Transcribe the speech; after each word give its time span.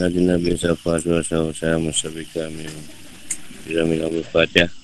Nabi 0.00 0.24
Nabi 0.24 0.56
Sahur 0.56 1.52
Saya 1.52 1.76
Masabi 1.76 2.24
kami 2.32 2.64
Bila 3.68 3.84
Mina 3.84 4.08
Al-Fatihah 4.08 4.79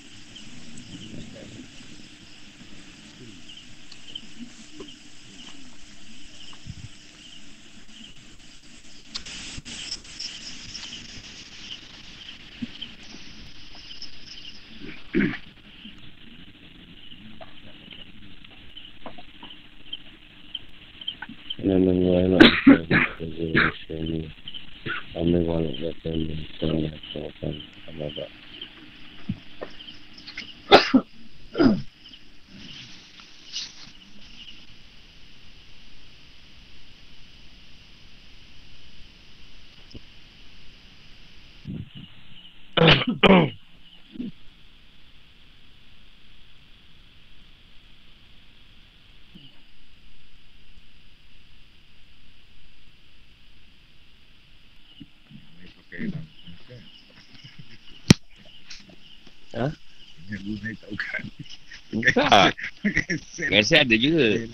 Rasa 63.37 63.85
ada 63.85 63.97
juga. 64.01 64.49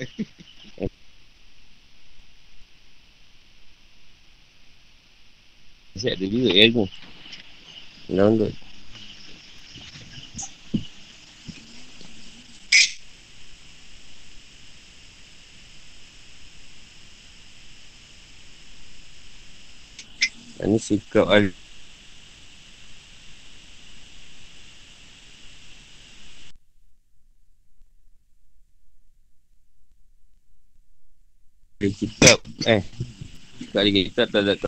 Rasa 5.94 6.08
ada 6.18 6.26
juga 6.26 6.50
ya 6.50 6.66
tu. 6.74 6.84
Download. 8.10 8.50
Ini 20.62 20.78
sikap 20.78 21.26
al 21.26 21.50
kitab 32.02 32.42
eh 32.66 32.82
kali 33.70 34.10
kitab 34.10 34.26
tak 34.34 34.42
ada 34.42 34.58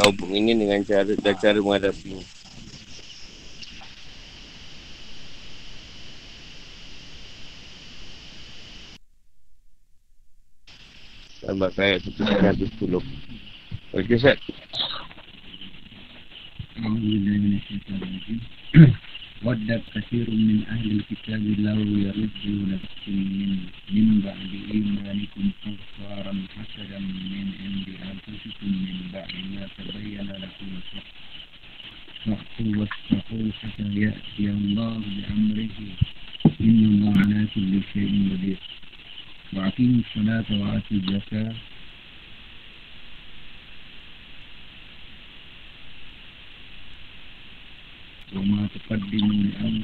kau 0.00 0.08
ini 0.32 0.56
dengan 0.56 0.80
cara 0.88 1.12
dan 1.12 1.36
cara 1.36 1.60
menghadapi 1.60 2.16
Tambah 11.42 11.74
ayat 11.74 12.06
satu 12.06 12.22
satu 12.22 12.64
sepuluh. 12.70 13.02
Okey, 13.90 14.14
Sat. 14.14 14.38
Alhamdulillah. 16.78 18.11
كثير 19.94 20.30
من 20.30 20.64
أهل 20.68 20.90
الكتاب 20.90 21.42
لو 21.58 21.80
يردونكم 22.06 23.16
من, 23.38 23.52
من 23.90 24.20
بعد 24.20 24.50
إيمانكم 24.74 25.44
كفارا 25.62 26.34
حسدا 26.56 26.98
من 26.98 27.46
عند 27.62 27.88
أنفسكم 28.10 28.68
من 28.86 28.98
بعد 29.12 29.32
ما 29.54 29.68
تبين 29.76 30.28
لكم 30.42 30.68
الحق. 30.78 31.08
فاحكوا 32.24 32.76
واتقوا 32.76 33.52
حتى 33.60 33.86
يأتي 34.04 34.50
الله 34.56 35.02
بأمره. 35.16 35.78
إن 36.60 36.84
الله 36.90 37.12
على 37.22 37.46
كل 37.54 37.72
شيء 37.92 38.12
قدير 38.32 38.60
وأقيموا 39.52 40.00
الصلاة 40.04 40.48
وآتوا 40.60 40.96
الزكاة. 40.96 41.54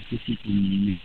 لأنفسكم 0.07 0.51
من 0.51 0.95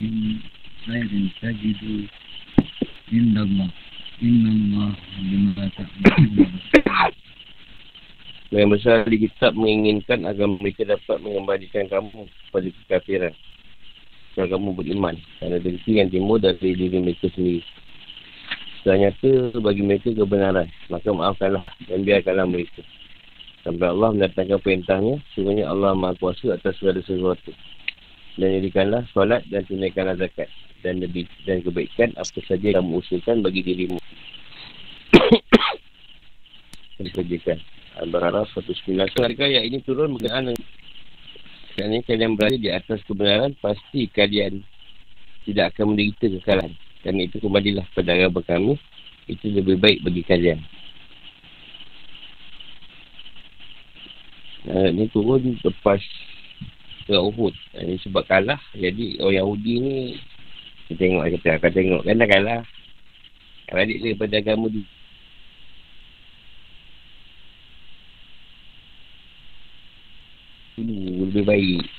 من 0.00 0.36
خير 0.86 1.10
تجدوا 1.42 2.00
عند 3.12 3.36
الله 3.38 3.70
إن 4.22 4.44
الله 4.56 4.90
بما 5.20 5.64
تعملون 5.76 6.52
Yang 8.52 8.68
besar 8.68 9.08
di 9.08 9.16
kitab 9.16 9.56
menginginkan 9.56 10.28
agar 10.28 10.44
mereka 10.44 10.84
dapat 10.84 11.24
mengembalikan 11.24 11.88
kamu 11.88 12.28
kepada 12.28 12.68
kekafiran. 12.68 13.32
Agar 14.36 14.52
kamu 14.52 14.76
beriman. 14.76 15.16
Kerana 15.40 15.56
dengki 15.56 15.96
yang 15.96 16.12
timbul 16.12 16.36
dari 16.36 16.76
diri 16.76 17.00
mereka 17.00 17.32
sendiri. 17.32 17.64
Ternyata 18.87 19.59
bagi 19.59 19.83
mereka 19.83 20.15
kebenaran. 20.15 20.71
Maka 20.87 21.11
maafkanlah 21.11 21.67
dan 21.91 22.07
biarkanlah 22.07 22.47
mereka. 22.47 22.79
Sampai 23.67 23.91
Allah 23.91 24.15
mendatangkan 24.15 24.63
perintahnya. 24.63 25.19
Sebenarnya 25.35 25.67
Allah 25.67 25.91
maha 25.91 26.15
kuasa 26.15 26.55
atas 26.55 26.79
segala 26.79 27.03
sesuatu. 27.03 27.51
Dan 28.39 28.63
jadikanlah 28.63 29.03
solat 29.11 29.43
dan 29.51 29.67
tunaikanlah 29.67 30.15
zakat. 30.15 30.47
Dan 30.87 31.03
lebih 31.03 31.27
dan 31.43 31.59
kebaikan 31.59 32.15
apa 32.15 32.39
saja 32.47 32.79
yang 32.79 32.87
usulkan 32.95 33.43
bagi 33.43 33.59
dirimu. 33.59 33.99
Kerjakan. 37.11 37.59
Al-Baqarah 37.99 38.47
119. 38.55 39.19
Harga 39.19 39.43
ayat 39.43 39.67
ini 39.67 39.83
turun 39.83 40.15
berkenaan 40.15 40.55
dengan 41.75 42.01
kalian 42.07 42.39
berada 42.39 42.55
di 42.55 42.71
atas 42.71 43.03
kebenaran, 43.03 43.51
pasti 43.59 44.07
kalian 44.09 44.63
tidak 45.43 45.75
akan 45.75 45.93
menderita 45.93 46.25
kekalahan. 46.39 46.86
Kerana 47.07 47.23
itu 47.23 47.39
kembalilah 47.39 47.87
pada 47.95 48.11
agama 48.11 48.43
kami 48.43 48.75
Itu 49.31 49.47
lebih 49.47 49.79
baik 49.79 50.03
bagi 50.03 50.27
kalian. 50.27 50.59
Uh, 54.67 54.91
Ini 54.91 55.07
turun 55.15 55.55
lepas 55.63 56.03
Perang 57.07 57.31
Uhud. 57.31 57.55
Ini 57.79 57.95
sebab 58.03 58.27
kalah 58.27 58.59
Jadi 58.75 59.23
orang 59.23 59.39
Yahudi 59.39 59.73
ni 59.79 59.95
Kita 60.91 60.99
tengok 60.99 61.31
kata 61.39 61.49
akan 61.63 61.71
tengok. 61.71 62.01
Kan 62.03 62.19
dah 62.19 62.27
kalah. 62.27 62.61
Balik 63.71 64.03
daripada 64.03 64.35
agama 64.43 64.67
dia 64.67 64.83
Dulu. 70.75 71.23
Lebih 71.31 71.43
baik 71.47 71.96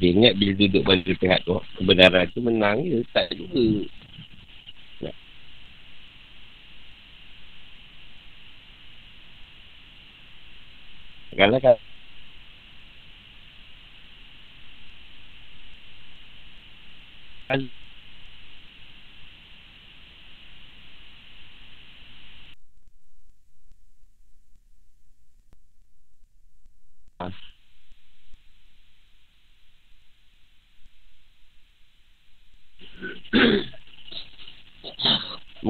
Dia 0.00 0.10
ingat 0.16 0.34
bila 0.40 0.52
duduk 0.56 0.82
pada 0.88 1.12
pihak 1.12 1.40
tu 1.44 1.60
Kebenaran 1.76 2.26
tu 2.32 2.40
menang 2.40 2.78
je 2.82 3.04
Tak 3.12 3.28
juga. 3.36 3.84
Kalau 11.36 11.58
kan 11.62 11.76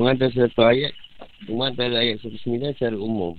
Mengantar 0.00 0.32
satu 0.32 0.64
ayat 0.64 0.96
Cuma 1.44 1.68
antara 1.68 2.00
ayat 2.00 2.24
19 2.24 2.40
secara 2.72 2.96
umum 2.96 3.36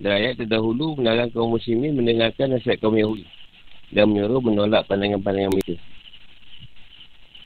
Dan 0.00 0.16
ayat 0.16 0.40
terdahulu 0.40 0.96
melarang 0.96 1.28
kaum 1.28 1.52
muslimin 1.52 1.92
mendengarkan 1.92 2.56
nasihat 2.56 2.80
kaum 2.80 2.96
Yahudi 2.96 3.28
Dan 3.92 4.16
menyuruh 4.16 4.40
menolak 4.40 4.88
pandangan-pandangan 4.88 5.52
mereka 5.52 5.76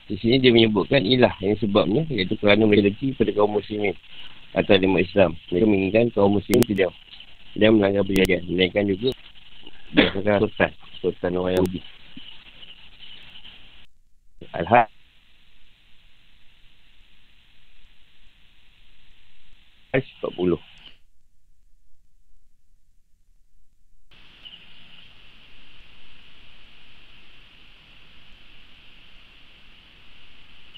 Di 0.07 0.15
sini 0.23 0.39
dia 0.39 0.55
menyebutkan 0.55 1.03
ilah 1.03 1.35
yang 1.43 1.59
sebabnya 1.59 2.07
iaitu 2.07 2.39
kerana 2.39 2.63
mereka 2.63 2.95
deki 2.95 3.19
pada 3.19 3.35
kaum 3.35 3.59
muslimin 3.59 3.91
atau 4.55 4.79
lima 4.79 5.03
Islam. 5.03 5.35
Mereka 5.51 5.67
menginginkan 5.67 6.05
kaum 6.15 6.39
muslimin 6.39 6.63
tidak 6.63 6.95
dia 7.55 7.71
melanggar 7.71 8.03
perjanjian. 8.03 8.43
Melainkan 8.51 8.87
juga 8.87 9.09
berdasarkan 9.91 10.39
sultan. 10.43 10.71
Sultan 10.99 11.31
orang 11.39 11.53
Yahudi. 11.59 11.79
Al-Had. 14.55 14.94
Ayat 19.95 20.11
40. 20.19 20.59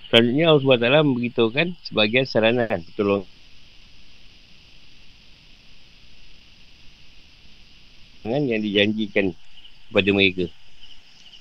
Selanjutnya 0.08 0.46
Allah 0.54 0.62
SWT 0.62 1.02
memberitahukan 1.02 1.68
sebagian 1.82 2.30
saranan 2.30 2.80
pertolongan 2.94 3.26
yang 8.24 8.62
dijanjikan 8.62 9.34
kepada 9.90 10.10
mereka. 10.14 10.46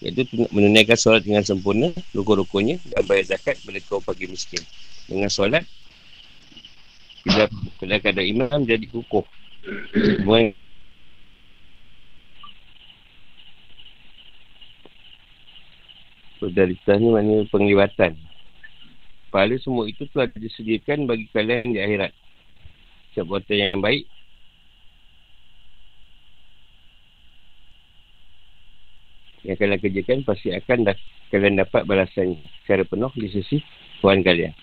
Iaitu 0.01 0.29
menunaikan 0.49 0.97
solat 0.97 1.29
dengan 1.29 1.45
sempurna, 1.45 1.93
rukun-rukunnya 2.17 2.81
dan 2.89 3.05
bayar 3.05 3.37
zakat 3.37 3.61
kepada 3.61 3.81
kaum 3.85 4.01
pagi 4.01 4.33
miskin. 4.33 4.65
Dengan 5.07 5.29
solat, 5.29 5.69
bila, 7.27 7.45
bila 7.83 7.95
kadang 7.99 8.27
imam 8.31 8.63
jadi 8.63 8.87
kukuh. 8.87 9.27
Semua 10.23 10.55
Solidaritas 16.39 17.01
ni 17.01 17.09
maknanya 17.11 17.49
penglibatan 17.51 18.13
pahala 19.37 19.57
semua 19.61 19.85
itu 19.85 20.09
telah 20.09 20.33
disediakan 20.33 21.05
bagi 21.05 21.29
kalian 21.29 21.77
di 21.77 21.81
akhirat. 21.83 22.09
Setiap 23.13 23.27
buatan 23.29 23.57
yang 23.57 23.81
baik 23.85 24.09
yang 29.45 29.57
kalian 29.61 29.81
kerjakan 29.81 30.19
pasti 30.25 30.57
akan 30.57 30.79
dah, 30.89 30.97
kalian 31.29 31.61
dapat 31.61 31.83
balasan 31.85 32.41
secara 32.65 32.89
penuh 32.89 33.13
di 33.13 33.29
sisi 33.29 33.61
Tuhan 34.01 34.25
kalian. 34.25 34.57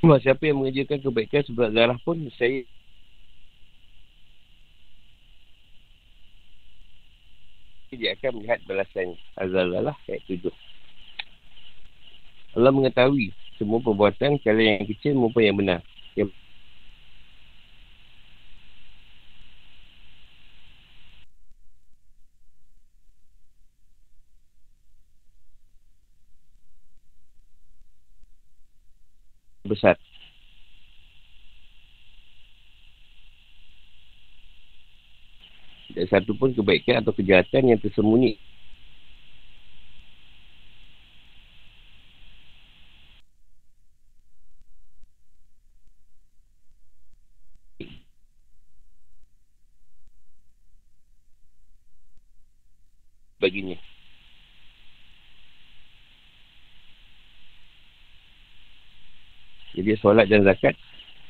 Siapa 0.00 0.48
yang 0.48 0.64
mengerjakan 0.64 0.98
kebaikan 1.04 1.44
seberat 1.44 1.72
darah 1.76 1.98
pun 2.00 2.16
saya 2.40 2.64
dia 7.90 8.14
akan 8.14 8.40
melihat 8.40 8.62
balasan 8.64 9.18
Azalalah 9.34 9.98
ayat 10.08 10.22
tujuh. 10.30 10.54
Allah 12.54 12.72
mengetahui 12.72 13.34
semua 13.60 13.82
perbuatan 13.82 14.40
kalian 14.40 14.80
yang 14.80 14.88
kecil 14.88 15.12
maupun 15.18 15.42
yang 15.44 15.58
benar. 15.58 15.80
Yang 16.14 16.32
besar. 29.66 29.96
Tidak 35.90 35.99
satu 36.10 36.34
pun 36.34 36.50
kebaikan 36.52 37.00
atau 37.00 37.12
kejahatan 37.14 37.70
yang 37.70 37.80
tersembunyi. 37.80 38.36
Baginya. 53.40 53.78
Jadi 59.74 59.96
solat 60.02 60.26
dan 60.28 60.42
zakat 60.44 60.74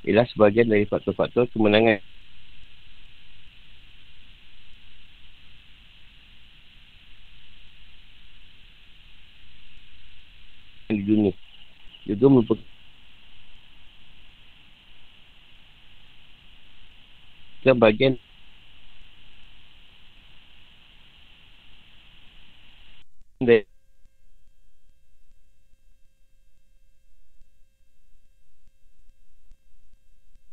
ialah 0.03 0.27
sebahagian 0.33 0.67
dari 0.73 0.89
faktor-faktor 0.89 1.47
kemenangan 1.53 2.01
Juga 12.21 12.37
merupakan 12.37 12.61
bagian 17.81 18.21
dari 23.41 23.65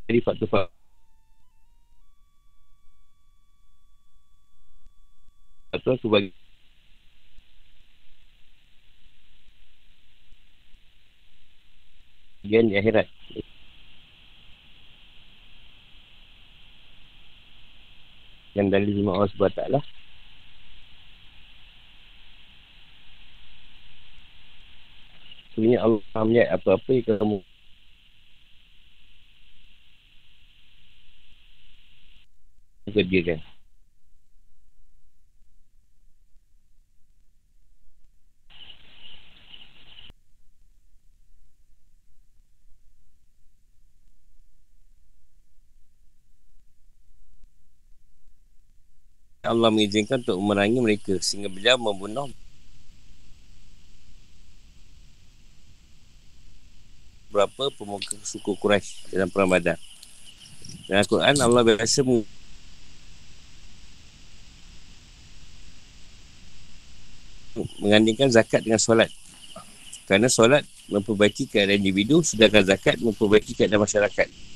dari 0.07 0.23
faktor-faktor 0.23 0.71
sebagai 5.99 6.31
bahagian 12.47 12.71
di 12.71 12.79
akhirat. 12.79 13.07
Dan 18.55 18.71
dari 18.71 18.87
lima 18.89 19.19
Allah 19.19 19.29
SWT 19.35 19.67
lah. 19.67 19.83
Sebenarnya 25.51 25.79
Allah 25.83 26.23
melihat 26.23 26.49
apa-apa 26.55 26.89
yang 26.95 27.05
kamu 27.19 27.37
kerjakan. 32.95 33.56
Allah 49.47 49.71
mengizinkan 49.71 50.19
untuk 50.21 50.37
memerangi 50.37 50.79
mereka 50.83 51.15
sehingga 51.23 51.47
beliau 51.47 51.79
membunuh 51.79 52.27
berapa 57.31 57.69
pemuka 57.75 58.17
suku 58.23 58.55
Quraisy 58.57 59.13
dalam 59.13 59.29
perang 59.31 59.51
Badar. 59.51 59.77
Dalam 60.87 61.03
Al-Quran 61.03 61.35
Allah 61.39 61.61
biasa 61.63 62.01
mengandingkan 67.81 68.29
zakat 68.29 68.65
dengan 68.65 68.81
solat. 68.81 69.09
Kerana 70.07 70.31
solat 70.31 70.63
memperbaiki 70.87 71.51
keadaan 71.51 71.83
individu 71.83 72.23
sedangkan 72.23 72.63
zakat 72.63 72.95
memperbaiki 73.03 73.53
keadaan 73.53 73.83
masyarakat. 73.83 74.46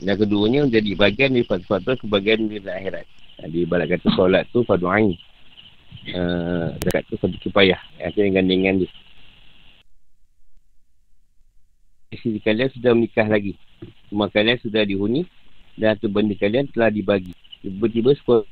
Dan 0.00 0.16
keduanya 0.16 0.64
menjadi 0.64 0.90
bagian 0.96 1.36
dari 1.36 1.44
faktor-faktor 1.44 2.00
kebahagiaan 2.00 2.48
di 2.48 2.56
akhirat. 2.56 3.04
Di 3.52 3.68
balik 3.68 3.96
kata 3.96 4.08
solat 4.16 4.48
tu 4.48 4.64
fardu 4.64 4.88
ain. 4.88 5.12
Uh, 6.16 6.72
zakat 6.80 7.04
tu 7.08 7.20
fardu 7.20 7.36
kipayah. 7.36 7.80
Yang 8.00 8.16
akan 8.16 8.32
gandingan 8.40 8.74
dia. 8.84 8.90
Isteri 12.10 12.40
kalian 12.40 12.72
sudah 12.72 12.92
menikah 12.96 13.28
lagi. 13.28 13.54
Rumah 14.08 14.28
kalian 14.32 14.58
sudah 14.64 14.82
dihuni 14.82 15.28
dan 15.76 15.94
harta 15.94 16.08
benda 16.08 16.34
kalian 16.34 16.66
telah 16.72 16.88
dibagi. 16.88 17.36
Tiba-tiba 17.60 18.16
sekolah 18.16 18.48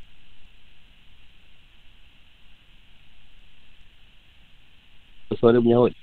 suara 5.38 5.62
menyahut. 5.62 5.94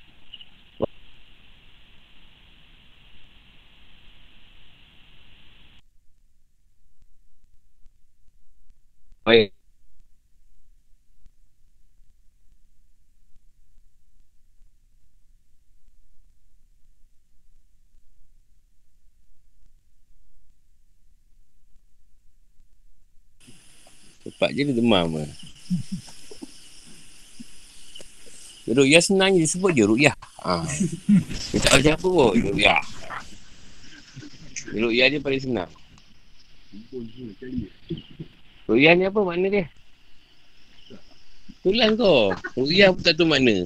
Baik. 9.25 9.49
Cepat 24.21 24.49
je 24.53 24.61
dia 24.61 24.77
demam 24.77 25.09
lah. 25.09 25.29
Ru'yah 28.69 29.01
senang 29.01 29.33
je 29.33 29.45
sebut 29.49 29.73
je 29.73 29.89
Ru'yah. 29.89 30.13
Ha. 30.45 30.61
Dia 31.49 31.59
tak 31.65 31.81
macam 31.81 31.93
apa 31.97 32.05
pun 32.05 32.29
Ru'yah. 32.53 32.81
Ru'yah 34.69 35.07
dia 35.09 35.17
paling 35.17 35.41
senang. 35.41 35.69
Ru'yah 38.65 38.93
ni 38.97 39.03
apa 39.05 39.19
makna 39.21 39.47
dia? 39.49 39.65
Tulang 41.61 41.93
kau. 41.97 42.33
Ru'yah 42.57 42.93
pun 42.93 43.01
tak 43.05 43.15
tahu 43.17 43.29
makna. 43.29 43.65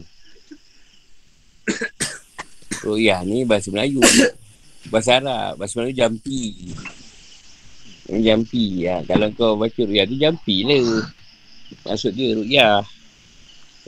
Ru'yah 2.84 3.24
ni 3.24 3.48
bahasa 3.48 3.72
Melayu. 3.72 4.04
Bahasa 4.92 5.24
Arab. 5.24 5.60
Bahasa 5.60 5.80
Melayu 5.80 5.96
jampi. 5.96 6.72
Jampi. 8.10 8.88
Ya. 8.88 9.04
Kalau 9.08 9.32
kau 9.36 9.56
baca 9.56 9.80
Ru'yah 9.80 10.06
tu 10.08 10.16
jampi 10.20 10.68
lah. 10.68 11.08
Maksud 11.88 12.12
dia 12.16 12.36
Ru'yah. 12.36 12.84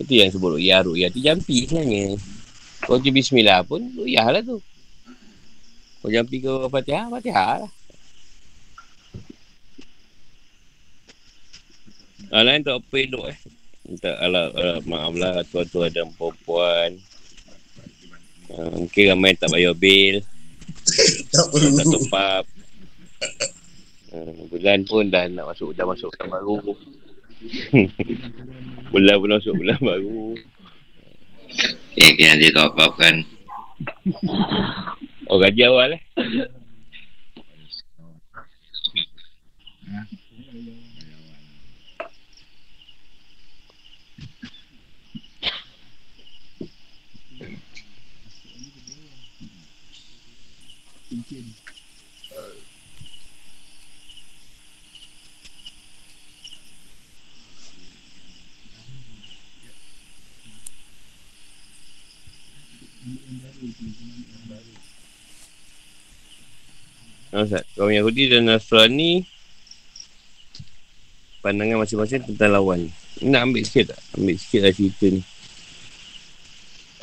Itu 0.02 0.14
yang 0.18 0.34
sebut 0.34 0.58
ru'yah. 0.58 0.82
Ru'yah 0.82 1.10
tu 1.14 1.20
jampi 1.22 1.70
sebenarnya. 1.70 2.18
Kau 2.82 2.98
tu 2.98 3.14
bismillah 3.14 3.62
pun, 3.62 3.86
ru'yah 3.94 4.26
lah 4.34 4.42
tu. 4.42 4.58
Kau 6.02 6.10
jampi 6.10 6.42
ke 6.42 6.50
fatihah, 6.72 7.06
fatihah 7.14 7.62
lah. 7.62 7.72
Alah 12.32 12.56
tak 12.64 12.80
apa 12.80 12.96
elok 12.96 13.28
eh. 13.28 13.38
Minta 13.84 14.16
alah, 14.24 14.56
alah 14.56 14.80
maaf 14.88 15.12
lah 15.20 15.44
tuan-tuan 15.52 15.92
dan 15.92 16.08
perempuan. 16.16 16.96
Uh, 18.48 18.88
mungkin 18.88 19.04
ramai 19.12 19.36
tak 19.36 19.52
bayar 19.52 19.76
bil. 19.76 20.24
tak 21.36 21.46
perlu. 21.52 21.76
Tak 21.76 21.86
top 21.92 22.16
up. 22.16 22.46
Uh, 24.16 24.48
bulan 24.48 24.88
pun 24.88 25.12
dah 25.12 25.28
nak 25.28 25.52
masuk, 25.52 25.76
dah 25.76 25.84
masuk 25.84 26.08
bulan 26.16 26.40
baru. 26.40 26.56
bulan 28.96 29.16
pun 29.20 29.30
masuk 29.36 29.54
bulan 29.60 29.80
baru. 29.84 30.24
Eh, 32.00 32.12
kena 32.16 32.40
dia 32.40 32.56
top 32.56 32.80
up 32.80 32.96
kan. 32.96 33.28
Oh, 35.28 35.36
gaji 35.36 35.68
awal 35.68 36.00
eh. 36.00 36.02
Ha, 51.12 51.18
Ustaz, 67.44 67.68
kaum 67.76 67.92
Yahudi 67.92 68.32
dan 68.32 68.48
Nasrani 68.48 69.28
pandangan 71.44 71.84
masing-masing 71.84 72.24
tentang 72.24 72.56
lawan. 72.56 72.88
Nak 73.20 73.52
ambil 73.52 73.68
sikit 73.68 73.92
tak? 73.92 74.00
Ambil 74.16 74.40
sikit 74.40 74.64
lah 74.64 74.72
cerita 74.72 75.12
ni. 75.12 75.20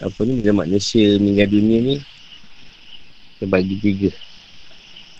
Apa 0.00 0.20
ni 0.24 0.40
bila 0.40 0.64
manusia 0.64 1.20
meninggal 1.20 1.52
dunia 1.52 1.78
ni 1.84 1.96
kita 3.38 3.46
bagi 3.46 3.78
tiga. 3.78 4.10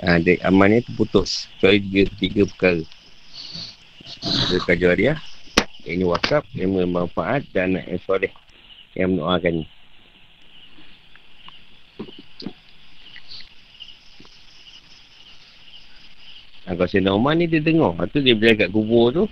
Ha, 0.02 0.18
dek, 0.18 0.42
amalnya 0.42 0.82
terputus. 0.82 1.46
Kecuali 1.54 1.78
tiga, 1.86 2.02
tiga 2.18 2.42
perkara. 2.50 2.82
Dia 4.50 4.58
kajuariah. 4.66 5.18
Ini 5.86 6.02
wakaf, 6.02 6.42
yang 6.58 6.74
bermanfaat 6.74 7.46
dan 7.54 7.78
anak 7.78 7.86
yang 7.86 8.02
soleh 8.02 8.32
yang 8.98 9.14
mendoakan 9.14 9.62
ni. 9.62 9.66
Ha, 16.66 16.74
kalau 16.74 16.90
Sayyidina 16.90 17.14
Umar 17.14 17.38
ni 17.38 17.46
dia 17.46 17.62
dengar. 17.62 17.94
Lepas 17.94 18.10
tu 18.10 18.18
dia 18.18 18.34
berada 18.34 18.66
kat 18.66 18.70
kubur 18.74 19.14
tu. 19.14 19.24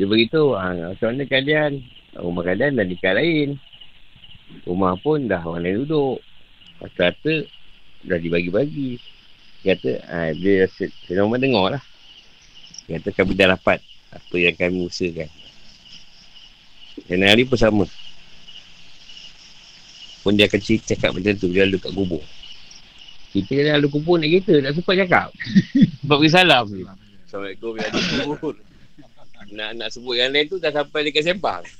Dia 0.00 0.08
beritahu, 0.08 0.56
ha, 0.56 0.96
macam 0.96 1.12
mana 1.12 1.24
kalian? 1.28 1.84
Rumah 2.16 2.42
kalian 2.48 2.80
dah 2.80 2.86
nikah 2.88 3.12
lain. 3.12 3.60
Rumah 4.64 4.96
pun 5.04 5.28
dah 5.28 5.44
orang 5.44 5.68
lain 5.68 5.76
duduk. 5.84 6.24
Kata-kata 6.80 7.55
dah 8.06 8.18
dibagi-bagi. 8.22 9.02
Dia 9.62 9.74
kata, 9.74 9.90
ha, 10.06 10.30
dia 10.32 10.70
Sayyidina 10.70 11.26
Umar 11.26 11.42
dengar 11.42 11.66
lah. 11.74 11.82
Dia 12.86 13.02
kata 13.02 13.10
kami 13.12 13.34
dah 13.34 13.58
dapat 13.58 13.82
apa 14.14 14.34
yang 14.38 14.54
kami 14.54 14.86
usahakan. 14.86 15.30
Dan 17.10 17.26
hari 17.26 17.44
pun 17.44 17.58
sama. 17.58 17.84
Pun 20.22 20.32
dia 20.34 20.48
akan 20.48 20.60
cakap 20.62 21.10
macam 21.12 21.34
tu. 21.36 21.50
Dia 21.50 21.66
lalu 21.66 21.82
kat 21.82 21.92
kubur. 21.92 22.22
Kita 23.36 23.52
kena 23.52 23.76
ada 23.76 23.88
kubur 23.90 24.16
nak 24.16 24.32
kereta, 24.32 24.64
tak 24.64 24.72
sempat 24.72 24.94
cakap. 24.96 25.28
Sebab 26.00 26.16
pergi 26.16 26.32
salam. 26.32 26.64
Assalamualaikum, 27.26 27.70
ya 27.76 27.84
ada 27.90 27.98
kubur. 28.24 28.54
Nak, 29.52 29.70
nak 29.78 29.88
sebut 29.94 30.14
yang 30.18 30.34
lain 30.34 30.50
tu 30.50 30.58
dah 30.58 30.72
sampai 30.74 31.06
dekat 31.06 31.22
sembang. 31.26 31.62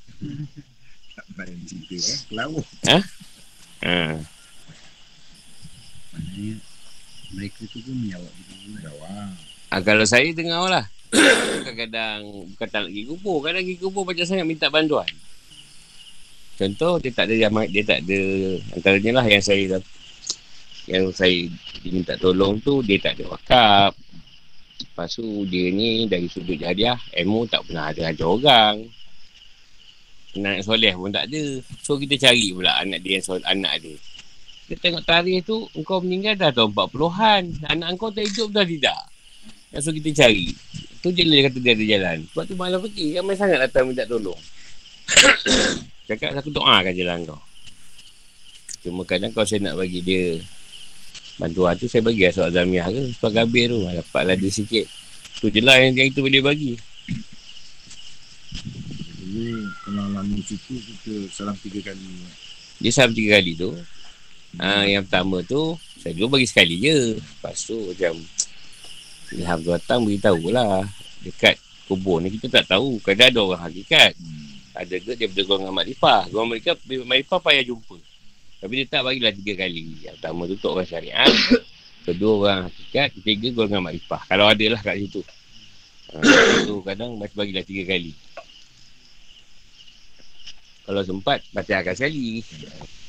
Tak 1.16 1.32
barang 1.32 1.64
cerita 1.64 1.96
eh, 1.96 2.18
kelawar. 2.28 2.64
Ha? 2.92 2.98
Ha. 3.88 3.96
Mereka 7.34 7.60
tu 7.70 7.78
pun 7.82 7.94
menjawab 7.94 8.32
kita 8.32 8.52
jawab. 8.86 9.08
ha. 9.70 9.76
Kalau 9.82 10.04
saya 10.06 10.30
dengar 10.32 10.66
lah. 10.68 10.84
Kadang-kadang 11.66 12.20
bukan 12.54 12.66
tak 12.66 12.80
nak 12.86 12.90
pergi 12.90 13.02
kubur. 13.06 13.36
Kadang 13.44 13.62
pergi 13.62 13.76
kubur 13.78 14.02
macam 14.06 14.24
sangat 14.26 14.46
minta 14.46 14.66
bantuan. 14.70 15.08
Contoh, 16.56 16.96
dia 16.96 17.12
tak 17.12 17.28
ada 17.28 17.34
dia 17.68 17.82
tak 17.84 18.00
ada 18.08 18.20
antaranya 18.72 19.20
lah 19.20 19.26
yang 19.28 19.44
saya 19.44 19.76
yang 20.86 21.10
saya 21.10 21.50
diminta 21.82 22.14
tolong 22.14 22.62
tu 22.62 22.78
dia 22.80 22.96
tak 23.02 23.18
ada 23.18 23.34
wakaf 23.34 23.92
lepas 24.80 25.08
tu 25.18 25.44
dia 25.50 25.68
ni 25.74 26.06
dari 26.06 26.30
sudut 26.30 26.54
jadiah 26.56 26.96
ilmu 27.18 27.44
tak 27.50 27.66
pernah 27.66 27.90
ada 27.90 28.14
ajar 28.14 28.26
orang 28.26 28.76
anak 30.38 30.62
soleh 30.62 30.94
pun 30.94 31.10
tak 31.10 31.26
ada 31.26 31.42
so 31.82 31.98
kita 31.98 32.14
cari 32.28 32.54
pula 32.54 32.78
anak 32.78 33.02
dia 33.02 33.18
yang 33.18 33.24
soleh, 33.26 33.46
anak 33.50 33.82
dia 33.82 33.96
kita 34.66 34.82
tengok 34.82 35.06
tarikh 35.06 35.46
tu 35.46 35.62
engkau 35.78 36.02
meninggal 36.02 36.34
dah 36.34 36.50
tahun 36.50 36.74
40-an 36.74 37.42
anak 37.70 37.88
engkau 37.94 38.10
tak 38.10 38.26
hidup 38.26 38.50
dah 38.50 38.66
tidak. 38.66 39.00
So 39.78 39.94
kita 39.94 40.10
cari. 40.26 40.50
Tu 40.98 41.08
je 41.14 41.22
dia 41.22 41.46
kata 41.46 41.58
dia 41.62 41.72
ada 41.78 41.84
jalan. 41.86 42.18
Sebab 42.34 42.44
tu 42.50 42.54
malam 42.58 42.82
pergi 42.82 43.14
ramai 43.14 43.38
sangat 43.38 43.62
datang 43.62 43.86
minta 43.86 44.02
tolong. 44.10 44.38
Cakap 46.10 46.34
aku 46.34 46.50
doakan 46.50 46.90
je 46.90 47.04
lah 47.06 47.14
kau. 47.22 47.38
Cuma 48.82 49.06
kadang 49.06 49.30
kalau 49.30 49.46
saya 49.46 49.70
nak 49.70 49.78
bagi 49.78 50.02
dia 50.02 50.38
Bantuan 51.36 51.76
tu 51.76 51.86
saya 51.86 52.02
bagi 52.02 52.26
lah 52.26 52.32
soal 52.34 52.50
Zamiah 52.50 52.90
ke. 52.90 53.12
Soal 53.22 53.38
Gabir 53.38 53.70
tu 53.70 53.86
Dapatlah 53.86 54.34
dia 54.34 54.50
sikit. 54.50 54.86
Tu 55.38 55.46
je 55.52 55.62
lah 55.62 55.78
yang, 55.78 55.94
yang 55.94 56.10
itu 56.10 56.26
boleh 56.26 56.42
bagi. 56.42 56.74
Jadi 59.22 59.46
kalau 59.86 60.10
lama 60.10 60.36
situ 60.42 60.74
kita 60.74 61.30
salam 61.30 61.54
tiga 61.62 61.92
kali. 61.92 62.26
Dia 62.82 62.90
salam 62.90 63.14
tiga 63.14 63.38
kali 63.38 63.54
tu 63.54 63.70
ha, 64.60 64.84
Yang 64.86 65.04
pertama 65.10 65.36
tu 65.44 65.76
Saya 66.00 66.12
dulu 66.14 66.38
bagi 66.38 66.46
sekali 66.48 66.76
je. 66.80 67.18
Lepas 67.18 67.56
tu 67.66 67.76
macam 67.90 68.14
Ilham 69.34 69.58
tu 69.58 69.70
datang 69.74 70.00
beritahu 70.06 70.54
lah 70.54 70.86
Dekat 71.24 71.58
kubur 71.86 72.18
ni 72.18 72.34
kita 72.34 72.62
tak 72.62 72.74
tahu. 72.74 72.98
Kadang 72.98 73.30
ada 73.30 73.40
orang 73.42 73.62
hakikat. 73.70 74.12
Hmm. 74.18 74.58
Ada 74.76 75.00
ke 75.00 75.16
dia 75.16 75.26
berdegur 75.30 75.56
dengan 75.62 75.72
Makrifah 75.72 76.28
Orang 76.34 76.48
mereka 76.52 76.76
Makrifah 76.86 77.40
payah 77.40 77.64
jumpa. 77.64 77.96
Tapi 78.56 78.72
dia 78.82 78.86
tak 78.88 79.02
bagilah 79.06 79.32
tiga 79.32 79.52
kali. 79.66 79.86
Yang 80.02 80.14
pertama 80.20 80.40
tu 80.48 80.54
untuk 80.58 80.70
orang 80.78 80.88
syariat 80.88 81.32
Kedua 82.06 82.32
orang 82.42 82.60
hakikat. 82.70 83.08
Ketiga 83.20 83.48
golongan 83.54 83.82
makrifah 83.90 84.22
Kalau 84.30 84.46
ada 84.46 84.66
lah 84.70 84.80
kat 84.82 84.96
situ. 85.00 85.22
Ha, 86.06 86.22
tu 86.62 86.78
kadang 86.86 87.18
masih 87.18 87.34
bagilah 87.34 87.64
tiga 87.66 87.82
kali. 87.94 88.14
Kalau 90.86 91.02
sempat 91.02 91.42
Bacakan 91.50 91.94
sekali. 91.98 92.42
'Kan 92.42 92.46
sekali. 92.46 93.05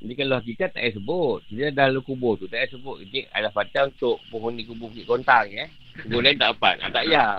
Kalau 0.00 0.40
kita 0.40 0.72
tak 0.72 0.80
payah 0.80 0.96
sebut. 0.96 1.44
Dia 1.52 1.68
dah 1.68 1.92
lalu 1.92 2.00
kubur 2.00 2.40
tu. 2.40 2.48
Tak 2.48 2.56
payah 2.56 2.70
sebut. 2.72 3.04
Ini 3.04 3.28
adalah 3.36 3.52
fatah 3.52 3.92
untuk 3.92 4.16
penghuni 4.32 4.64
kubur 4.64 4.88
Bukit 4.88 5.04
Kontang. 5.04 5.52
Eh. 5.52 5.68
Kubur 6.08 6.24
lain 6.24 6.40
tak 6.40 6.56
apa. 6.56 6.80
Ah, 6.80 6.88
tak 6.88 7.04
payah. 7.04 7.32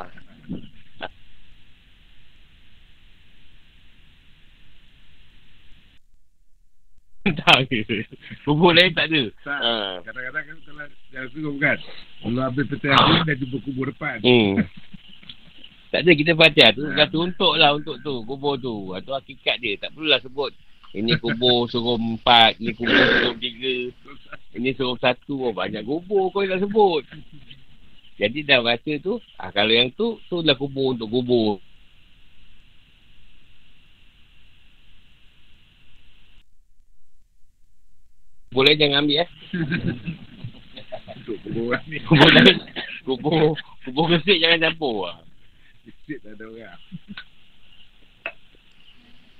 tak 7.22 7.66
Kubur 8.46 8.78
lain 8.78 8.94
tak 8.94 9.10
ada. 9.10 9.24
Tak. 9.42 9.60
Ha. 9.62 9.74
Kadang-kadang 10.06 10.44
kan 10.46 10.58
kalau 10.62 10.86
yang 11.10 11.28
suruh 11.34 11.56
kan. 11.58 11.78
Kalau 12.22 12.42
habis 12.46 12.66
petai 12.70 12.94
aku 12.94 13.14
dah 13.26 13.36
jumpa 13.42 13.58
kubur 13.66 13.86
depan. 13.90 14.22
Hmm. 14.22 14.62
Tak 15.90 16.08
ada 16.08 16.12
kita 16.14 16.38
baca 16.38 16.66
tu. 16.78 16.84
Kata 16.94 17.16
untuk 17.18 17.54
lah 17.58 17.74
untuk 17.74 17.98
tu. 18.06 18.22
Kubur 18.22 18.62
tu. 18.62 18.94
Itu 18.94 19.12
hakikat 19.18 19.58
dia. 19.58 19.82
Tak 19.82 19.98
perlulah 19.98 20.22
sebut. 20.22 20.54
Ini 20.92 21.16
kubur 21.24 21.72
suruh 21.72 21.96
empat. 21.96 22.60
Ini 22.60 22.76
kubur 22.76 22.92
suruh 22.92 23.36
tiga. 23.40 23.76
Ini 24.52 24.70
suruh 24.76 25.00
satu. 25.00 25.48
Oh, 25.48 25.54
banyak 25.56 25.88
kubur 25.88 26.28
kau 26.36 26.44
nak 26.44 26.60
sebut. 26.60 27.08
Jadi 28.20 28.44
dah 28.44 28.60
baca 28.60 28.94
tu. 29.00 29.18
Ah, 29.40 29.56
kalau 29.56 29.72
yang 29.72 29.90
tu, 29.96 30.20
tu 30.28 30.44
lah 30.44 30.54
kubur 30.60 30.92
untuk 30.92 31.08
kubur. 31.08 31.64
Boleh 38.52 38.76
jangan 38.76 39.08
ambil 39.08 39.24
eh. 39.24 39.30
Untuk 41.24 41.38
kubur 41.40 41.72
ni. 41.88 42.04
Kubur. 42.04 42.30
Kubur, 43.08 43.56
kubur 43.88 44.06
kesik 44.12 44.44
jangan 44.44 44.70
campur 44.70 45.08
lah. 45.08 45.24
Kecil 45.88 46.20
tak 46.20 46.36
ada 46.36 46.46
orang. 46.52 46.80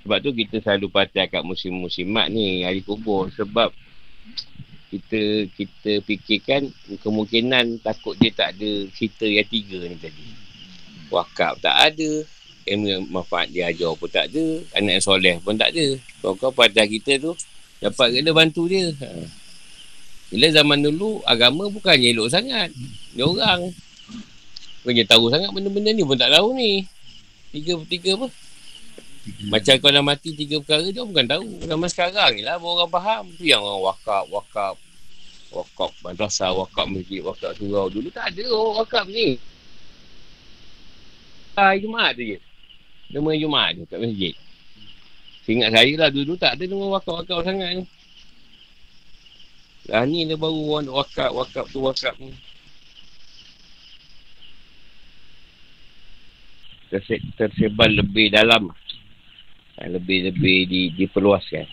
Sebab 0.02 0.18
tu 0.18 0.30
kita 0.34 0.58
selalu 0.58 0.90
patah 0.90 1.30
kat 1.30 1.42
musim-musimat 1.46 2.26
ni 2.26 2.66
hari 2.66 2.82
kubur 2.82 3.30
sebab 3.30 3.70
kita 4.92 5.48
kita 5.56 6.04
fikirkan 6.04 6.68
kemungkinan 7.00 7.80
takut 7.80 8.12
dia 8.20 8.28
tak 8.34 8.58
ada 8.58 8.70
cerita 8.92 9.24
yang 9.24 9.46
tiga 9.46 9.78
ni 9.88 9.96
tadi. 9.96 10.26
Wakaf 11.08 11.62
tak 11.62 11.76
ada, 11.92 12.10
ilmu 12.68 13.08
manfaat 13.08 13.48
dia 13.48 13.70
ajar 13.70 13.94
pun 13.96 14.10
tak 14.10 14.28
ada, 14.28 14.44
anak 14.76 15.00
yang 15.00 15.04
soleh 15.04 15.36
pun 15.40 15.54
tak 15.56 15.72
ada. 15.72 15.96
Kau 16.20 16.36
kau 16.36 16.52
patah 16.52 16.84
kita 16.84 17.16
tu 17.22 17.32
dapat 17.80 18.20
kena 18.20 18.30
bantu 18.34 18.68
dia. 18.68 18.90
Ha. 19.00 19.08
Bila 20.32 20.48
zaman 20.48 20.80
dulu 20.80 21.20
agama 21.28 21.68
bukannya 21.68 22.10
elok 22.10 22.32
sangat. 22.32 22.72
Dia 23.12 23.28
orang 23.28 23.70
Bukannya 24.82 25.04
tahu 25.06 25.30
sangat 25.30 25.50
benda-benda 25.54 25.94
ni 25.94 26.02
pun 26.02 26.18
tak 26.18 26.34
tahu 26.34 26.58
ni. 26.58 26.82
Tiga 27.54 27.78
tiga 27.86 28.18
apa? 28.18 28.26
Macam 29.22 29.74
kau 29.78 29.94
dah 29.94 30.02
mati 30.02 30.34
tiga 30.34 30.58
perkara 30.58 30.82
dia 30.90 31.06
bukan 31.06 31.26
tahu. 31.30 31.46
Zaman 31.62 31.88
sekarang 31.88 32.30
ni 32.34 32.42
lah 32.42 32.58
orang 32.58 32.90
faham. 32.90 33.24
Tu 33.38 33.54
yang 33.54 33.62
orang 33.62 33.94
wakaf, 33.94 34.24
wakaf. 34.26 34.76
Wakaf 35.52 35.92
madrasah, 36.02 36.50
wakaf 36.50 36.86
masjid, 36.90 37.22
wakaf 37.22 37.54
surau. 37.54 37.86
Dulu 37.86 38.10
tak 38.10 38.34
ada 38.34 38.42
orang 38.50 38.76
wakaf 38.82 39.06
ni. 39.06 39.38
Ah, 41.54 41.76
Jumaat 41.78 42.18
tu 42.18 42.24
je. 42.24 42.38
Nama 43.12 43.30
Jumaat 43.38 43.78
tu 43.78 43.84
kat 43.86 44.00
masjid. 44.00 44.34
Seingat 45.42 45.74
saya 45.74 45.92
lah 45.98 46.10
dulu 46.10 46.38
tak 46.38 46.54
ada 46.54 46.64
nama 46.70 46.86
wakaf-wakaf 46.98 47.38
sangat 47.42 47.70
ni. 47.82 47.84
Lah 49.90 50.06
ni 50.06 50.22
dia 50.22 50.38
baru 50.38 50.60
orang 50.70 50.82
nak 50.86 50.96
wakaf, 51.02 51.30
wakaf 51.34 51.64
tu 51.70 51.78
wakaf 51.82 52.14
ni. 52.22 52.30
Terse- 56.90 57.26
tersebar 57.34 57.90
lebih 57.90 58.30
dalam 58.30 58.70
lebih-lebih 59.80 60.58
di, 60.68 60.80
diperluaskan. 60.92 61.66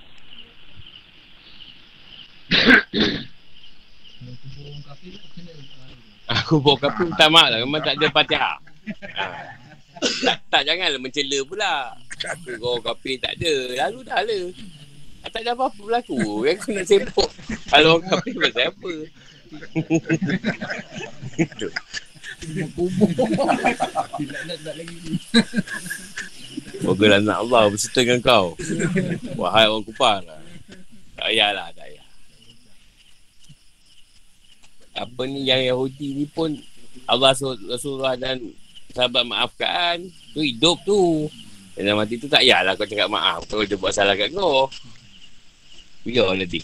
Aku 6.30 6.62
bawa 6.62 6.78
kapi 6.78 7.10
minta 7.10 7.26
maaf 7.28 7.50
lah. 7.50 7.60
Memang 7.62 7.82
tak 7.82 7.98
ada 7.98 8.08
patiha. 8.14 8.54
Ha. 9.20 9.26
Tak, 10.00 10.38
tak 10.48 10.62
janganlah 10.64 11.02
mencela 11.02 11.40
pula. 11.44 11.74
Aku 12.24 12.56
bawa 12.62 12.78
kapi 12.94 13.20
tak 13.20 13.36
ada. 13.38 13.54
Lalu 13.86 14.00
dah 14.06 14.22
lah. 14.24 14.46
Ah, 15.20 15.30
Tak 15.30 15.44
ada 15.44 15.52
apa-apa 15.52 15.80
berlaku. 15.84 16.48
Yang 16.48 16.58
aku 16.64 16.70
nak 16.72 16.86
sibuk. 16.88 17.30
Kalau 17.68 18.00
orang 18.00 18.08
kapi 18.08 18.32
pasal 18.40 18.72
apa? 18.72 18.94
Moga 26.86 27.20
anak 27.20 27.38
Allah 27.44 27.62
berserta 27.70 28.00
dengan 28.02 28.20
kau. 28.24 28.54
Wahai 29.36 29.68
orang 29.68 29.86
kupar. 29.86 30.24
Tak 31.20 31.28
payahlah, 31.28 31.68
tak 31.76 31.86
payah. 31.86 32.08
Apa 35.00 35.22
ni 35.28 35.48
yang 35.48 35.64
Yahudi 35.64 36.16
ni 36.16 36.26
pun 36.28 36.56
Allah 37.08 37.32
Rasul- 37.32 37.62
Rasulullah 37.68 38.16
dan 38.20 38.40
sahabat 38.92 39.24
maafkan. 39.28 40.04
Tu 40.36 40.56
hidup 40.56 40.80
tu. 40.84 41.28
Dan 41.80 41.96
hati 41.96 42.20
tu 42.20 42.28
tak 42.28 42.44
payahlah 42.44 42.76
kau 42.76 42.88
cakap 42.88 43.08
maaf. 43.08 43.44
Kalau 43.48 43.64
dia 43.64 43.80
buat 43.80 43.96
salah 43.96 44.16
kat 44.16 44.32
kau. 44.36 44.68
Biar 46.04 46.36
nanti. 46.36 46.60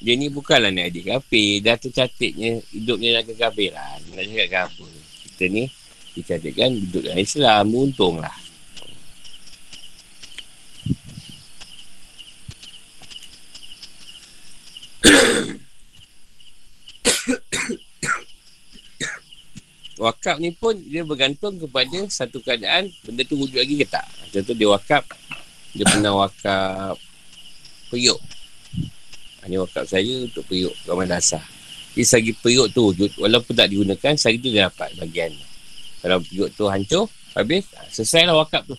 Dia 0.00 0.16
ni 0.16 0.32
bukanlah 0.32 0.72
nak 0.72 0.88
adik 0.88 1.12
kafir. 1.12 1.60
Dah 1.60 1.76
tercatatnya 1.76 2.64
hidupnya 2.72 3.20
dalam 3.20 3.28
kekafiran. 3.28 4.00
Nak 4.16 4.24
cakap 4.32 4.48
ke 4.48 4.56
apa. 4.56 4.88
Kita 5.28 5.44
ni 5.52 5.68
dicatatkan 6.16 6.72
hidup 6.72 7.04
dalam 7.04 7.20
Islam. 7.20 7.68
Untunglah. 7.76 8.32
Wakaf 20.00 20.40
ni 20.40 20.56
pun 20.56 20.80
dia 20.80 21.04
bergantung 21.04 21.60
kepada 21.60 22.08
satu 22.08 22.40
keadaan 22.40 22.88
benda 23.04 23.20
tu 23.28 23.36
wujud 23.36 23.60
lagi 23.60 23.76
ke 23.76 23.84
tak. 23.84 24.08
Contoh 24.32 24.56
dia 24.56 24.72
wakaf, 24.72 25.04
dia 25.76 25.84
pernah 25.84 26.24
wakaf 26.24 26.96
periuk. 27.92 28.39
Ini 29.40 29.56
wakaf 29.56 29.88
saya 29.88 30.28
untuk 30.28 30.44
periuk 30.44 30.76
kat 30.84 31.08
dasar. 31.08 31.44
Jadi 31.96 32.06
sagi 32.06 32.32
periuk 32.36 32.70
tu 32.70 32.92
wujud, 32.92 33.10
walaupun 33.18 33.52
tak 33.56 33.72
digunakan, 33.72 34.14
sagi 34.14 34.38
tu 34.38 34.52
dia 34.52 34.68
dapat 34.70 34.94
bagian. 35.00 35.32
Kalau 36.04 36.22
periuk 36.22 36.48
tu 36.54 36.64
hancur, 36.70 37.04
habis, 37.34 37.66
selesai 37.90 38.30
lah 38.30 38.36
wakaf 38.38 38.62
tu. 38.68 38.76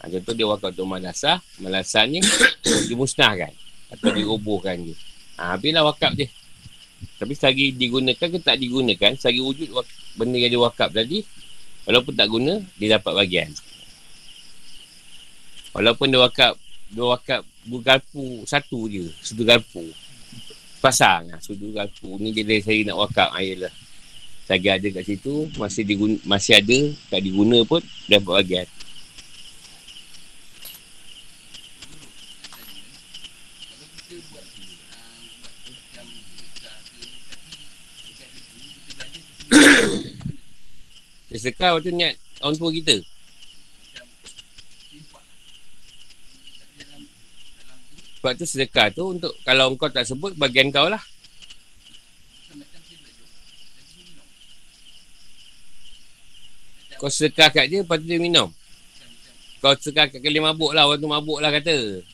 Ha, 0.00 0.08
contoh 0.08 0.32
dia 0.36 0.46
wakaf 0.48 0.72
untuk 0.76 0.88
madrasah, 0.88 1.38
madrasah 1.60 2.04
ni 2.08 2.20
dimusnahkan 2.90 3.52
atau 3.92 4.08
dirobohkan 4.12 4.80
je. 4.84 4.94
Ha, 5.40 5.56
habislah 5.56 5.86
wakaf 5.86 6.12
dia. 6.12 6.28
Tapi 7.16 7.32
selagi 7.32 7.72
digunakan 7.72 8.28
ke 8.28 8.38
tak 8.40 8.60
digunakan, 8.60 9.16
selagi 9.16 9.40
wujud 9.40 9.68
wak- 9.72 9.88
benda 10.16 10.36
yang 10.36 10.52
dia 10.52 10.60
wakaf 10.60 10.92
tadi, 10.92 11.24
walaupun 11.88 12.12
tak 12.12 12.28
guna, 12.28 12.60
dia 12.76 13.00
dapat 13.00 13.12
bagian. 13.16 13.48
Walaupun 15.72 16.12
dia 16.12 16.20
wakaf, 16.20 16.52
dia 16.92 17.04
wakaf 17.06 17.40
bergalpu 17.68 18.44
satu 18.48 18.88
je, 18.88 19.08
satu 19.20 19.44
galpu. 19.44 19.84
Pasang 20.80 21.28
lah, 21.28 21.40
satu 21.44 21.68
galpu. 21.76 22.16
Ni 22.16 22.32
dia 22.32 22.60
saya 22.64 22.80
nak 22.88 22.96
wakaf, 23.08 23.28
ayolah. 23.36 23.72
Selagi 24.48 24.68
ada 24.72 24.88
kat 24.90 25.04
situ, 25.06 25.46
masih 25.60 25.84
diguna, 25.86 26.16
masih 26.26 26.58
ada, 26.58 26.78
tak 27.12 27.20
diguna 27.22 27.62
pun, 27.68 27.84
dia 28.08 28.18
dapat 28.18 28.34
bagian. 28.42 28.68
Dia 41.30 41.38
sekar 41.38 41.78
waktu 41.78 41.94
niat 41.94 42.18
orang 42.42 42.58
tua 42.58 42.70
kita. 42.74 42.98
Sebab 48.20 48.36
tu 48.36 48.44
sedekah 48.44 48.92
tu 48.92 49.16
untuk 49.16 49.32
kalau 49.48 49.72
kau 49.80 49.88
tak 49.88 50.04
sebut 50.04 50.36
bagian 50.36 50.68
kau 50.68 50.92
lah. 50.92 51.00
Kau 57.00 57.08
sedekah 57.08 57.48
kat 57.48 57.72
dia 57.72 57.80
lepas 57.80 57.96
tu 57.96 58.04
dia 58.04 58.20
minum. 58.20 58.52
Kau 59.64 59.72
sedekah 59.72 60.12
kat 60.12 60.20
kali 60.20 60.36
mabuk 60.36 60.76
lah. 60.76 60.84
Waktu 60.84 61.08
mabuk 61.08 61.40
lah 61.40 61.48
kata. 61.48 62.04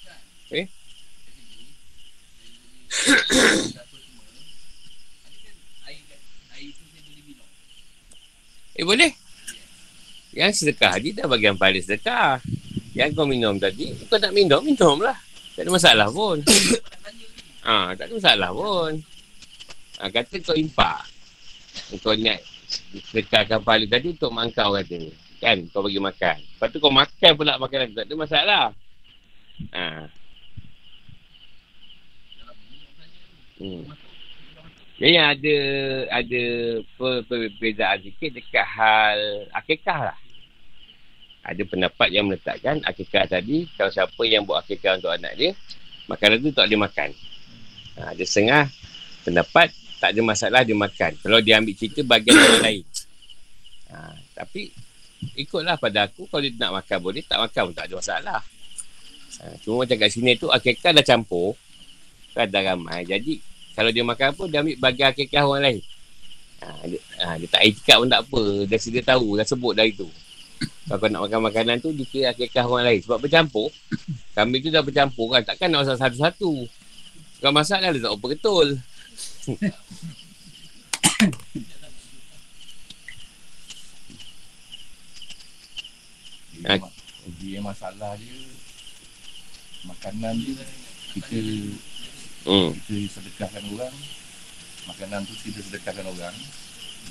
Eh? 0.54 0.70
Eh 8.76 8.84
boleh. 8.84 9.08
Yang 10.36 10.52
sedekah 10.62 11.00
dia 11.00 11.24
dah 11.24 11.26
bagian 11.26 11.56
paling 11.56 11.82
sedekah. 11.82 12.38
Yang 12.92 13.16
kau 13.16 13.24
minum 13.24 13.56
tadi, 13.56 13.96
kau 14.06 14.20
tak 14.20 14.36
minum, 14.36 14.60
minum 14.60 15.00
lah. 15.00 15.25
Tak 15.56 15.64
ada 15.64 15.72
masalah 15.72 16.08
pun. 16.12 16.36
ha, 17.64 17.90
tak 17.96 18.04
ada 18.04 18.12
masalah 18.12 18.50
pun. 18.52 18.92
Ha, 19.96 20.12
kata 20.12 20.36
kau 20.44 20.52
impak. 20.52 21.00
Kau 22.04 22.12
niat 22.12 22.44
sedekahkan 23.08 23.64
pahala 23.64 23.88
tadi 23.88 24.12
untuk 24.12 24.36
mak 24.36 24.52
kau 24.52 24.76
kata. 24.76 25.00
Kan 25.40 25.64
kau 25.72 25.80
bagi 25.80 25.96
makan. 25.96 26.36
Lepas 26.44 26.68
tu 26.68 26.76
kau 26.76 26.92
makan 26.92 27.32
pula 27.40 27.56
makanan. 27.56 27.96
Tak 27.96 28.04
ada 28.04 28.14
masalah. 28.20 28.64
Ha. 29.72 30.12
Hmm. 33.56 33.88
Jadi 35.00 35.16
ada 35.16 35.56
ada 36.12 36.44
per, 37.00 37.24
perbezaan 37.24 38.04
sikit 38.04 38.36
dekat 38.36 38.64
hal 38.64 39.48
akikah 39.56 40.12
lah. 40.12 40.18
Ada 41.46 41.62
pendapat 41.62 42.10
yang 42.10 42.26
meletakkan 42.26 42.82
akikah 42.82 43.22
tadi, 43.30 43.70
kalau 43.78 43.86
siapa 43.94 44.18
yang 44.26 44.42
buat 44.42 44.66
akikah 44.66 44.98
untuk 44.98 45.14
anak 45.14 45.30
dia, 45.38 45.54
makanan 46.10 46.42
tu 46.42 46.50
tak 46.50 46.66
boleh 46.66 46.80
makan. 46.90 47.14
Ha, 47.94 48.00
ada 48.10 48.22
setengah 48.26 48.66
pendapat, 49.22 49.70
tak 50.02 50.10
ada 50.10 50.20
masalah 50.26 50.66
dia 50.66 50.74
makan. 50.74 51.14
Kalau 51.22 51.38
dia 51.38 51.62
ambil 51.62 51.78
cerita 51.78 52.02
bagian 52.02 52.34
yang 52.34 52.62
lain. 52.66 52.82
Ha, 53.94 54.18
tapi 54.34 54.74
ikutlah 55.38 55.78
pada 55.78 56.10
aku, 56.10 56.26
kalau 56.26 56.42
dia 56.42 56.50
nak 56.58 56.82
makan 56.82 56.98
boleh, 56.98 57.22
tak 57.22 57.38
makan 57.38 57.60
pun 57.70 57.74
tak 57.78 57.86
ada 57.86 57.94
masalah. 57.94 58.40
Ha, 59.38 59.54
cuma 59.62 59.86
macam 59.86 59.96
kat 60.02 60.10
sini 60.10 60.34
tu, 60.34 60.50
akikah 60.50 60.90
dah 60.98 61.06
campur. 61.06 61.54
Kan 62.34 62.50
dah 62.50 62.74
ramai. 62.74 63.06
Jadi, 63.06 63.38
kalau 63.78 63.94
dia 63.94 64.02
makan 64.02 64.34
apa, 64.34 64.42
dia 64.50 64.66
ambil 64.66 64.76
bagi 64.82 65.02
akikah 65.06 65.46
orang 65.46 65.62
lain. 65.62 65.78
Ha, 66.58 66.66
dia, 66.90 67.00
ha, 67.22 67.38
dia 67.38 67.48
tak 67.54 67.62
etikat 67.62 67.96
pun 68.02 68.08
tak 68.10 68.20
apa. 68.26 68.42
Dia 68.66 68.78
sedia 68.82 69.02
tahu, 69.06 69.38
dah 69.38 69.46
sebut 69.46 69.78
dari 69.78 69.94
tu. 69.94 70.10
Kalau 70.86 70.98
kau 71.02 71.10
nak 71.10 71.22
makan 71.26 71.40
makanan 71.50 71.76
tu, 71.82 71.90
dia 71.92 72.06
kira 72.06 72.26
akikah 72.30 72.64
orang 72.64 72.86
lain. 72.86 73.00
Sebab 73.02 73.18
bercampur, 73.18 73.68
kambing 74.38 74.62
tu 74.62 74.70
dah 74.70 74.80
bercampur 74.86 75.34
kan. 75.34 75.42
Takkan 75.42 75.68
nak 75.68 75.84
masak 75.84 75.98
satu-satu. 75.98 76.52
Kau 77.42 77.52
masak 77.52 77.82
dah 77.82 77.90
letak 77.90 78.14
apa 78.14 78.26
ketul. 78.32 78.68
Dia, 86.56 86.80
dia 87.36 87.58
masalah 87.60 88.16
dia 88.16 88.36
makanan 89.86 90.34
dia 90.40 90.64
kita 91.14 91.38
Hmm. 92.46 92.70
kita 92.86 93.18
sedekahkan 93.18 93.58
orang 93.74 93.94
makanan 94.86 95.26
tu 95.26 95.34
kita 95.42 95.58
sedekahkan 95.66 96.06
orang 96.06 96.36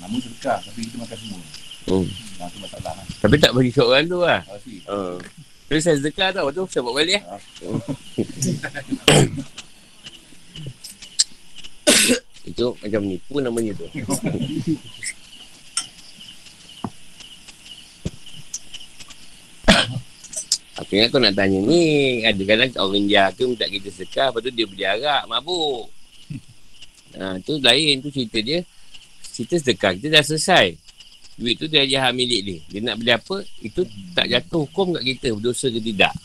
namun 0.00 0.16
sedekah 0.16 0.64
tapi 0.64 0.88
kita 0.88 0.96
makan 0.96 1.18
semua 1.20 1.44
Hmm. 1.86 2.02
tu 2.02 2.58
lah 2.82 2.98
Tapi 3.22 3.38
tak 3.38 3.54
bagi 3.54 3.70
seorang 3.70 4.10
tu 4.10 4.18
lah. 4.18 4.42
Uh. 4.90 5.22
Tapi 5.66 5.78
saya 5.82 5.98
sedekah 5.98 6.34
tau 6.34 6.50
tu. 6.50 6.66
Saya 6.66 6.82
buat 6.82 6.98
balik 6.98 7.22
eh. 7.22 7.24
Itu 12.50 12.78
macam 12.78 13.02
nipu 13.06 13.42
namanya 13.42 13.74
tu. 13.74 13.86
Aku 20.76 20.92
ingat 20.92 21.08
kau 21.10 21.18
nak 21.18 21.34
tanya 21.34 21.58
ni. 21.62 22.22
Ada 22.22 22.42
kadang 22.46 22.70
orang 22.78 22.98
India 23.02 23.32
ke 23.34 23.42
minta 23.42 23.66
kita 23.66 23.90
sedekah. 23.90 24.30
Lepas 24.30 24.40
tu 24.44 24.50
dia 24.54 24.66
beli 24.70 24.84
arak, 24.86 25.26
mabuk. 25.26 25.90
Ha, 27.16 27.38
tu 27.46 27.58
lain 27.58 27.98
tu 28.04 28.12
cerita 28.14 28.38
dia. 28.38 28.62
Cerita 29.34 29.58
sedekah 29.58 29.98
kita 29.98 30.14
dah 30.14 30.22
selesai. 30.22 30.85
Duit 31.36 31.60
tu 31.60 31.68
dia 31.68 31.84
jahat 31.84 32.16
milik 32.16 32.40
dia. 32.48 32.58
Dia 32.72 32.80
nak 32.80 32.96
beli 32.96 33.12
apa, 33.12 33.36
itu 33.60 33.84
tak 34.16 34.32
jatuh 34.32 34.64
hukum 34.64 34.96
kat 34.96 35.04
kita. 35.04 35.28
Berdosa 35.36 35.68
ke 35.68 35.80
tidak. 35.84 36.16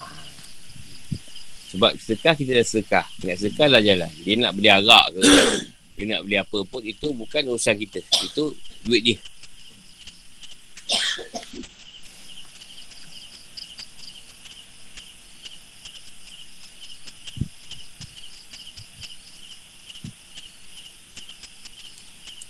Sebab 1.76 1.92
sedekah 2.00 2.36
kita 2.36 2.52
dah 2.56 2.66
sedekah. 2.68 3.06
Nak 3.28 3.38
sedekah 3.40 3.68
lah 3.68 3.82
jalan. 3.84 4.12
Dia 4.24 4.34
nak 4.40 4.52
beli 4.56 4.70
arak 4.72 5.06
ke. 5.16 5.22
Dia 6.00 6.06
nak 6.16 6.22
beli 6.24 6.38
apa 6.40 6.58
pun. 6.64 6.82
Itu 6.84 7.08
bukan 7.12 7.42
urusan 7.52 7.76
kita. 7.76 8.00
Itu 8.24 8.56
duit 8.88 9.04
dia. 9.04 9.18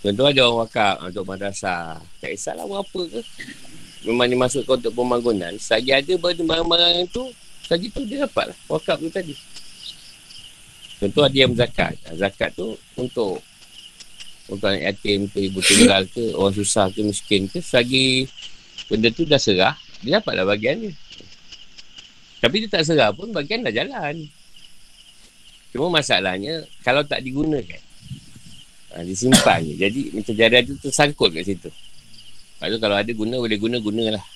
Contoh 0.02 0.26
ada 0.26 0.40
orang 0.42 0.66
wakaf 0.66 0.94
ah, 0.98 1.06
untuk 1.06 1.24
madrasah. 1.30 2.02
Tak 2.18 2.30
kisahlah 2.34 2.66
berapa 2.66 3.00
ke. 3.06 3.20
Memang 4.02 4.26
dia 4.26 4.34
masukkan 4.34 4.74
untuk 4.82 4.94
pembangunan. 4.98 5.54
Selagi 5.62 5.94
ada 5.94 6.12
barang-barang 6.18 7.06
tu, 7.14 7.30
selagi 7.70 7.86
tu 7.94 8.02
dia 8.02 8.26
dapat 8.26 8.50
lah. 8.50 8.58
Wakaf 8.66 8.98
tu 8.98 9.06
tadi. 9.14 9.38
Contoh 10.98 11.22
ada 11.22 11.36
yang 11.38 11.54
zakat. 11.54 11.94
Ah, 12.10 12.18
Zakat 12.18 12.50
tu 12.58 12.74
untuk 12.98 13.38
untuk 14.50 14.66
anak 14.66 14.82
yatim 14.90 15.30
ke, 15.30 15.46
ibu 15.46 15.62
tunggal 15.62 16.02
ke, 16.10 16.34
orang 16.34 16.50
susah 16.50 16.90
ke, 16.90 17.00
miskin 17.06 17.46
ke. 17.46 17.62
Selagi 17.62 18.26
benda 18.90 19.06
tu 19.14 19.22
dah 19.22 19.38
serah, 19.38 19.78
dia 20.02 20.18
dapatlah 20.18 20.42
bagian 20.50 20.82
dia. 20.82 20.92
Tapi 22.42 22.66
dia 22.66 22.68
tak 22.74 22.90
serah 22.90 23.14
pun, 23.14 23.30
bagian 23.30 23.62
dah 23.62 23.70
jalan. 23.70 24.26
Cuma 25.70 25.94
masalahnya, 25.94 26.66
kalau 26.82 27.06
tak 27.06 27.22
digunakan, 27.22 27.78
Ha, 28.92 29.00
disimpan 29.08 29.64
je. 29.64 29.80
Jadi 29.80 30.12
macam 30.12 30.36
jari 30.36 30.68
tu 30.68 30.76
tersangkut 30.76 31.32
kat 31.32 31.48
situ. 31.48 31.72
Lepas 31.72 32.68
tu 32.68 32.78
kalau 32.78 32.96
ada 33.00 33.12
guna, 33.16 33.40
boleh 33.40 33.56
guna, 33.56 33.80
gunalah. 33.80 34.20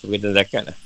Sebagai 0.00 0.30
zakat 0.30 0.70
lah. 0.70 0.78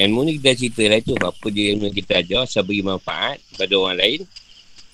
Ilmu 0.00 0.24
ni 0.24 0.40
kita 0.40 0.56
cerita 0.56 0.88
lah 0.88 1.04
tu. 1.04 1.12
Apa 1.20 1.52
dia 1.52 1.76
ilmu 1.76 1.92
yang 1.92 1.96
kita 1.96 2.24
ajar, 2.24 2.48
saya 2.48 2.64
beri 2.64 2.80
manfaat 2.80 3.36
kepada 3.52 3.76
orang 3.76 4.00
lain. 4.00 4.24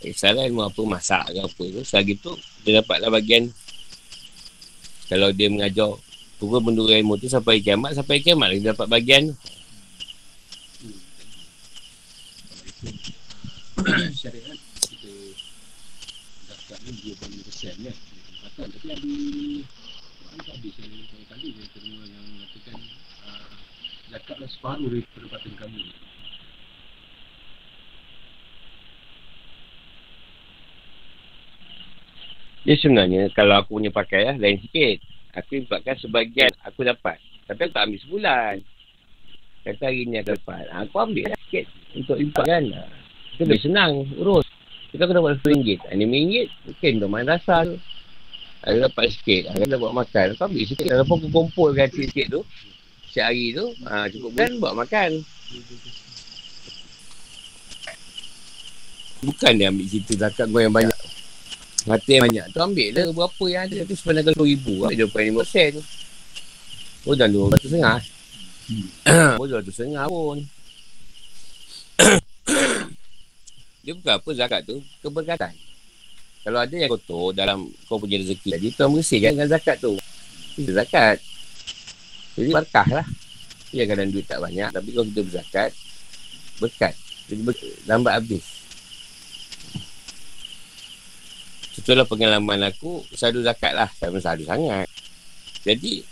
Eh, 0.03 0.11
salah 0.13 0.43
ilmu 0.43 0.67
apa, 0.67 0.83
masak 0.83 1.31
ke 1.31 1.39
apa 1.39 1.63
tu. 1.63 1.87
Selagi 1.87 2.19
tu, 2.19 2.35
dia 2.67 2.83
dapatlah 2.83 3.15
bagian. 3.15 3.55
Kalau 5.07 5.31
dia 5.31 5.47
mengajar 5.47 5.95
Pukul 6.39 6.63
benda 6.63 6.87
ilmu 6.87 7.19
tu 7.19 7.27
sampai 7.27 7.59
kiamat, 7.59 7.99
sampai 7.99 8.23
kiamat 8.23 8.55
dia 8.55 8.71
dapat 8.71 8.87
bagian 8.87 9.35
tu. 9.35 9.37
syariat 14.19 14.59
kita 16.69 16.77
ni 16.85 16.93
20% 17.15 17.87
kan. 17.87 17.97
Zakat 18.39 18.67
tapi 18.71 18.89
ada 18.93 20.79
saya 20.79 21.67
terima 21.75 22.03
yang 22.07 22.25
mengatakan 22.29 22.79
uh, 23.25 24.49
separuh 24.51 24.91
dari 24.91 25.51
kamu. 25.59 25.81
Dia 32.69 32.77
sebenarnya 32.77 33.23
kalau 33.33 33.65
aku 33.65 33.81
punya 33.81 33.89
pakai 33.89 34.29
lah, 34.29 34.37
lain 34.37 34.61
sikit. 34.61 35.18
Aku 35.39 35.59
impakkan 35.59 35.95
sebagian 36.03 36.51
aku 36.67 36.83
dapat. 36.83 37.19
Tapi 37.47 37.61
aku 37.65 37.73
tak 37.73 37.85
ambil 37.87 38.01
sebulan. 38.03 38.55
Kata 39.63 39.83
hari 39.87 40.03
ni 40.09 40.17
aku 40.19 40.35
dapat. 40.35 40.65
Ha, 40.73 40.85
aku 40.85 40.97
ambil 40.99 41.25
lah 41.31 41.39
sikit 41.47 41.65
untuk 41.95 42.17
impak 42.19 42.45
kan. 42.47 42.65
Ha, 42.75 42.83
itu 43.37 43.43
lebih 43.47 43.63
senang 43.63 43.93
urus. 44.19 44.47
Kita 44.91 45.07
dapat 45.07 45.39
RM10. 45.45 45.79
Ha, 45.87 45.95
RM5 45.95 46.33
mungkin 46.67 46.93
untuk 46.99 47.11
main 47.11 47.27
rasa 47.29 47.57
tu. 47.69 47.77
Aku 48.67 48.77
dapat 48.83 49.05
sikit. 49.15 49.43
Aku 49.55 49.63
dah 49.71 49.79
buat 49.79 49.95
makan. 49.95 50.27
Aku 50.35 50.43
ambil 50.51 50.65
sikit. 50.67 50.91
Walaupun 50.91 51.17
aku 51.23 51.29
kumpulkan 51.31 51.89
sikit 51.95 52.27
tu. 52.27 52.41
Setiap 53.09 53.31
hari 53.31 53.55
tu. 53.55 53.67
Ha, 53.87 54.11
cukup 54.11 54.31
bulan 54.35 54.51
buat 54.59 54.75
makan. 54.75 55.11
Bukan 59.19 59.53
dia 59.59 59.71
ambil 59.71 59.87
cerita 59.87 60.15
zakat 60.27 60.47
yang 60.51 60.75
banyak. 60.75 60.95
Harta 61.89 62.11
yang 62.13 62.25
banyak. 62.29 62.47
Tu 62.53 62.59
ambil 62.61 62.89
lah. 62.93 63.05
Berapa 63.17 63.45
yang 63.49 63.63
ada 63.65 63.77
tu 63.89 63.95
sebenarnya 63.97 64.25
kalau 64.33 64.45
ribu 64.45 64.75
lah. 64.85 64.91
25 64.93 65.45
sen 65.49 65.73
oh 67.09 67.15
dah 67.17 67.29
200 67.29 67.57
setengah. 67.65 67.99
Oh 69.41 69.47
200 69.49 69.73
setengah 69.73 70.05
pun. 70.13 70.45
Dia 73.85 73.93
bukan 73.97 74.13
apa 74.21 74.31
zakat 74.37 74.61
tu. 74.69 74.77
Keberkatan. 75.01 75.57
Kalau 76.45 76.59
ada 76.61 76.75
yang 76.77 76.93
kotor 76.93 77.33
dalam 77.33 77.69
kau 77.89 77.97
punya 77.97 78.21
rezeki 78.21 78.57
jadi 78.57 78.67
tuan 78.77 78.93
bersihkan 78.93 79.33
dengan 79.37 79.49
zakat 79.49 79.81
tu. 79.81 79.97
Itu 80.61 80.73
zakat. 80.77 81.17
Jadi 82.37 82.51
berkah 82.53 82.89
lah. 82.93 83.07
Ya 83.73 83.85
kadang 83.89 84.13
duit 84.13 84.29
tak 84.29 84.41
banyak. 84.41 84.69
Tapi 84.69 84.89
kalau 84.93 85.07
kita 85.09 85.21
berzakat 85.25 85.71
berkat. 86.61 86.93
Jadi 87.29 87.41
ber- 87.45 87.77
lambat 87.89 88.21
habis 88.21 88.58
Itulah 91.79 92.03
pengalaman 92.05 92.67
aku 92.67 93.07
Sadu 93.15 93.41
zakat 93.47 93.73
lah. 93.73 93.87
Sama 93.95 94.19
sadu 94.19 94.43
sangat. 94.43 94.91
Jadi 95.63 96.03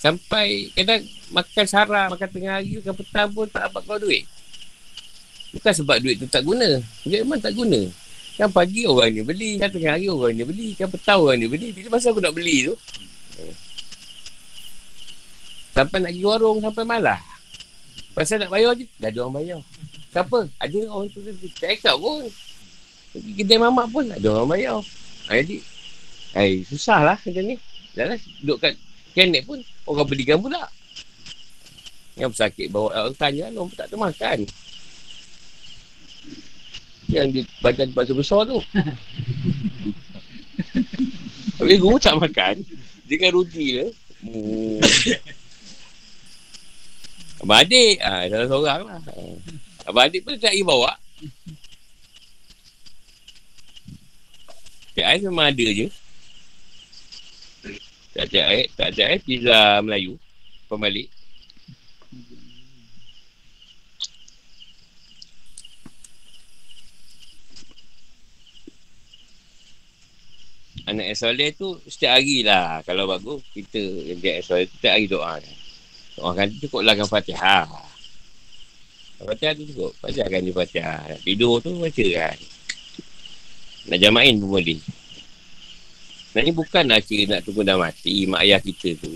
Sampai 0.00 0.72
Kadang 0.72 1.04
Makan 1.30 1.66
sarah 1.68 2.06
Makan 2.08 2.28
tengah 2.32 2.52
hari 2.58 2.80
Makan 2.80 2.94
petang 2.96 3.28
pun 3.30 3.46
Tak 3.52 3.68
dapat 3.68 3.82
kau 3.84 4.00
duit. 4.00 4.24
Bukan 5.52 5.72
sebab 5.84 6.00
duit 6.00 6.16
tu 6.16 6.24
tak 6.32 6.48
guna. 6.48 6.80
Dia 7.04 7.20
memang 7.20 7.36
tak 7.36 7.52
guna. 7.52 7.76
Kan 8.40 8.48
pagi 8.48 8.88
orang 8.88 9.12
ni 9.12 9.20
beli 9.20 9.60
Kan 9.60 9.68
tengah 9.68 9.92
hari 10.00 10.08
orang 10.08 10.32
ni 10.32 10.44
beli 10.48 10.68
Kan 10.72 10.88
petang 10.88 11.20
orang 11.20 11.36
ni 11.36 11.46
beli. 11.46 11.68
Bila 11.76 12.00
masa 12.00 12.08
aku 12.08 12.24
nak 12.24 12.32
beli 12.32 12.72
tu? 12.72 12.74
Sampai 15.76 16.00
nak 16.00 16.12
pergi 16.16 16.24
warung 16.24 16.58
Sampai 16.64 16.84
malah. 16.88 17.20
Pasal 18.16 18.44
nak 18.44 18.52
bayar 18.52 18.72
je 18.76 18.88
Dah 18.96 19.12
ada 19.12 19.18
orang 19.24 19.36
bayar. 19.40 19.60
Siapa? 20.12 20.44
Ada 20.60 20.78
orang 20.92 21.08
tu. 21.08 21.24
Tak 21.24 21.72
cakap 21.80 21.96
pun. 21.96 22.28
Pergi 23.12 23.32
kedai 23.36 23.60
mamak 23.60 23.86
pun 23.92 24.08
ada 24.08 24.28
orang 24.32 24.48
bayar. 24.56 24.80
Ha, 25.28 25.36
jadi, 25.44 25.56
eh, 26.40 26.64
susah 26.64 27.04
lah 27.04 27.16
macam 27.20 27.44
ni. 27.44 27.56
Dah 27.92 28.08
lah, 28.08 28.18
duduk 28.40 28.58
kat 28.64 28.72
kenek 29.12 29.44
pun 29.44 29.60
orang 29.84 30.08
belikan 30.08 30.40
pula. 30.40 30.64
Yang 32.16 32.40
sakit 32.40 32.72
bawa 32.72 33.08
orang 33.08 33.16
tanya, 33.20 33.52
orang 33.52 33.68
pun 33.68 33.76
tak 33.76 33.92
ada 33.92 33.96
makan. 34.00 34.38
Yang 37.12 37.26
di 37.28 37.40
badan 37.60 37.92
besar 37.92 38.48
tu. 38.48 38.56
Tapi 41.60 41.76
guru 41.76 42.00
tak 42.00 42.16
makan. 42.16 42.64
Dia 43.04 43.16
kan 43.20 43.30
rugi 43.36 43.66
je. 43.76 43.86
Hmm. 44.24 44.80
Abang 47.44 47.60
adik. 47.60 48.00
Ha, 48.00 48.30
salah 48.32 48.48
seorang 48.48 48.82
lah. 48.88 49.00
Abang 49.84 50.08
adik 50.08 50.24
pun 50.24 50.38
tak 50.40 50.56
pergi 50.56 50.64
bawa. 50.64 50.96
Cik 54.92 55.06
Ais 55.08 55.24
memang 55.24 55.48
ada 55.48 55.66
je. 55.72 55.88
Tak 58.12 58.26
cik 58.28 58.44
Ais. 58.44 58.68
Tak 58.76 58.88
cik 58.92 59.06
Ais 59.08 59.22
pizza 59.24 59.80
Melayu. 59.80 60.20
Pembalik. 60.68 61.08
Anak 70.82 71.14
soleh 71.16 71.56
tu 71.56 71.78
setiap 71.88 72.20
hari 72.20 72.44
lah. 72.44 72.84
Kalau 72.84 73.08
bagus, 73.08 73.40
kita 73.56 73.80
yang 73.80 74.20
dia 74.20 74.44
soleh 74.44 74.68
tu 74.68 74.76
setiap 74.76 74.92
hari 74.98 75.08
doa. 75.08 75.40
Doa 76.20 76.30
kan 76.36 76.52
cukup 76.60 76.84
lah 76.84 76.92
dengan 76.92 77.08
fatihah. 77.08 77.64
Fatihah 79.24 79.56
tu 79.56 79.64
cukup. 79.72 79.96
Fatihah 80.04 80.28
kan 80.28 80.44
dia 80.44 80.52
fatihah. 80.52 81.16
Tidur 81.24 81.64
tu 81.64 81.80
baca 81.80 82.04
kan. 82.12 82.36
Nak 83.90 83.98
jamain 83.98 84.38
pun 84.38 84.60
boleh. 84.60 84.78
Sebenarnya 86.30 86.52
bukan 86.54 86.84
lah 86.88 87.00
cik 87.02 87.28
nak 87.28 87.40
tunggu 87.42 87.66
dah 87.66 87.76
mati. 87.76 88.24
Mak 88.24 88.40
ayah 88.46 88.60
kita 88.62 88.96
tu. 89.02 89.10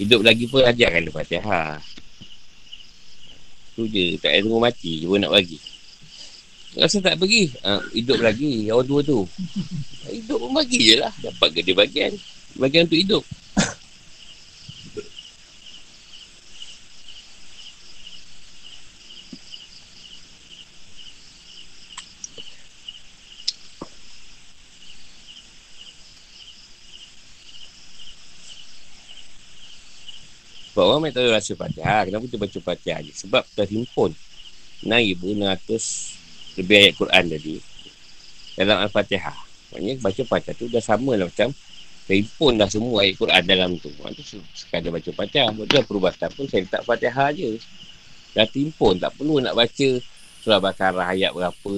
Hidup 0.00 0.24
lagi 0.24 0.48
pun 0.48 0.64
ajarkan 0.64 1.04
dia 1.04 1.12
fatihah. 1.12 1.76
Tu 3.76 3.84
je. 3.90 4.04
Tak 4.16 4.30
payah 4.32 4.40
tunggu 4.46 4.60
mati. 4.62 4.92
Dia 5.04 5.16
nak 5.20 5.32
bagi. 5.34 5.58
Rasa 6.72 7.04
tak 7.04 7.20
pergi. 7.20 7.52
Ha, 7.66 7.84
hidup 7.92 8.18
lagi. 8.24 8.72
Orang 8.72 8.88
tua 8.88 9.00
tu. 9.04 9.28
Hidup 10.08 10.38
pun 10.40 10.52
bagi 10.56 10.80
je 10.80 10.96
lah. 10.96 11.12
Dapat 11.20 11.48
gede 11.60 11.72
bagian. 11.76 12.12
Bagian 12.56 12.88
untuk 12.88 13.00
hidup. 13.02 13.24
Sebab 30.82 30.98
orang 30.98 31.02
main 31.06 31.14
tahu 31.14 31.30
rasa 31.30 31.54
fatihah. 31.54 32.02
Kenapa 32.10 32.26
kita 32.26 32.38
baca 32.42 32.58
fatihah 32.58 32.98
je? 33.06 33.14
Sebab 33.14 33.46
terhimpun. 33.54 34.10
6,600 34.82 36.58
lebih 36.58 36.74
ayat 36.74 36.94
Quran 36.98 37.24
tadi 37.30 37.54
dalam 38.58 38.82
Al-Fatihah. 38.82 39.38
Maksudnya 39.70 39.94
baca 40.02 40.22
Fatihah 40.26 40.58
tu 40.58 40.66
dah 40.66 40.82
sama 40.82 41.14
lah 41.14 41.30
macam 41.30 41.54
terhimpun 42.10 42.58
dah 42.58 42.66
semua 42.66 43.06
ayat 43.06 43.14
Quran 43.14 43.42
dalam 43.46 43.70
tu. 43.78 43.94
Itu 43.94 44.42
sekadar 44.58 44.90
baca 44.90 45.06
Fatihah. 45.14 45.54
Betul 45.54 45.86
perubatan 45.86 46.28
pun 46.34 46.50
saya 46.50 46.66
letak 46.66 46.82
Fatihah 46.82 47.30
je. 47.30 47.62
Dah 48.34 48.46
terhimpun. 48.50 48.98
Tak 48.98 49.14
perlu 49.14 49.38
nak 49.38 49.54
baca 49.54 49.88
surah 50.42 50.58
Bakarah 50.58 51.14
ayat 51.14 51.30
berapa 51.30 51.74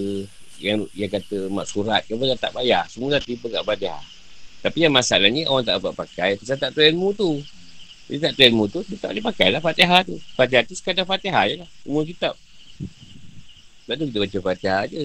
yang 0.64 0.88
yang 0.97 1.12
kata 1.12 1.53
mak 1.53 1.69
surat 1.69 2.01
ke 2.09 2.17
pun 2.17 2.33
tak 2.40 2.57
payah. 2.57 2.88
Semua 2.88 3.12
dah 3.12 3.21
terhimpun 3.21 3.53
kat 3.53 3.69
Fatihah. 3.69 4.01
Tapi 4.64 4.79
yang 4.81 4.97
masalahnya 4.97 5.45
orang 5.45 5.69
tak 5.69 5.77
dapat 5.77 5.93
pakai 5.93 6.31
pasal 6.40 6.57
tak 6.57 6.73
tahu 6.73 6.88
ilmu 6.88 7.12
tu. 7.12 7.45
Dia 8.05 8.29
tak 8.29 8.37
tahu 8.37 8.47
ilmu 8.53 8.64
tu, 8.69 8.81
dia 8.85 9.01
tak 9.01 9.17
boleh 9.17 9.25
pakai 9.25 9.49
lah 9.49 9.61
Fatihah 9.64 10.01
tu. 10.05 10.17
Fatihah 10.37 10.62
tu 10.69 10.75
sekadar 10.77 11.09
Fatihah 11.09 11.45
je 11.49 11.55
lah. 11.64 11.69
Umur 11.88 12.05
kitab. 12.05 12.37
Sebab 13.85 13.95
tu 13.97 14.05
kita 14.12 14.19
baca 14.21 14.38
Fatihah 14.53 14.83
je. 14.93 15.03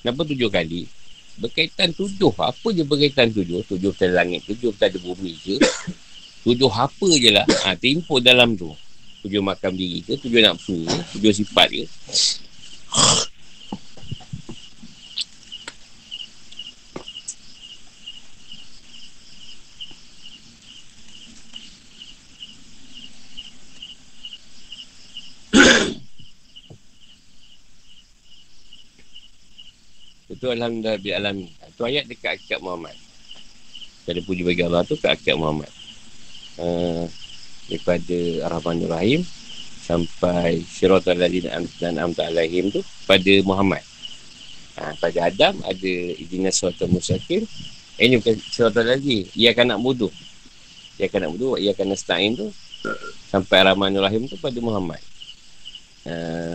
Kenapa 0.00 0.20
tujuh 0.24 0.48
kali? 0.48 0.88
Berkaitan 1.36 1.92
tujuh. 1.92 2.32
Apa 2.40 2.68
je 2.72 2.82
berkaitan 2.88 3.28
tujuh? 3.30 3.60
Tujuh 3.68 3.92
kita 3.92 4.08
langit, 4.08 4.48
tujuh 4.48 4.72
kita 4.72 4.88
ada 4.88 4.98
bumi 5.00 5.36
ke? 5.36 5.56
Tujuh 6.48 6.70
apa 6.70 7.08
je 7.18 7.30
lah. 7.34 7.44
Ha, 7.66 7.76
timpul 7.76 8.24
dalam 8.24 8.56
tu. 8.56 8.72
Tujuh 9.26 9.42
makam 9.42 9.74
diri 9.74 10.00
ke? 10.00 10.16
Tujuh 10.16 10.40
nafsu 10.40 10.86
ke? 10.86 10.96
Tujuh 11.18 11.32
sifat 11.34 11.68
ke? 11.68 11.84
Itu 30.38 30.54
Alhamdulillah 30.54 31.02
bi 31.02 31.10
alami. 31.10 31.50
Itu 31.50 31.82
ayat 31.82 32.06
dekat 32.06 32.38
akad 32.38 32.62
Muhammad. 32.62 32.94
Kita 34.06 34.22
puji 34.22 34.46
bagi 34.46 34.62
Allah 34.62 34.86
tu 34.86 34.94
kat 34.94 35.18
akad 35.18 35.34
Muhammad. 35.34 35.66
Uh, 36.54 37.10
daripada 37.66 38.46
Ar-Rahman 38.46 38.86
Rahim 38.86 39.26
sampai 39.82 40.62
Syiratul 40.62 41.18
Ladin 41.18 41.50
dan 41.82 41.98
Amta 41.98 42.30
Alaihim 42.30 42.70
tu 42.70 42.86
pada 43.02 43.34
Muhammad. 43.42 43.82
Ha, 44.78 44.94
pada 45.02 45.26
Adam 45.26 45.58
ada 45.66 45.92
Idina 46.14 46.54
Suatu 46.54 46.86
Musakim. 46.86 47.42
Eh, 47.98 48.06
ini 48.06 48.22
bukan 48.22 48.38
Syiratul 48.38 48.94
Ladin. 48.94 49.26
Ia 49.34 49.50
akan 49.50 49.74
nak 49.74 49.82
bodoh. 49.82 50.14
Ia 51.02 51.10
akan 51.10 51.18
nak 51.18 51.30
bodoh. 51.34 51.58
Ia 51.58 51.74
akan 51.74 51.86
nak 51.90 51.98
stain 51.98 52.38
tu. 52.38 52.46
Sampai 53.26 53.66
Ar-Rahman 53.66 53.90
Rahim 53.98 54.30
tu 54.30 54.38
pada 54.38 54.54
Muhammad. 54.62 55.02
Uh, 56.06 56.54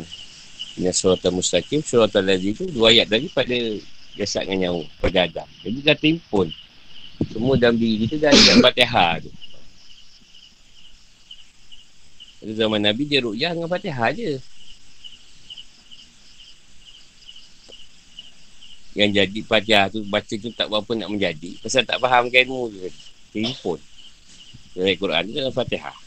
dengan 0.74 0.94
surat 0.94 1.22
al-mustaqim, 1.22 1.86
surat 1.86 2.10
al-lazi 2.18 2.58
tu 2.58 2.66
dua 2.70 2.90
ayat 2.90 3.10
tadi 3.10 3.30
pada 3.30 3.56
jasad 4.18 4.46
dengan 4.50 4.70
nyawa, 4.70 4.84
pada 5.02 5.18
Adam. 5.26 5.48
Jadi 5.62 5.80
dah 5.86 5.98
timpun. 5.98 6.48
Semua 7.30 7.54
dalam 7.56 7.78
diri 7.78 8.10
kita 8.10 8.28
dah 8.28 8.32
ada 8.34 8.54
fatihah 8.62 9.14
tu. 9.22 9.32
Pada 12.44 12.54
zaman 12.60 12.80
Nabi 12.84 13.04
dia 13.08 13.24
rukyah 13.24 13.52
dengan 13.56 13.70
fatihah 13.70 14.10
je. 14.12 14.32
Yang 18.94 19.12
jadi 19.18 19.40
fatihah 19.46 19.86
tu, 19.90 20.06
baca 20.06 20.34
tu 20.38 20.50
tak 20.54 20.68
berapa 20.70 20.92
nak 20.94 21.10
menjadi. 21.10 21.58
Pasal 21.62 21.86
tak 21.86 21.98
faham 21.98 22.30
ilmu 22.30 22.70
tu. 22.70 22.78
Timpun. 23.34 23.80
Dari 24.74 24.98
Quran 24.98 25.22
tu 25.30 25.34
dalam 25.38 25.54
fatihah. 25.54 26.03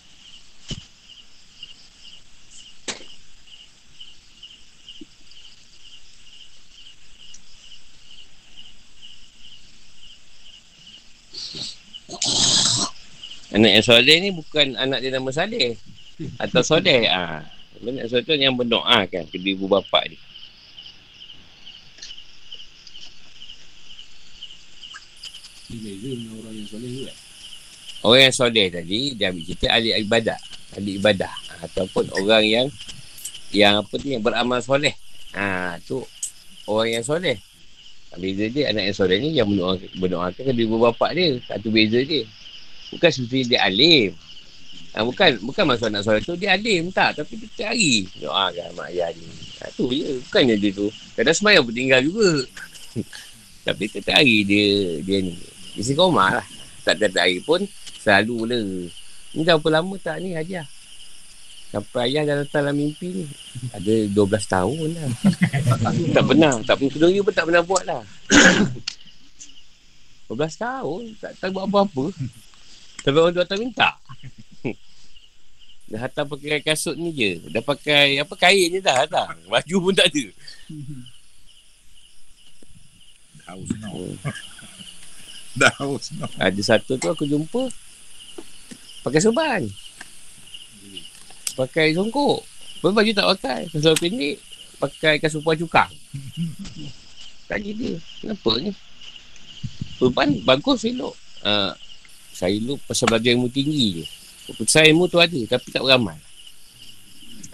Anak 13.56 13.70
yang 13.72 13.84
soleh 13.88 14.16
ni 14.20 14.28
bukan 14.36 14.76
anak 14.76 15.00
dia 15.00 15.16
nama 15.16 15.32
Saleh. 15.32 15.80
Atau 16.36 16.60
soleh. 16.60 17.08
Ha. 17.08 17.40
Anak 17.80 18.12
soleh 18.12 18.36
yang 18.36 18.52
berdoa 18.52 19.08
kan 19.08 19.24
kedua 19.32 19.56
ibu 19.56 19.64
bapa 19.64 20.04
dia. 20.04 20.20
Orang 28.04 28.20
yang 28.28 28.34
soleh 28.36 28.68
tadi 28.68 29.16
dia 29.16 29.32
ambil 29.32 29.44
cerita 29.48 29.66
ahli 29.72 29.88
ibadah. 30.04 30.38
Ahli 30.76 31.00
ibadah. 31.00 31.32
Ataupun 31.64 32.12
orang 32.12 32.44
yang 32.44 32.66
yang 33.56 33.80
apa 33.80 33.96
tu 33.96 34.12
yang 34.12 34.20
beramal 34.20 34.60
soleh. 34.60 34.92
Ha, 35.32 35.80
tu 35.80 36.04
orang 36.68 37.00
yang 37.00 37.04
soleh. 37.08 37.40
Beza 38.20 38.52
dia 38.52 38.68
anak 38.68 38.92
yang 38.92 38.96
soleh 38.96 39.16
ni 39.16 39.32
yang 39.32 39.48
berdoa, 39.48 39.80
berdoakan 39.96 40.42
kedua 40.44 40.64
ibu 40.68 40.76
bapa 40.76 41.06
dia. 41.16 41.40
Satu 41.48 41.72
beza 41.72 42.04
dia. 42.04 42.28
Bukan 42.94 43.10
seperti 43.10 43.50
dia 43.50 43.66
alim. 43.66 44.14
Ha, 44.96 45.04
bukan 45.04 45.44
bukan 45.44 45.64
maksud 45.68 45.92
nak 45.92 46.08
solat 46.08 46.24
tu 46.24 46.38
dia 46.40 46.56
alim 46.56 46.88
tak. 46.88 47.20
Tapi 47.20 47.36
dia 47.36 47.48
cari 47.52 48.08
doakan 48.16 48.68
mak 48.76 48.88
ayah 48.94 49.12
ni. 49.12 49.28
Ha, 49.60 49.68
tu 49.76 49.92
je. 49.92 50.22
Bukannya 50.24 50.56
dia 50.56 50.70
tu. 50.72 50.88
Kadang 51.12 51.36
semayang 51.36 51.64
pun 51.66 51.74
tinggal 51.76 52.00
juga. 52.00 52.30
tapi 53.66 53.84
tiap 53.92 54.08
hari 54.08 54.46
dia 54.46 54.66
dia 55.04 55.18
ni. 55.20 55.36
Isi 55.76 55.92
koma 55.92 56.40
lah. 56.40 56.46
Tak 56.86 56.96
tiap 57.02 57.12
hari 57.18 57.44
pun 57.44 57.60
selalu 58.00 58.38
lah. 58.48 58.64
Ni 59.36 59.44
dah 59.44 59.60
berapa 59.60 59.82
lama 59.82 59.94
tak 60.00 60.24
ni 60.24 60.32
ajar. 60.32 60.64
Sampai 61.68 62.14
ayah 62.14 62.22
dah 62.24 62.36
datang 62.40 62.72
dalam 62.72 62.78
mimpi 62.78 63.10
ni. 63.10 63.24
Ada 63.74 64.08
12 64.16 64.16
tahun 64.48 64.88
lah. 64.96 65.10
tak 66.16 66.24
pernah. 66.24 66.52
Tak 66.64 66.74
pernah. 66.78 66.92
Kedua 66.94 67.20
pun 67.20 67.34
tak 67.34 67.44
pernah 67.44 67.62
buat 67.66 67.82
lah. 67.84 68.02
12 70.32 70.40
tahun. 70.56 71.02
Tak 71.20 71.32
tahu 71.36 71.50
buat 71.52 71.66
apa-apa. 71.68 72.04
Tapi 73.06 73.22
orang 73.22 73.30
tu 73.30 73.38
datang 73.38 73.62
minta. 73.62 73.94
Dah 75.86 76.02
hantar 76.02 76.26
pakai 76.26 76.58
kasut 76.58 76.98
ni 76.98 77.14
je. 77.14 77.38
Dah 77.54 77.62
pakai 77.62 78.18
apa 78.18 78.34
kain 78.34 78.74
je 78.74 78.82
dah 78.82 79.06
hantar. 79.06 79.38
Baju 79.46 79.76
pun 79.78 79.94
tak 79.94 80.10
ada. 80.10 80.24
Dah 83.38 83.54
haus 83.54 83.70
now. 83.78 83.94
Dah 85.62 85.72
haus 85.78 86.10
now. 86.18 86.26
Ada 86.42 86.60
satu 86.74 86.98
tu 86.98 87.06
aku 87.06 87.22
jumpa 87.30 87.70
pakai 89.06 89.22
sorban. 89.22 89.62
Pakai 91.54 91.94
songkok. 91.94 92.42
Pun 92.82 92.90
baju 92.90 93.10
tak 93.14 93.30
pakai. 93.38 93.60
Kasut 93.70 93.94
pendek. 94.02 94.42
Pakai 94.82 95.22
kasut 95.22 95.46
puan 95.46 95.54
cukang. 95.54 95.94
Tanya 97.48 97.70
dia. 97.70 97.94
Kenapa 98.18 98.50
ni? 98.58 98.74
Sorban 100.02 100.34
bagus 100.42 100.82
elok. 100.82 101.14
Uh, 101.46 101.70
saya 102.36 102.52
lu 102.60 102.76
pasal 102.84 103.08
belajar 103.08 103.32
ilmu 103.32 103.48
tinggi 103.48 103.96
je. 103.96 104.04
Keputusan 104.52 104.92
ilmu 104.92 105.08
tu 105.08 105.16
ada 105.16 105.40
tapi 105.48 105.72
tak 105.72 105.80
beramal. 105.80 106.20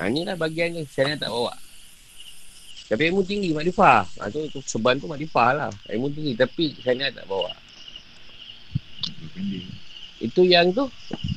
Ha, 0.02 0.10
ni 0.10 0.26
lah 0.26 0.34
bagian 0.34 0.74
dia. 0.74 0.82
Saya 0.90 1.14
tak 1.14 1.30
bawa. 1.30 1.54
Tapi 2.90 3.14
ilmu 3.14 3.22
tinggi 3.22 3.54
makrifah. 3.54 4.02
Ha, 4.18 4.26
tu, 4.34 4.42
tu 4.50 4.58
seban 4.66 4.98
tu 4.98 5.06
makrifah 5.06 5.54
lah. 5.54 5.70
Ilmu 5.86 6.10
tinggi 6.10 6.34
tapi 6.34 6.74
saya 6.82 7.14
tak 7.14 7.30
bawa. 7.30 7.54
Itu 10.22 10.46
yang 10.46 10.70
tu 10.70 10.86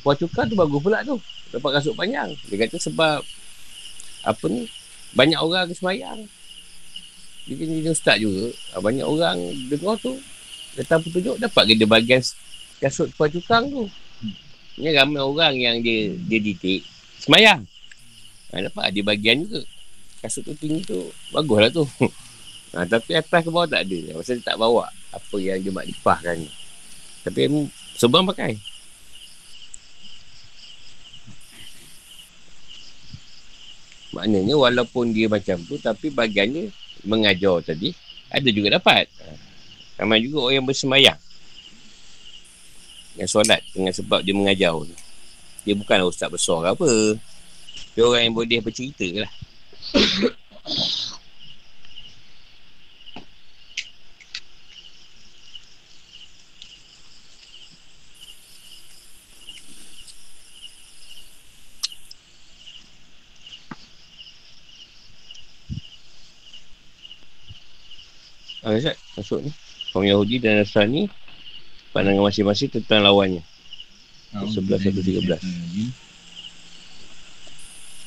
Puan 0.06 0.14
Cukar 0.14 0.46
tu 0.46 0.54
bagus 0.54 0.78
pula 0.78 1.02
tu 1.02 1.18
Dapat 1.50 1.82
kasut 1.82 1.98
panjang 1.98 2.30
Dia 2.46 2.62
kata 2.62 2.78
sebab 2.78 3.18
Apa 4.22 4.44
ni 4.46 4.70
Banyak 5.18 5.42
orang 5.42 5.66
semayang 5.74 6.30
Dia 7.50 7.54
jadi 7.58 7.90
ustaz 7.90 8.22
juga 8.22 8.54
Ah, 8.70 8.78
Banyak 8.78 9.02
orang 9.02 9.42
dengar 9.66 9.98
tu 9.98 10.14
Datang 10.78 11.02
petunjuk 11.02 11.34
Dapat 11.42 11.62
ke 11.66 11.72
dia 11.74 11.88
bagian 11.90 12.22
Kasut 12.80 13.08
Puan 13.16 13.32
Cukang 13.32 13.64
tu. 13.72 13.84
Ni 14.76 14.92
ramai 14.92 15.24
orang 15.24 15.56
yang 15.56 15.76
dia 15.80 16.12
Dia 16.28 16.38
ditik 16.40 16.84
Semayang. 17.16 17.64
Ha, 18.52 18.60
Dapat 18.68 18.92
dia 18.92 19.02
bagian 19.04 19.40
juga. 19.44 19.64
Kasut 20.20 20.44
tu 20.44 20.52
tinggi 20.56 20.84
tu 20.84 21.08
Bagus 21.32 21.58
lah 21.58 21.70
tu. 21.72 21.84
Ha, 22.76 22.84
Tapi 22.92 23.16
atas 23.16 23.40
ke 23.40 23.48
bawah 23.48 23.68
tak 23.68 23.88
ada. 23.88 24.20
Pasal 24.20 24.40
dia 24.40 24.52
tak 24.52 24.56
bawa 24.60 24.84
Apa 25.16 25.36
yang 25.40 25.60
dia 25.64 25.72
makrifahkan 25.72 26.36
ni 26.36 26.50
Tapi 27.24 27.40
Sebab 27.96 28.28
pakai. 28.36 28.60
Maknanya 34.16 34.56
walaupun 34.56 35.12
dia 35.12 35.28
macam 35.28 35.60
tu 35.68 35.76
tapi 35.76 36.08
bagiannya 36.08 36.72
mengajar 37.04 37.60
tadi 37.60 37.92
ada 38.32 38.48
juga 38.48 38.80
dapat. 38.80 39.12
Ha. 39.20 39.28
Ramai 40.00 40.24
juga 40.24 40.48
orang 40.48 40.56
yang 40.60 40.66
bersemayang. 40.66 41.20
Yang 43.16 43.28
solat 43.32 43.60
dengan 43.72 43.92
sebab 43.96 44.20
dia 44.20 44.36
mengajar 44.36 44.76
tu. 44.76 44.96
Dia 45.64 45.74
bukanlah 45.74 46.06
ustaz 46.06 46.28
besar 46.28 46.62
ke 46.62 46.68
apa. 46.76 46.90
Dia 47.96 48.02
orang 48.04 48.28
yang 48.28 48.36
boleh 48.36 48.60
bercerita 48.60 49.08
lah. 49.24 49.32
Ah, 68.66 68.74
Ustaz, 68.74 68.98
masuk 69.14 69.46
ni. 69.46 69.50
Kaum 69.94 70.02
Yahudi 70.02 70.42
dan 70.42 70.58
Nasrani 70.58 71.06
pandangan 71.96 72.28
masing-masing 72.28 72.68
tentang 72.68 73.00
lawannya. 73.00 73.40
Sebelas 74.52 74.84
satu 74.84 75.00
tiga 75.00 75.24
belas. 75.24 75.40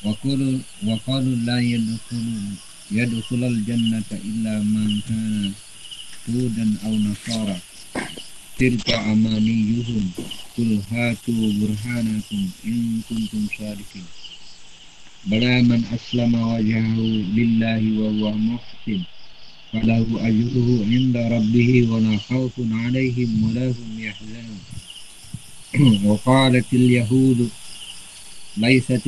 Wakul 0.06 0.62
wakul 0.86 1.26
la 1.42 1.58
yadukul 1.58 2.54
yadukul 2.94 3.42
al 3.42 3.58
jannah 3.66 4.06
illa 4.22 4.62
man 4.62 5.02
kana 5.10 5.50
hudan 6.30 6.70
atau 6.78 6.94
nasara. 7.02 7.58
Tilka 8.54 8.94
amani 9.10 9.74
yuhum 9.74 10.14
kul 10.54 10.78
hatu 10.94 11.34
burhanakum 11.58 12.46
in 12.62 13.02
kuntum 13.10 13.50
sadikin. 13.50 14.06
Bala 15.26 15.66
man 15.66 15.82
aslama 15.90 16.54
wajahu 16.56 17.04
lillahi 17.34 17.98
wa 17.98 18.08
huwa 18.14 18.32
muhsin. 18.38 19.02
فله 19.72 20.06
أجره 20.28 20.84
عند 20.92 21.16
ربه 21.16 21.88
ولا 21.90 22.18
خوف 22.18 22.52
عليهم 22.58 23.44
ولا 23.44 23.66
هم 23.66 23.98
يحزنون. 23.98 24.60
وقالت 26.10 26.72
اليهود 26.72 27.50
ليست 28.56 29.06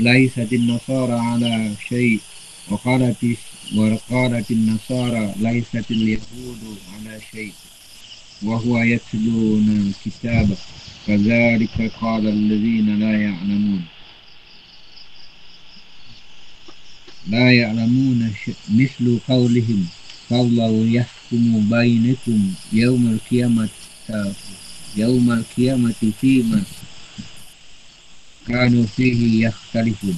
ليست 0.00 0.52
النصارى 0.52 1.12
على 1.12 1.72
شيء. 1.88 2.20
وقالت 2.70 3.16
وقالت 3.76 4.50
النصارى 4.50 5.34
ليست 5.40 5.90
اليهود 5.90 6.62
على 6.94 7.20
شيء. 7.32 7.52
وهو 8.42 8.78
يتلون 8.78 9.68
الكتاب 9.88 10.56
كذلك 11.06 11.92
قال 12.00 12.28
الذين 12.28 12.98
لا 13.00 13.20
يعلمون. 13.20 13.93
la 17.30 17.48
ya'lamuna 17.52 18.28
mislu 18.72 19.20
qawlihim 19.24 19.88
fallahu 20.28 20.84
yahkumu 20.88 21.64
bainakum 21.68 22.52
yawmal 22.72 23.16
qiyamah 23.28 23.68
yawmal 24.96 25.44
qiyamati 25.56 26.12
fi 26.16 26.44
ma 26.44 26.60
kanu 28.44 28.84
fihi 28.84 29.48
yakhtalifun 29.48 30.16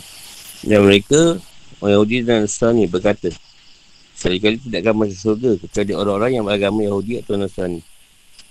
ya 0.66 0.82
mereka 0.82 1.38
orang 1.78 1.92
Yahudi 2.00 2.16
dan 2.24 2.48
Nasrani 2.48 2.90
berkata 2.90 3.30
sekali-kali 4.16 4.56
tidak 4.58 4.80
akan 4.82 4.94
masuk 5.04 5.18
surga 5.20 5.50
kecuali 5.60 5.92
orang-orang 5.92 6.30
yang 6.40 6.44
beragama 6.48 6.80
Yahudi 6.82 7.20
atau 7.20 7.36
Nasrani. 7.36 7.80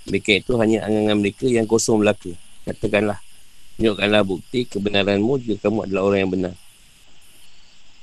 Mereka 0.05 0.45
itu 0.45 0.53
hanya 0.61 0.85
angan-angan 0.85 1.17
mereka 1.17 1.45
yang 1.49 1.65
kosong 1.65 2.05
belaka. 2.05 2.29
Katakanlah 2.69 3.17
tunjukkanlah 3.75 4.21
bukti 4.21 4.69
kebenaranmu 4.69 5.41
jika 5.41 5.65
kamu 5.65 5.89
adalah 5.89 6.01
orang 6.05 6.19
yang 6.21 6.31
benar. 6.31 6.53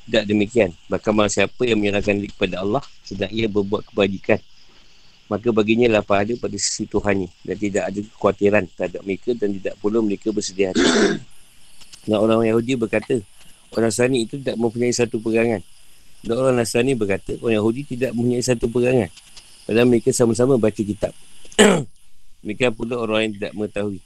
Tidak 0.02 0.24
demikian. 0.26 0.74
Bahkan 0.90 1.10
barang 1.14 1.32
siapa 1.32 1.62
yang 1.62 1.78
menyerahkan 1.78 2.18
diri 2.18 2.30
kepada 2.30 2.62
Allah 2.62 2.82
sedang 3.06 3.30
ia 3.30 3.46
berbuat 3.46 3.94
kebajikan. 3.94 4.42
Maka 5.30 5.48
baginya 5.54 5.88
lah 5.88 6.02
pahala 6.04 6.36
pada 6.36 6.56
sisi 6.58 6.84
Tuhannya 6.84 7.30
dan 7.46 7.56
tidak 7.56 7.82
ada 7.88 8.00
kekhawatiran 8.04 8.64
terhadap 8.76 9.00
mereka 9.06 9.30
dan 9.32 9.48
tidak 9.56 9.74
pula 9.80 10.02
mereka 10.04 10.28
bersedia 10.28 10.74
hati. 10.74 10.84
Dan 12.02 12.18
orang 12.18 12.42
Yahudi 12.42 12.74
berkata, 12.74 13.22
orang 13.70 13.94
Nasrani 13.94 14.26
itu 14.26 14.34
tidak 14.34 14.58
mempunyai 14.58 14.90
satu 14.90 15.22
pegangan. 15.22 15.62
Dan 16.18 16.34
orang 16.34 16.58
Nasrani 16.58 16.98
berkata, 16.98 17.38
orang 17.38 17.62
Yahudi 17.62 17.82
tidak 17.94 18.10
mempunyai 18.10 18.42
satu 18.42 18.66
pegangan. 18.66 19.06
Padahal 19.62 19.86
mereka 19.86 20.10
sama-sama 20.10 20.58
baca 20.58 20.82
kitab. 20.82 21.14
mereka 22.44 22.74
pula 22.74 22.98
orang 22.98 23.30
yang 23.30 23.32
tidak 23.38 23.52
mengetahui. 23.54 24.02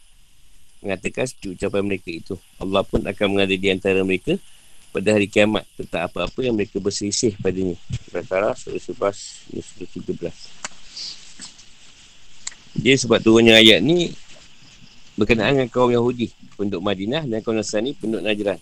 Mengatakan 0.84 1.24
seperti 1.24 1.46
ucapan 1.56 1.82
mereka 1.88 2.10
itu. 2.12 2.34
Allah 2.60 2.84
pun 2.84 3.00
akan 3.00 3.26
mengada 3.32 3.56
di 3.56 3.68
antara 3.72 4.04
mereka 4.04 4.36
pada 4.96 5.12
hari 5.12 5.28
kiamat 5.28 5.68
tentang 5.76 6.08
apa-apa 6.08 6.40
yang 6.40 6.56
mereka 6.56 6.80
berselisih 6.80 7.36
padanya. 7.36 7.76
Al-Baqarah 8.08 8.56
surah 8.56 9.12
11 9.12 9.60
surah 9.60 10.32
13. 10.32 12.80
Dia 12.80 12.96
sebab 12.96 13.20
turunnya 13.20 13.60
ayat 13.60 13.84
ni 13.84 14.16
berkenaan 15.20 15.60
dengan 15.60 15.68
kaum 15.68 15.92
Yahudi 15.92 16.32
penduduk 16.56 16.80
Madinah 16.80 17.28
dan 17.28 17.44
kaum 17.44 17.60
Nasrani 17.60 17.92
penduduk 17.92 18.24
Najran. 18.24 18.56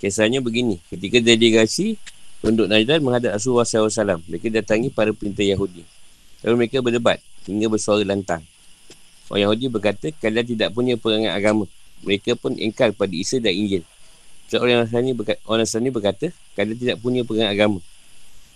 Kisahnya 0.00 0.40
begini, 0.40 0.80
ketika 0.88 1.20
delegasi 1.20 2.00
penduduk 2.40 2.72
Najran 2.72 3.04
menghadap 3.04 3.36
Rasulullah 3.36 3.68
SAW, 3.68 4.24
mereka 4.32 4.48
datangi 4.48 4.88
para 4.88 5.12
pentinta 5.12 5.44
Yahudi. 5.44 5.84
Lalu 6.40 6.54
mereka 6.56 6.80
berdebat 6.80 7.20
hingga 7.44 7.68
bersuara 7.68 8.00
lantang. 8.00 8.40
Orang 9.28 9.44
Yahudi 9.44 9.68
berkata, 9.68 10.08
kalian 10.08 10.56
tidak 10.56 10.72
punya 10.72 10.96
perangai 10.96 11.28
agama. 11.28 11.68
Mereka 12.00 12.32
pun 12.40 12.56
ingkar 12.56 12.96
pada 12.96 13.12
Isa 13.12 13.36
dan 13.36 13.52
Injil. 13.52 13.84
So, 14.50 14.58
orang 14.58 14.82
Nasrani 14.82 15.14
berkata, 15.14 15.38
orang 15.46 15.62
Nasrani 15.62 15.94
berkata, 15.94 16.26
kalian 16.58 16.74
tidak 16.74 16.96
punya 16.98 17.22
perangai 17.22 17.54
agama. 17.54 17.78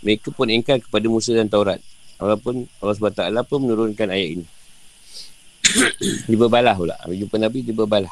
Mereka 0.03 0.35
pun 0.35 0.51
ingkar 0.51 0.83
kepada 0.83 1.07
Musa 1.07 1.31
dan 1.39 1.47
Taurat. 1.47 1.79
Walaupun 2.19 2.67
Allah 2.83 2.95
SWT 2.99 3.23
pun 3.47 3.59
menurunkan 3.63 4.11
ayat 4.11 4.29
ini. 4.43 4.47
dia 6.27 6.35
berbalah 6.35 6.75
pula. 6.75 6.99
Bila 7.07 7.15
jumpa 7.15 7.37
Nabi, 7.39 7.63
dia 7.63 7.71
berbalah. 7.79 8.11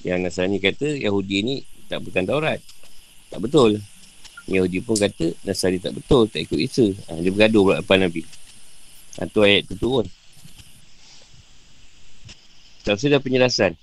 Yang 0.00 0.18
Nasrani 0.32 0.56
kata, 0.64 0.96
Yahudi 0.96 1.36
ni 1.44 1.54
tak 1.92 2.00
bukan 2.00 2.24
Taurat. 2.24 2.56
Tak 3.28 3.40
betul. 3.44 3.84
Yahudi 4.48 4.80
pun 4.80 4.96
kata, 4.96 5.36
Nasrani 5.44 5.76
tak 5.76 5.92
betul, 5.92 6.24
tak 6.32 6.48
ikut 6.48 6.56
Isa. 6.56 6.88
Ha, 7.12 7.20
dia 7.20 7.28
bergaduh 7.28 7.68
pula 7.68 7.84
depan 7.84 8.00
Nabi. 8.00 8.24
Satu 9.12 9.44
ayat 9.44 9.68
tu 9.68 9.76
turun. 9.76 10.08
Tak 12.88 12.96
dah 12.96 13.20
penjelasan. 13.20 13.76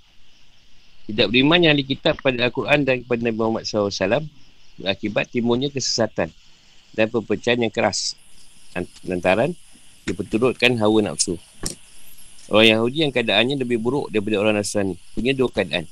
Tidak 1.06 1.30
beriman 1.30 1.62
yang 1.62 1.78
ahli 1.78 1.86
kitab 1.86 2.18
pada 2.18 2.50
Al-Quran 2.50 2.82
dan 2.82 3.06
kepada 3.06 3.22
Nabi 3.22 3.38
Muhammad 3.38 3.64
SAW 3.70 4.26
berakibat 4.82 5.30
timbulnya 5.30 5.70
kesesatan 5.70 6.34
dan 6.98 7.06
perpecahan 7.14 7.62
yang 7.62 7.70
keras 7.70 8.18
lantaran 9.06 9.54
diperturutkan 10.04 10.76
hawa 10.82 11.06
nafsu. 11.06 11.38
Orang 12.50 12.68
Yahudi 12.70 13.06
yang 13.06 13.14
keadaannya 13.14 13.58
lebih 13.58 13.82
buruk 13.82 14.14
daripada 14.14 14.38
orang 14.38 14.62
Nasrani 14.62 14.98
punya 15.18 15.34
dua 15.34 15.50
keadaan. 15.50 15.90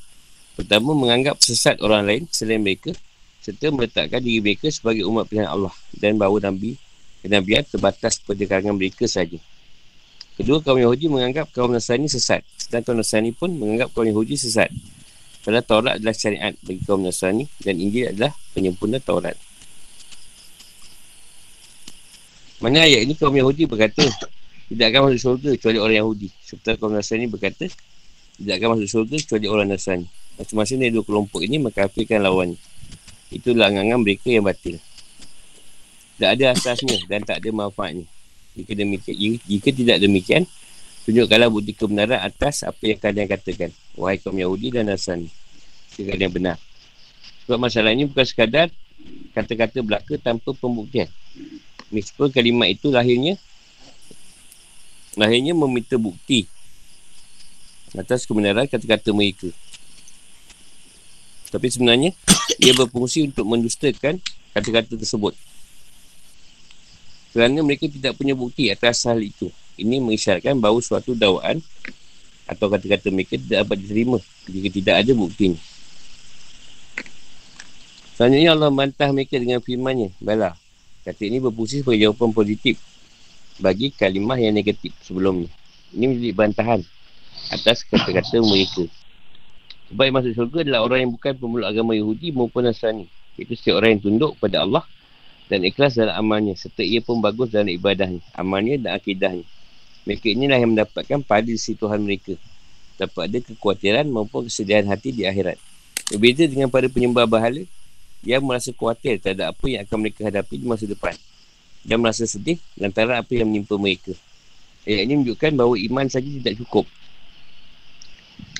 Pertama, 0.54 0.94
menganggap 0.94 1.42
sesat 1.42 1.82
orang 1.82 2.06
lain 2.06 2.24
selain 2.30 2.62
mereka 2.62 2.94
serta 3.42 3.74
meletakkan 3.74 4.22
diri 4.22 4.40
mereka 4.40 4.70
sebagai 4.70 5.04
umat 5.10 5.26
pilihan 5.26 5.50
Allah 5.50 5.74
dan 5.98 6.16
bahawa 6.16 6.40
Nabi 6.40 6.78
kenabian 7.26 7.66
terbatas 7.66 8.22
pada 8.22 8.44
kalangan 8.46 8.78
mereka 8.78 9.10
saja. 9.10 9.42
Kedua, 10.38 10.62
kaum 10.62 10.78
Yahudi 10.78 11.10
menganggap 11.10 11.50
kaum 11.54 11.74
Nasrani 11.74 12.06
sesat. 12.06 12.46
Sedangkan 12.58 12.94
kaum 12.94 12.98
Nasrani 13.02 13.32
pun 13.34 13.50
menganggap 13.50 13.90
kaum 13.98 14.06
Yahudi 14.06 14.38
sesat. 14.38 14.70
Padahal 15.44 15.66
Taurat 15.68 15.94
adalah 16.00 16.16
syariat 16.16 16.56
bagi 16.64 16.82
kaum 16.88 17.04
Nasrani 17.04 17.44
dan 17.60 17.76
Injil 17.76 18.16
adalah 18.16 18.32
penyempurna 18.56 19.04
Taurat. 19.04 19.36
Mana 22.64 22.88
ayat 22.88 23.04
ini 23.04 23.12
kaum 23.20 23.36
Yahudi 23.36 23.68
berkata 23.68 24.08
tidak 24.72 24.86
akan 24.96 25.12
masuk 25.12 25.20
syurga 25.20 25.50
kecuali 25.60 25.78
orang 25.84 25.98
Yahudi. 26.00 26.32
Seperti 26.48 26.80
kaum 26.80 26.96
Nasrani 26.96 27.28
berkata 27.28 27.68
tidak 28.40 28.54
akan 28.56 28.68
masuk 28.80 28.88
syurga 28.88 29.16
kecuali 29.20 29.46
orang 29.52 29.68
Nasrani. 29.68 30.08
Masing-masing 30.40 30.78
dari 30.80 30.92
dua 30.96 31.04
kelompok 31.04 31.44
ini 31.44 31.60
mengkafirkan 31.60 32.24
lawannya. 32.24 32.58
Itulah 33.30 33.68
angan 33.68 34.00
mereka 34.00 34.32
yang 34.32 34.48
batil. 34.48 34.80
Tak 36.18 36.40
ada 36.40 36.56
asasnya 36.56 37.04
dan 37.12 37.28
tak 37.28 37.44
ada 37.44 37.50
manfaatnya. 37.52 38.08
Jika 38.56 38.72
demikian, 38.78 39.42
jika 39.44 39.70
tidak 39.76 39.98
demikian, 40.00 40.48
tunjukkanlah 41.04 41.50
bukti 41.52 41.76
kebenaran 41.76 42.20
atas 42.20 42.64
apa 42.64 42.80
yang 42.84 43.00
kalian 43.00 43.28
katakan. 43.28 43.72
Wahai 43.96 44.20
kaum 44.20 44.36
Yahudi 44.36 44.72
dan 44.72 44.88
Nasrani. 44.88 45.28
Jika 45.96 46.16
kalian 46.16 46.32
benar. 46.32 46.58
Sebab 47.44 47.60
masalah 47.60 47.92
ini 47.92 48.08
bukan 48.08 48.24
sekadar 48.24 48.72
kata-kata 49.36 49.84
belaka 49.84 50.16
tanpa 50.16 50.56
pembuktian. 50.56 51.12
Meskipun 51.92 52.32
kalimat 52.32 52.72
itu 52.72 52.90
lahirnya 52.90 53.36
lahirnya 55.14 55.54
meminta 55.54 56.00
bukti 56.00 56.50
atas 57.94 58.26
kebenaran 58.26 58.66
kata-kata 58.66 59.14
mereka. 59.14 59.52
Tapi 61.54 61.70
sebenarnya 61.70 62.10
ia 62.58 62.74
berfungsi 62.74 63.30
untuk 63.30 63.46
mendustakan 63.46 64.18
kata-kata 64.58 64.98
tersebut. 64.98 65.38
Kerana 67.34 67.62
mereka 67.62 67.86
tidak 67.90 68.18
punya 68.18 68.34
bukti 68.34 68.74
atas 68.74 69.06
hal 69.06 69.22
itu. 69.22 69.54
Ini 69.80 69.98
mengisyaratkan 70.02 70.58
bahawa 70.62 70.80
suatu 70.82 71.18
dakwaan 71.18 71.62
atau 72.46 72.68
kata-kata 72.70 73.10
mereka 73.10 73.40
tidak 73.40 73.66
dapat 73.66 73.78
diterima 73.82 74.18
jika 74.46 74.70
tidak 74.70 74.96
ada 75.02 75.12
bukti 75.18 75.44
ini. 75.54 75.60
Selanjutnya 78.14 78.54
Allah 78.54 78.70
membantah 78.70 79.10
mereka 79.10 79.42
dengan 79.42 79.58
firmannya. 79.58 80.14
Bala. 80.22 80.54
Kata 81.04 81.22
ini 81.26 81.42
berfungsi 81.42 81.82
sebagai 81.82 82.08
jawapan 82.08 82.30
positif 82.32 82.78
bagi 83.58 83.90
kalimah 83.90 84.38
yang 84.38 84.54
negatif 84.54 84.94
sebelumnya. 85.02 85.50
Ini 85.94 86.06
menjadi 86.10 86.34
bantahan 86.38 86.82
atas 87.50 87.82
kata-kata 87.84 88.40
mereka. 88.46 88.86
Sebab 89.90 90.04
yang 90.06 90.16
masuk 90.16 90.32
syurga 90.34 90.60
adalah 90.66 90.82
orang 90.86 91.00
yang 91.06 91.12
bukan 91.14 91.34
pemeluk 91.38 91.68
agama 91.70 91.92
Yahudi 91.98 92.34
maupun 92.34 92.66
Nasrani. 92.70 93.06
Itu 93.38 93.58
setiap 93.58 93.82
orang 93.82 93.98
yang 93.98 94.02
tunduk 94.06 94.38
pada 94.38 94.62
Allah 94.62 94.86
dan 95.50 95.66
ikhlas 95.66 95.98
dalam 95.98 96.14
amalnya 96.18 96.54
serta 96.58 96.82
ia 96.82 97.04
pun 97.04 97.20
bagus 97.20 97.54
dalam 97.54 97.70
ibadahnya, 97.70 98.22
amalnya 98.34 98.78
dan 98.80 98.92
akidahnya. 98.98 99.46
Mereka 100.04 100.36
inilah 100.36 100.60
yang 100.60 100.76
mendapatkan 100.76 101.20
pada 101.24 101.54
si 101.56 101.76
Tuhan 101.80 102.04
mereka. 102.04 102.36
Dapat 103.00 103.22
ada 103.32 103.40
kekhawatiran 103.40 104.06
maupun 104.08 104.46
kesedihan 104.52 104.84
hati 104.86 105.16
di 105.16 105.24
akhirat. 105.24 105.56
Berbeza 106.12 106.44
dengan 106.46 106.68
para 106.68 106.92
penyembah 106.92 107.24
bahala 107.26 107.64
yang 108.24 108.44
merasa 108.44 108.76
khawatir 108.76 109.20
terhadap 109.20 109.56
apa 109.56 109.66
yang 109.68 109.82
akan 109.88 109.98
mereka 110.00 110.22
hadapi 110.28 110.56
di 110.60 110.66
masa 110.68 110.86
depan. 110.86 111.16
Dan 111.84 112.00
merasa 112.00 112.24
sedih 112.28 112.60
lantaran 112.80 113.20
apa 113.20 113.32
yang 113.32 113.48
menimpa 113.48 113.76
mereka. 113.80 114.16
Ayat 114.84 115.08
ini 115.08 115.14
menunjukkan 115.20 115.52
bahawa 115.56 115.76
iman 115.80 116.06
saja 116.12 116.28
tidak 116.28 116.60
cukup. 116.60 116.86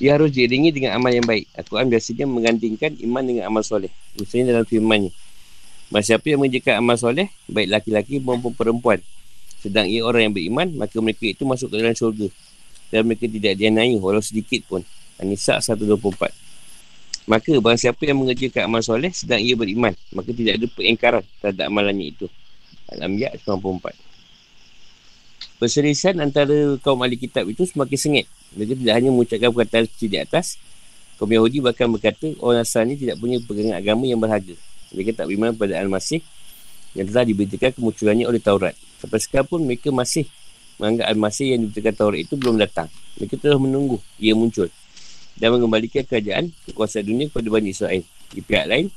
Ia 0.00 0.16
harus 0.16 0.32
diiringi 0.32 0.72
dengan 0.72 0.96
amal 0.96 1.12
yang 1.12 1.24
baik. 1.24 1.44
Al-Quran 1.54 1.86
biasanya 1.92 2.24
mengandingkan 2.24 2.96
iman 3.04 3.22
dengan 3.22 3.44
amal 3.46 3.62
soleh. 3.62 3.92
Misalnya 4.16 4.56
dalam 4.56 4.66
firmannya. 4.66 5.12
Masa 5.92 6.16
siapa 6.16 6.26
yang 6.32 6.40
mengerjakan 6.40 6.80
amal 6.80 6.96
soleh, 6.96 7.28
baik 7.46 7.68
laki-laki 7.70 8.18
maupun 8.18 8.56
perempuan. 8.56 8.98
Sedang 9.64 9.88
ia 9.88 10.04
orang 10.04 10.28
yang 10.28 10.34
beriman, 10.36 10.68
maka 10.76 11.00
mereka 11.00 11.24
itu 11.24 11.48
masuk 11.48 11.72
ke 11.72 11.80
dalam 11.80 11.96
syurga. 11.96 12.28
Dan 12.92 13.08
mereka 13.08 13.24
tidak 13.24 13.56
dianai 13.56 13.96
walau 13.96 14.20
sedikit 14.20 14.60
pun. 14.68 14.84
An-Nisa 15.16 15.56
124. 15.56 16.04
Maka 17.24 17.56
barang 17.56 17.80
siapa 17.80 18.04
yang 18.04 18.20
mengerjakan 18.20 18.68
amal 18.68 18.84
soleh, 18.84 19.08
sedang 19.16 19.40
ia 19.40 19.56
beriman. 19.56 19.96
Maka 20.12 20.36
tidak 20.36 20.60
ada 20.60 20.66
pengingkaran 20.68 21.24
terhadap 21.40 21.64
amalannya 21.72 22.12
itu. 22.12 22.28
Al-Ambiya 22.92 23.32
94. 23.40 23.96
Perserisan 25.56 26.20
antara 26.20 26.76
kaum 26.84 27.00
ahli 27.00 27.16
kitab 27.16 27.48
itu 27.48 27.64
semakin 27.64 27.96
sengit. 27.96 28.26
Mereka 28.52 28.76
tidak 28.76 28.94
hanya 29.00 29.08
mengucapkan 29.08 29.48
perkataan 29.48 29.88
seperti 29.88 30.06
di 30.12 30.18
atas. 30.20 30.60
Kaum 31.16 31.32
Yahudi 31.32 31.64
bahkan 31.64 31.88
berkata 31.88 32.36
orang 32.44 32.60
Nasrani 32.60 33.00
tidak 33.00 33.16
punya 33.16 33.40
pegangan 33.40 33.80
agama 33.80 34.04
yang 34.04 34.20
berharga. 34.20 34.52
Mereka 34.92 35.16
tak 35.16 35.32
beriman 35.32 35.56
pada 35.56 35.80
Al-Masih 35.80 36.20
yang 36.92 37.08
telah 37.08 37.24
diberitakan 37.24 37.80
kemunculannya 37.80 38.28
oleh 38.28 38.44
Taurat. 38.44 38.76
Sampai 39.04 39.20
sekarang 39.20 39.48
pun 39.52 39.60
mereka 39.60 39.92
masih 39.92 40.24
menganggap 40.80 41.12
Al-Masih 41.12 41.46
yang 41.52 41.60
diberitakan 41.68 41.92
Taurat 41.92 42.20
itu 42.24 42.40
belum 42.40 42.56
datang. 42.56 42.88
Mereka 43.20 43.36
terus 43.36 43.60
menunggu 43.60 44.00
ia 44.16 44.32
muncul 44.32 44.72
dan 45.36 45.52
mengembalikan 45.52 46.08
kerajaan 46.08 46.48
kekuasaan 46.64 47.04
dunia 47.04 47.28
kepada 47.28 47.52
Bani 47.52 47.68
Israel. 47.68 48.00
Di 48.32 48.40
pihak 48.40 48.64
lain, 48.64 48.88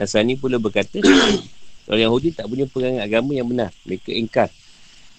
Nasrani 0.00 0.40
pula 0.40 0.56
berkata 0.56 0.96
orang 1.92 2.02
Yahudi 2.08 2.32
tak 2.32 2.48
punya 2.48 2.64
pegangan 2.64 3.04
agama 3.04 3.36
yang 3.36 3.52
benar. 3.52 3.68
Mereka 3.84 4.16
ingkar 4.16 4.48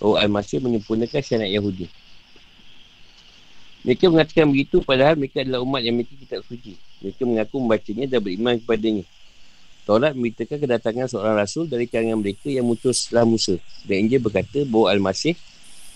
Oh 0.02 0.18
Al-Masih 0.18 0.58
menyempurnakan 0.58 1.22
syariat 1.22 1.62
Yahudi. 1.62 1.86
Mereka 3.86 4.10
mengatakan 4.10 4.50
begitu 4.50 4.82
padahal 4.82 5.14
mereka 5.14 5.46
adalah 5.46 5.62
umat 5.62 5.86
yang 5.86 5.94
memiliki 5.94 6.18
kitab 6.18 6.42
suci. 6.50 6.74
Mereka 7.06 7.22
mengaku 7.30 7.62
membacanya 7.62 8.06
dan 8.10 8.20
beriman 8.26 8.58
kepadanya. 8.58 9.06
Taurat 9.82 10.14
memberitakan 10.14 10.62
kedatangan 10.62 11.10
seorang 11.10 11.36
rasul 11.36 11.66
dari 11.66 11.90
kalangan 11.90 12.22
mereka 12.22 12.54
yang 12.54 12.70
mutus 12.70 13.10
setelah 13.10 13.26
Musa. 13.26 13.58
Dan 13.82 14.06
Injil 14.06 14.22
berkata 14.22 14.62
bahawa 14.64 14.94
Al-Masih 14.94 15.34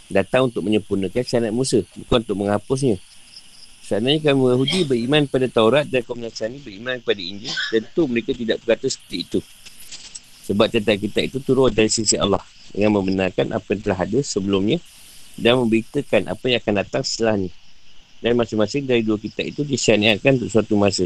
datang 0.10 0.50
untuk 0.50 0.66
menyempurnakan 0.66 1.22
syariat 1.22 1.54
Musa, 1.54 1.86
bukan 2.06 2.20
untuk 2.26 2.38
menghapusnya. 2.38 2.98
Seandainya 3.86 4.34
kaum 4.34 4.50
Yahudi 4.50 4.82
beriman 4.90 5.30
pada 5.30 5.46
Taurat 5.46 5.86
dan 5.86 6.02
kaum 6.02 6.18
Nasrani 6.18 6.58
beriman 6.58 6.98
kepada 7.06 7.22
Injil, 7.22 7.54
tentu 7.70 8.10
mereka 8.10 8.34
tidak 8.34 8.58
berkata 8.66 8.90
seperti 8.90 9.18
itu. 9.22 9.40
Sebab 10.50 10.74
tentang 10.74 10.98
kita 10.98 11.22
itu 11.22 11.38
turun 11.42 11.70
dari 11.70 11.90
sisi 11.90 12.18
Allah 12.18 12.42
dengan 12.74 12.98
membenarkan 13.02 13.54
apa 13.54 13.66
yang 13.74 13.82
telah 13.86 14.00
ada 14.02 14.20
sebelumnya 14.26 14.82
dan 15.38 15.62
memberitakan 15.62 16.34
apa 16.34 16.46
yang 16.50 16.60
akan 16.62 16.76
datang 16.82 17.04
setelahnya. 17.06 17.50
Dan 18.22 18.34
masing-masing 18.34 18.90
dari 18.90 19.06
dua 19.06 19.22
kitab 19.22 19.46
itu 19.46 19.62
disyariatkan 19.62 20.42
untuk 20.42 20.50
suatu 20.50 20.74
masa. 20.74 21.06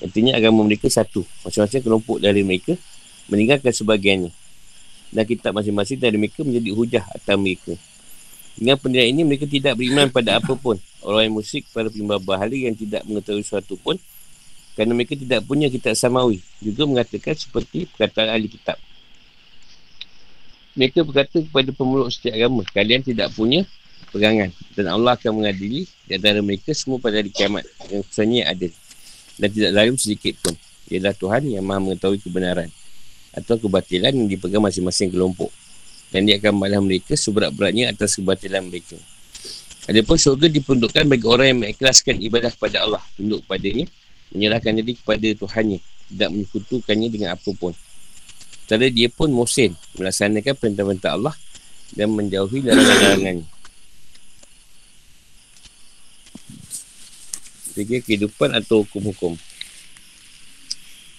Artinya 0.00 0.36
agama 0.36 0.64
mereka 0.64 0.88
satu. 0.88 1.22
Masing-masing 1.44 1.84
kelompok 1.84 2.18
dari 2.20 2.40
mereka 2.40 2.76
meninggalkan 3.28 3.72
sebagiannya. 3.72 4.32
Dan 5.10 5.24
kitab 5.28 5.52
masing-masing 5.54 6.00
dari 6.00 6.16
mereka 6.16 6.40
menjadi 6.42 6.70
hujah 6.72 7.04
atas 7.12 7.36
mereka. 7.36 7.76
Dengan 8.56 8.76
pendirian 8.76 9.12
ini 9.12 9.22
mereka 9.24 9.46
tidak 9.46 9.76
beriman 9.76 10.08
pada 10.08 10.40
apa 10.40 10.52
pun. 10.56 10.76
Orang 11.00 11.28
yang 11.28 11.34
musyrik 11.36 11.64
pada 11.72 11.88
penyembah 11.88 12.20
bahala 12.20 12.52
yang 12.52 12.76
tidak 12.76 13.04
mengetahui 13.08 13.44
sesuatu 13.44 13.76
pun 13.80 13.96
kerana 14.74 14.96
mereka 14.96 15.18
tidak 15.18 15.42
punya 15.44 15.66
kitab 15.66 15.92
samawi 15.98 16.38
juga 16.62 16.86
mengatakan 16.86 17.34
seperti 17.34 17.90
perkataan 17.90 18.32
ahli 18.32 18.48
kitab 18.48 18.78
mereka 20.78 21.02
berkata 21.02 21.42
kepada 21.42 21.70
pemeluk 21.74 22.08
setiap 22.08 22.38
agama 22.38 22.62
kalian 22.70 23.02
tidak 23.02 23.28
punya 23.34 23.66
pegangan 24.14 24.48
dan 24.78 24.86
Allah 24.88 25.18
akan 25.18 25.42
mengadili 25.42 25.84
di 26.06 26.12
antara 26.16 26.38
mereka 26.40 26.70
semua 26.72 27.02
pada 27.02 27.18
hari 27.18 27.28
kiamat 27.28 27.66
yang 27.90 28.02
kesannya 28.06 28.42
ada 28.46 28.66
dan 29.40 29.48
tidak 29.48 29.72
lain 29.72 29.96
sedikit 29.96 30.36
pun. 30.44 30.54
Ialah 30.92 31.16
Tuhan 31.16 31.48
yang 31.48 31.64
maha 31.64 31.80
mengetahui 31.80 32.20
kebenaran 32.20 32.68
atau 33.32 33.56
kebatilan 33.56 34.12
yang 34.12 34.28
dipegang 34.28 34.60
masing-masing 34.60 35.08
kelompok. 35.08 35.48
Dan 36.10 36.26
dia 36.26 36.36
akan 36.42 36.58
membalas 36.58 36.82
mereka 36.82 37.14
seberat-beratnya 37.14 37.94
atas 37.94 38.18
kebatilan 38.18 38.66
mereka. 38.66 38.98
Adapun 39.86 40.18
syurga 40.18 40.50
diperuntukkan 40.50 41.06
bagi 41.06 41.26
orang 41.26 41.46
yang 41.54 41.58
mengikhlaskan 41.64 42.18
ibadah 42.20 42.50
kepada 42.52 42.84
Allah. 42.84 43.02
Tunduk 43.14 43.46
padanya 43.46 43.86
menyerahkan 44.34 44.74
diri 44.76 44.98
kepada 44.98 45.28
Tuhannya 45.38 45.78
tidak 46.10 46.28
menyekutukannya 46.34 47.08
dengan 47.08 47.38
apa 47.38 47.50
pun. 47.54 47.72
Setelah 48.66 48.90
dia 48.90 49.08
pun 49.10 49.30
musin 49.30 49.74
melaksanakan 49.98 50.54
perintah-perintah 50.58 51.10
Allah 51.14 51.34
dan 51.94 52.10
menjauhi 52.10 52.62
larangan-larangannya 52.66 53.59
Tiga 57.76 58.02
kehidupan 58.02 58.50
atau 58.56 58.82
hukum-hukum. 58.82 59.38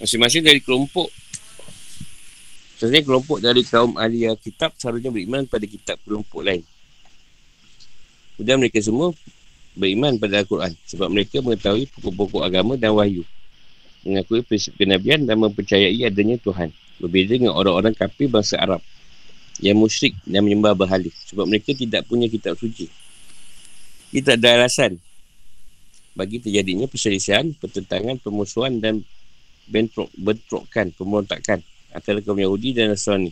Masing-masing 0.02 0.43
dari 0.43 0.60
kelompok 0.60 1.14
Sebenarnya 2.82 3.06
kelompok 3.06 3.38
dari 3.38 3.62
kaum 3.62 3.93
ahli 3.93 4.26
kitab 4.41 4.74
seharusnya 4.74 5.14
beriman 5.14 5.45
pada 5.45 5.70
kitab 5.70 6.02
kelompok 6.02 6.41
lain. 6.41 6.66
Kemudian 8.34 8.58
mereka 8.58 8.82
semua 8.82 9.14
beriman 9.78 10.18
pada 10.18 10.41
Al-Quran 10.41 10.74
sebab 10.89 11.14
mereka 11.14 11.45
mengetahui 11.45 11.86
pokok-pokok 11.93 12.41
agama 12.41 12.74
dan 12.82 12.97
wahyu 12.97 13.22
mengakui 14.02 14.41
prinsip 14.41 14.74
kenabian 14.82 15.30
dan 15.30 15.38
mempercayai 15.38 16.10
adanya 16.10 16.41
Tuhan. 16.41 16.74
Berbeza 16.97 17.38
dengan 17.38 17.54
orang-orang 17.54 17.93
kafir 17.93 18.34
bangsa 18.34 18.58
Arab 18.58 18.82
yang 19.62 19.78
musyrik 19.78 20.18
dan 20.26 20.41
menyembah 20.41 20.74
berhala 20.74 21.14
sebab 21.30 21.45
mereka 21.45 21.78
tidak 21.78 22.10
punya 22.10 22.26
kitab 22.26 22.58
suci. 22.58 22.89
Kita 24.10 24.41
ada 24.41 24.58
alasan 24.58 24.97
bagi 26.12 26.43
terjadinya 26.43 26.88
perselisihan, 26.88 27.55
pertentangan, 27.55 28.20
permusuhan 28.20 28.84
dan 28.84 29.03
bentrok, 29.68 30.12
bentrokan, 30.16 30.91
pemberontakan 30.91 31.64
antara 31.95 32.20
kaum 32.20 32.39
Yahudi 32.39 32.76
dan 32.76 32.91
Nasrani. 32.91 33.32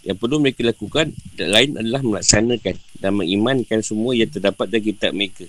Yang 0.00 0.16
perlu 0.16 0.40
mereka 0.40 0.64
lakukan 0.64 1.12
lain 1.36 1.76
adalah 1.76 2.00
melaksanakan 2.00 2.76
dan 2.96 3.12
mengimankan 3.12 3.84
semua 3.84 4.16
yang 4.16 4.32
terdapat 4.32 4.64
dalam 4.70 4.84
kitab 4.86 5.12
mereka. 5.12 5.44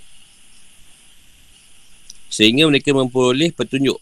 Sehingga 2.28 2.68
mereka 2.68 2.92
memperoleh 2.92 3.56
petunjuk 3.56 4.00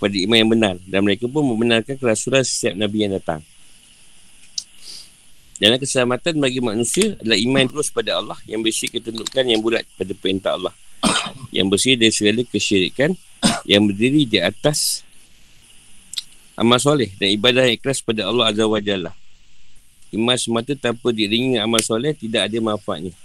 pada 0.00 0.16
iman 0.16 0.36
yang 0.40 0.50
benar 0.50 0.74
dan 0.88 1.00
mereka 1.04 1.28
pun 1.28 1.44
membenarkan 1.44 2.00
kerasulan 2.00 2.40
setiap 2.40 2.72
Nabi 2.80 3.04
yang 3.04 3.12
datang. 3.20 3.44
Dan 5.60 5.76
keselamatan 5.76 6.40
bagi 6.40 6.64
manusia 6.64 7.20
adalah 7.20 7.36
iman 7.36 7.64
terus 7.68 7.92
pada 7.92 8.16
Allah 8.16 8.38
yang 8.48 8.64
bersih 8.64 8.88
ketundukan 8.88 9.44
yang 9.44 9.60
bulat 9.60 9.84
pada 10.00 10.12
perintah 10.16 10.56
Allah. 10.56 10.72
Yang 11.56 11.66
bersih 11.68 11.94
dari 12.00 12.12
segala 12.12 12.40
kesyirikan 12.44 13.12
yang 13.64 13.84
berdiri 13.88 14.28
di 14.28 14.38
atas 14.40 15.04
amal 16.56 16.76
soleh 16.76 17.08
dan 17.16 17.32
ibadah 17.32 17.64
yang 17.64 17.80
ikhlas 17.80 18.04
pada 18.04 18.28
Allah 18.28 18.52
Azza 18.52 18.64
wa 18.68 18.80
Jalla. 18.80 19.12
Iman 20.12 20.36
semata 20.36 20.76
tanpa 20.76 21.08
diringi 21.12 21.56
amal 21.56 21.80
soleh 21.80 22.12
tidak 22.12 22.52
ada 22.52 22.58
manfaatnya. 22.60 23.16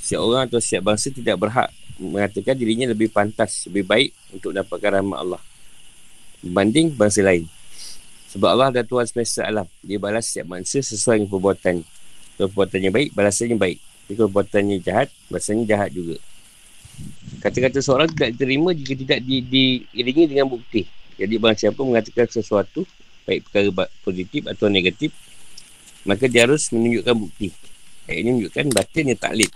Setiap 0.00 0.20
orang 0.24 0.48
atau 0.48 0.60
setiap 0.60 0.92
bangsa 0.92 1.12
tidak 1.12 1.36
berhak 1.36 1.68
mengatakan 2.00 2.56
dirinya 2.56 2.90
lebih 2.90 3.12
pantas, 3.12 3.68
lebih 3.68 3.84
baik 3.84 4.10
untuk 4.32 4.50
dapatkan 4.52 5.00
rahmat 5.00 5.18
Allah 5.20 5.42
berbanding 6.44 6.92
bangsa 6.92 7.24
lain. 7.24 7.48
Sebab 8.34 8.48
Allah 8.50 8.74
adalah 8.74 8.86
Tuhan 8.90 9.06
semesta 9.06 9.46
alam. 9.46 9.66
Dia 9.78 10.02
balas 10.02 10.26
setiap 10.26 10.58
manusia 10.58 10.82
sesuai 10.82 11.22
dengan 11.22 11.30
perbuatan. 11.30 11.74
Kalau 12.34 12.48
perbuatannya 12.50 12.90
baik, 12.90 13.08
balasannya 13.14 13.54
baik. 13.54 13.78
Kalau 14.10 14.26
perbuatannya 14.26 14.76
jahat, 14.82 15.08
balasannya 15.30 15.64
jahat 15.70 15.94
juga. 15.94 16.18
Kata-kata 17.38 17.78
seorang 17.78 18.10
tidak 18.10 18.34
diterima 18.34 18.74
jika 18.74 18.94
tidak 18.98 19.18
di, 19.22 19.38
diiringi 19.38 20.34
dengan 20.34 20.50
bukti. 20.50 20.82
Jadi 21.14 21.34
bang 21.38 21.54
siapa 21.54 21.78
mengatakan 21.78 22.26
sesuatu, 22.26 22.82
baik 23.22 23.46
perkara 23.46 23.86
positif 24.02 24.50
atau 24.50 24.66
negatif, 24.66 25.14
maka 26.02 26.26
dia 26.26 26.42
harus 26.42 26.66
menunjukkan 26.74 27.14
bukti. 27.14 27.54
Ini 28.10 28.34
menunjukkan 28.34 28.66
batinnya 28.74 29.14
taklid. 29.14 29.54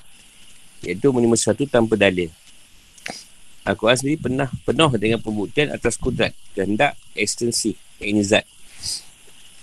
Iaitu 0.86 1.10
menerima 1.10 1.34
sesuatu 1.34 1.66
tanpa 1.66 1.98
dalil. 1.98 2.30
Al-Quran 3.66 3.98
sendiri 3.98 4.22
pernah 4.22 4.46
penuh 4.62 4.94
dengan 4.94 5.18
pembuktian 5.18 5.74
atas 5.74 5.98
kudrat, 5.98 6.30
kehendak, 6.54 6.94
ekstensi, 7.18 7.74
ini 7.98 8.22
zat. 8.22 8.46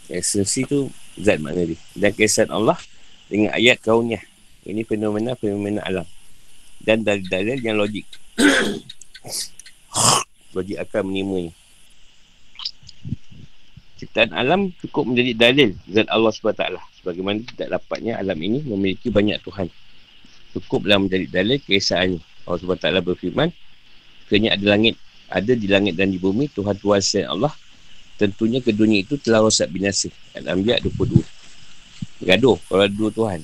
Esensi 0.09 0.65
tu 0.69 0.89
zat 1.17 1.41
makna 1.41 1.65
dia. 1.65 1.79
Dan 1.97 2.11
kesan 2.13 2.49
Allah 2.53 2.77
dengan 3.29 3.53
ayat 3.57 3.81
kaunnya. 3.81 4.21
Ini 4.65 4.85
fenomena-fenomena 4.85 5.81
alam. 5.85 6.05
Dan 6.81 7.01
dalil-dalil 7.01 7.61
yang 7.61 7.77
logik. 7.77 8.05
logik 10.55 10.77
akan 10.81 11.01
menerimanya. 11.09 11.51
Ciptaan 13.95 14.35
alam 14.35 14.75
cukup 14.83 15.07
menjadi 15.09 15.31
dalil 15.33 15.69
zat 15.89 16.07
Allah 16.11 16.31
SWT. 16.33 16.63
Sebagaimana 17.01 17.41
tidak 17.55 17.67
dapatnya 17.79 18.21
alam 18.21 18.37
ini 18.37 18.61
memiliki 18.61 19.09
banyak 19.09 19.41
Tuhan. 19.41 19.69
Cukuplah 20.53 21.01
menjadi 21.01 21.25
dalil 21.29 21.57
keesaannya. 21.63 22.21
Allah 22.45 22.59
SWT 22.61 22.87
berfirman, 23.01 23.49
Kerana 24.29 24.57
ada 24.57 24.65
langit, 24.65 24.97
ada 25.29 25.53
di 25.53 25.67
langit 25.69 25.97
dan 25.97 26.09
di 26.13 26.17
bumi, 26.17 26.49
Tuhan-Tuhan 26.53 27.29
Allah 27.29 27.53
tentunya 28.15 28.59
keduanya 28.63 29.03
itu 29.03 29.19
telah 29.19 29.43
rosak 29.43 29.71
binasa. 29.71 30.07
Al-Anbiya 30.35 30.79
22. 30.83 31.19
Gaduh 32.23 32.57
kalau 32.67 32.87
dua 32.87 33.09
Tuhan. 33.11 33.41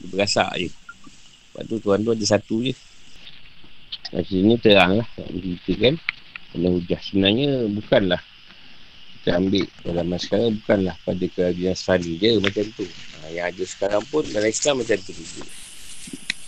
Dia 0.00 0.06
berasak 0.12 0.50
je. 0.60 0.68
Sebab 1.50 1.62
tu 1.66 1.76
Tuhan 1.80 2.00
tu 2.04 2.10
ada 2.12 2.24
satu 2.24 2.56
je. 2.64 2.74
Kat 4.10 4.24
sini 4.26 4.54
terang 4.60 5.00
lah. 5.00 5.08
Kita 5.16 5.72
kan. 5.80 5.94
Kena 6.52 6.68
hujah. 6.72 7.00
Sebenarnya 7.00 7.48
bukanlah. 7.72 8.22
Kita 9.20 9.36
ambil 9.36 9.64
dalam 9.84 10.16
sekarang 10.16 10.56
bukanlah 10.64 10.96
pada 11.04 11.24
kerajaan 11.28 11.76
Sani 11.76 12.16
je 12.16 12.40
macam 12.40 12.64
tu. 12.72 12.84
Ha, 12.88 13.28
yang 13.28 13.52
ada 13.52 13.64
sekarang 13.68 14.00
pun 14.08 14.24
dalam 14.32 14.48
Islam 14.48 14.80
macam 14.80 14.96
tu. 14.96 15.12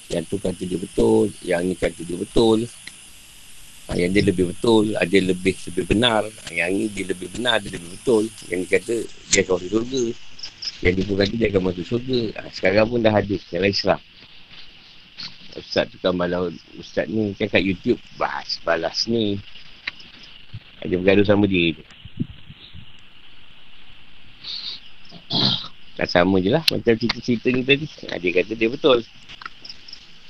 Yang 0.09 0.25
tu 0.29 0.37
kata 0.41 0.63
dia 0.65 0.79
betul. 0.81 1.27
Yang 1.45 1.61
ni 1.69 1.75
kata 1.77 2.01
dia 2.01 2.17
betul. 2.17 2.65
Ha, 3.91 3.99
yang 3.99 4.15
dia 4.15 4.23
lebih 4.23 4.55
betul, 4.55 4.95
ada 4.95 5.19
lebih 5.19 5.59
lebih 5.67 5.85
benar. 5.91 6.23
Yang 6.55 6.71
ini 6.71 6.87
dia 6.95 7.05
lebih 7.11 7.29
benar, 7.35 7.59
dia 7.59 7.75
lebih 7.75 7.91
betul. 7.99 8.31
Yang 8.47 8.61
dia 8.63 8.71
kata 8.79 8.95
dia 9.27 9.41
akan 9.43 9.55
masuk 9.59 9.71
surga. 9.75 10.03
Yang 10.83 10.93
dia 10.95 11.05
pun 11.05 11.15
kata 11.19 11.33
dia 11.35 11.49
akan 11.51 11.63
masuk 11.67 11.87
surga. 11.87 12.21
Ha, 12.39 12.41
sekarang 12.55 12.87
pun 12.87 12.99
dah 13.03 13.13
hadis 13.13 13.43
dalam 13.51 13.71
Islam. 13.71 14.01
Ustaz 15.53 15.85
tu 15.93 16.01
kan 16.01 16.17
balas 16.17 16.57
Ustaz 16.81 17.13
ni 17.13 17.37
kan 17.37 17.45
kat 17.53 17.61
YouTube 17.61 18.01
balas, 18.17 18.57
balas 18.65 19.05
ni. 19.05 19.37
Dia 20.83 20.97
bergaduh 20.97 21.27
sama 21.27 21.45
dia 21.45 21.77
je. 21.77 21.85
Tak 25.93 26.09
sama 26.09 26.41
je 26.41 26.49
lah 26.49 26.65
macam 26.73 26.97
cerita-cerita 26.97 27.53
ni 27.53 27.63
tadi. 27.67 27.87
Ha, 28.09 28.17
dia 28.17 28.31
kata 28.33 28.57
dia 28.57 28.71
betul. 28.73 29.05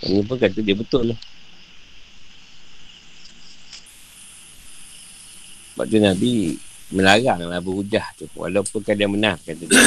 Yang 0.02 0.10
ni 0.10 0.22
pun 0.26 0.36
kata 0.42 0.58
dia 0.58 0.74
betul 0.74 1.14
lah. 1.14 1.18
Sebab 5.72 5.84
tu 5.88 5.96
Nabi 5.96 6.56
melarang 6.92 7.48
lah 7.48 7.60
berhujah 7.64 8.04
tu. 8.20 8.28
Walaupun 8.36 8.84
kadang 8.84 9.16
menang 9.16 9.40
kata 9.40 9.64
dia. 9.64 9.80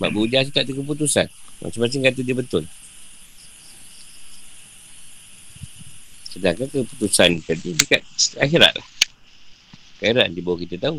Sebab 0.00 0.08
berhujah 0.10 0.40
tu 0.48 0.52
tak 0.52 0.64
ada 0.64 0.72
keputusan. 0.72 1.26
Macam-macam 1.60 2.00
kata 2.08 2.20
dia 2.24 2.36
betul. 2.36 2.64
Sedangkan 6.34 6.66
keputusan 6.66 7.30
tadi 7.46 7.76
dekat 7.78 8.02
akhirat 8.42 8.72
lah. 8.74 8.86
Akhirat 10.02 10.26
dia 10.34 10.42
bawa 10.42 10.56
kita 10.58 10.76
tahu. 10.80 10.98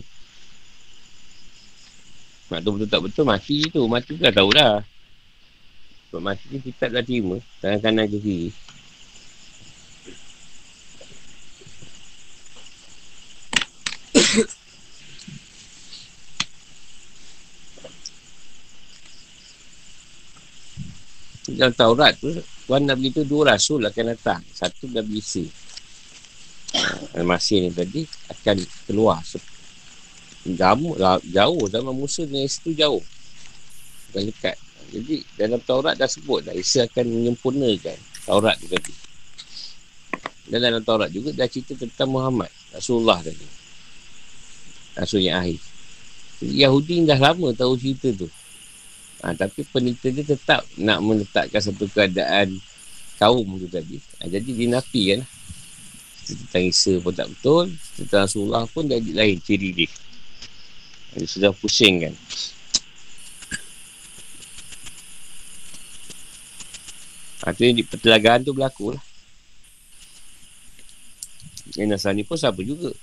Mak 2.46 2.62
tu 2.62 2.70
betul 2.78 2.90
tak 2.94 3.02
betul, 3.02 3.26
mati 3.26 3.58
tu. 3.74 3.82
Mati 3.90 4.16
tu 4.16 4.22
dah 4.22 4.32
tahu 4.32 4.50
dah. 4.54 4.86
Sebab 6.08 6.22
mati 6.22 6.46
ni 6.54 6.62
kita 6.62 6.94
dah 6.94 7.04
terima. 7.04 7.42
Tangan 7.60 7.80
kanan 7.82 8.06
ke 8.08 8.18
kiri. 8.22 8.50
dalam 21.56 21.74
Taurat 21.78 22.18
tu 22.18 22.34
Tuhan 22.66 22.90
nak 22.90 22.98
beritahu 22.98 23.26
dua 23.30 23.54
rasul 23.54 23.86
akan 23.86 24.18
datang. 24.18 24.42
Satu 24.50 24.90
Nabi 24.90 25.22
Isa 25.22 25.46
uh, 27.14 27.22
masih 27.22 27.70
ni 27.70 27.70
tadi 27.70 28.02
akan 28.34 28.58
keluar. 28.90 29.22
Jauh, 30.46 30.94
jauh. 31.30 31.64
Zaman 31.70 31.94
Musa 31.94 32.26
dengan 32.26 32.50
Isa 32.50 32.66
tu 32.66 32.74
jauh. 32.74 33.06
Bukan 34.10 34.34
dekat. 34.34 34.58
Jadi 34.90 35.22
dalam 35.38 35.62
Taurat 35.62 35.94
dah 35.94 36.10
sebut 36.10 36.42
dah. 36.42 36.58
Isa 36.58 36.90
akan 36.90 37.06
menyempurnakan 37.06 37.98
Taurat 38.26 38.58
tu 38.58 38.66
tadi. 38.66 38.94
Dan 40.50 40.66
dalam 40.66 40.82
Taurat 40.82 41.14
juga 41.14 41.38
dah 41.38 41.46
cerita 41.46 41.78
tentang 41.78 42.10
Muhammad 42.10 42.50
Rasulullah 42.74 43.22
tadi 43.22 43.65
Rasul 44.96 45.28
yang 45.28 45.44
akhir 45.44 45.60
Yahudi 46.44 47.08
dah 47.08 47.20
lama 47.20 47.52
tahu 47.56 47.76
cerita 47.80 48.12
tu 48.16 48.28
Ha, 49.26 49.34
tapi 49.34 49.66
penelitian 49.66 50.22
dia 50.22 50.38
tetap 50.38 50.62
nak 50.78 51.02
meletakkan 51.02 51.58
satu 51.58 51.90
keadaan 51.90 52.62
kaum 53.18 53.58
tu 53.58 53.66
tadi. 53.66 53.98
Ha, 54.22 54.30
jadi 54.30 54.46
dia 54.46 54.68
nafi 54.70 55.18
kan. 55.18 55.22
Tentang 56.30 56.66
Isa 56.70 56.94
pun 57.02 57.10
tak 57.10 57.34
betul. 57.34 57.74
Tentang 57.98 58.30
Rasulullah 58.30 58.70
pun 58.70 58.86
dah 58.86 59.02
lain 59.02 59.42
ciri 59.42 59.74
dia. 59.74 59.90
Dia 61.18 61.26
sudah 61.26 61.52
pusing 61.58 62.06
kan. 62.06 62.14
Yang 67.58 67.74
di 67.78 67.84
pertelagaan 67.86 68.46
tu 68.46 68.54
berlaku 68.54 68.94
lah. 68.94 69.04
Yang 71.74 71.98
Nasrani 71.98 72.22
pun 72.22 72.38
sama 72.38 72.62
juga. 72.62 72.94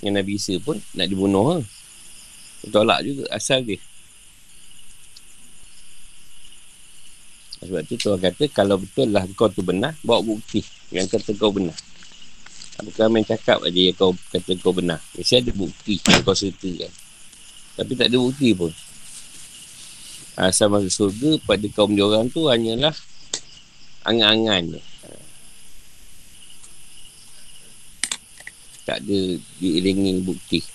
Yang 0.00 0.14
Nabi 0.16 0.32
Isa 0.36 0.54
pun 0.60 0.80
nak 0.96 1.06
dibunuh 1.08 1.60
lah. 1.60 1.64
Tolak 2.68 3.00
juga 3.04 3.24
asal 3.32 3.64
dia. 3.64 3.80
Sebab 7.60 7.84
tu 7.84 7.96
Tuhan 8.00 8.16
kata 8.16 8.48
kalau 8.48 8.80
betul 8.80 9.12
lah 9.12 9.28
kau 9.36 9.52
tu 9.52 9.60
benar, 9.60 9.92
bawa 10.00 10.24
bukti 10.24 10.64
yang 10.88 11.04
kata 11.04 11.36
kau 11.36 11.52
benar. 11.52 11.76
Bukan 12.80 13.12
main 13.12 13.24
cakap 13.28 13.60
aja 13.60 13.76
yang 13.76 13.96
kau 13.96 14.16
kata 14.32 14.56
kau 14.64 14.72
benar. 14.72 14.96
Mesti 15.12 15.44
ada 15.44 15.52
bukti 15.52 16.00
yang 16.08 16.24
kau 16.24 16.32
sertakan. 16.32 16.88
Tapi 17.76 17.92
tak 17.92 18.08
ada 18.08 18.16
bukti 18.16 18.56
pun. 18.56 18.72
Asal 20.40 20.72
masuk 20.72 20.88
surga 20.88 21.30
pada 21.44 21.66
kaum 21.68 21.92
dia 21.92 22.08
orang 22.08 22.32
tu 22.32 22.48
hanyalah 22.48 22.96
angan-angan 24.08 24.80
Tak 28.90 29.06
ada 29.06 29.38
diiringi 29.62 30.18
bukti. 30.18 30.58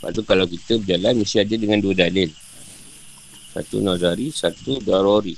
Sebab 0.00 0.08
tu 0.16 0.24
kalau 0.24 0.48
kita 0.48 0.80
berjalan 0.80 1.20
mesti 1.20 1.44
ada 1.44 1.52
dengan 1.52 1.84
dua 1.84 1.92
dalil. 1.92 2.32
Satu 3.52 3.84
nazari, 3.84 4.32
satu 4.32 4.80
darori. 4.80 5.36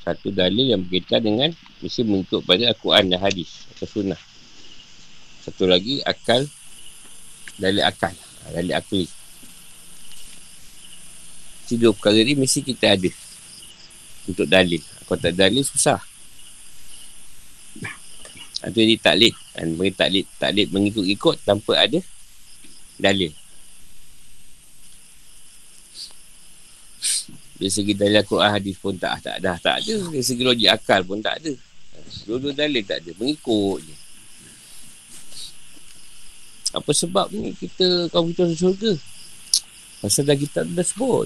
Satu 0.00 0.32
dalil 0.32 0.72
yang 0.72 0.80
berkaitan 0.80 1.28
dengan 1.28 1.52
mesti 1.84 2.08
mengikut 2.08 2.40
pada 2.40 2.72
Al-Quran 2.72 3.12
dan 3.12 3.20
hadis 3.20 3.68
atau 3.76 3.84
sunnah. 3.84 4.20
Satu 5.44 5.68
lagi 5.68 6.00
akal 6.00 6.48
dalil 7.60 7.84
akal. 7.84 8.16
Dalil 8.48 8.72
akli. 8.72 9.04
Tiga 11.68 11.92
perkara 11.92 12.16
ni 12.24 12.32
mesti 12.32 12.64
kita 12.64 12.96
ada 12.96 13.12
untuk 14.24 14.48
dalil. 14.48 14.80
Kalau 15.04 15.20
tak 15.20 15.36
dalil 15.36 15.60
susah. 15.60 16.00
Itu 18.64 18.78
jadi 18.80 18.96
taklid. 18.96 19.34
Dan 19.52 19.76
bagi 19.76 19.92
taklid, 19.92 20.26
taklid 20.40 20.68
mengikut-ikut 20.72 21.36
tanpa 21.44 21.76
ada 21.76 22.00
dalil. 22.96 23.32
Dari 27.56 27.72
segi 27.72 27.92
dalil 27.96 28.20
Al-Quran 28.20 28.50
hadis 28.52 28.76
pun 28.76 28.96
tak, 29.00 29.24
tak 29.24 29.40
ada, 29.40 29.56
tak 29.60 29.80
ada. 29.80 29.94
Dari 30.12 30.24
segi 30.24 30.44
logik 30.44 30.68
akal 30.68 31.00
pun 31.04 31.20
tak 31.20 31.40
ada. 31.40 31.52
Dua-dua 32.28 32.52
dalil 32.52 32.84
tak 32.84 33.00
ada. 33.04 33.10
Mengikut 33.16 33.80
je. 33.80 33.94
Apa 36.76 36.90
sebab 36.92 37.32
ni 37.32 37.56
kita 37.56 38.12
kau 38.12 38.28
kita 38.28 38.52
surga? 38.52 38.92
Pasal 40.04 40.28
dah 40.28 40.36
kita 40.36 40.60
dah 40.68 40.84
sebut. 40.84 41.24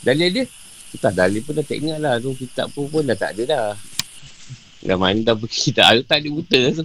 Dalil 0.00 0.32
dia? 0.32 0.44
Kita 0.88 1.12
dalil 1.12 1.44
pun 1.44 1.52
dah 1.52 1.64
tak 1.66 1.76
ingat 1.76 1.98
lah. 2.00 2.16
Kitab 2.16 2.72
pun, 2.72 2.88
pun 2.88 3.04
dah 3.04 3.12
tak 3.12 3.36
ada 3.36 3.42
dah. 3.44 3.68
Dah 4.78 4.94
mana 4.94 5.18
dah 5.26 5.34
pergi 5.34 5.74
tak 5.74 5.86
ada, 5.90 6.00
tak 6.06 6.18
ada 6.22 6.28
buta 6.30 6.60
tu. 6.70 6.84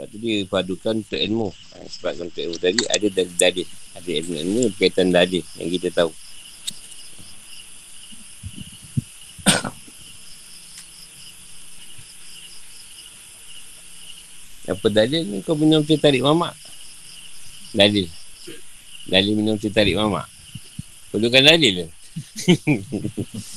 Sebab 0.00 0.06
tu 0.08 0.16
dia 0.16 0.48
padukan 0.48 1.04
untuk 1.04 1.20
ilmu. 1.20 1.52
Ha, 1.52 1.84
sebab 1.84 2.24
untuk 2.24 2.40
ilmu 2.40 2.56
tadi 2.56 2.88
ada 2.88 3.06
dalil-dalil. 3.12 3.68
Ada 3.92 4.10
ilmu-ilmu 4.24 4.72
berkaitan 4.72 5.12
dalil 5.12 5.44
yang 5.60 5.68
kita 5.68 5.92
tahu. 5.92 6.08
Apa 14.70 14.86
dalil 14.88 15.26
ni 15.26 15.44
kau 15.44 15.58
minum 15.58 15.84
teh 15.84 16.00
tarik 16.00 16.24
mamak? 16.24 16.69
Dalil. 17.70 18.10
Dalil 19.06 19.34
minum 19.38 19.54
teh 19.58 19.70
tarik 19.70 19.94
mamak. 19.94 20.26
Perlukan 21.10 21.42
dalil 21.42 21.82
ke? 21.82 21.86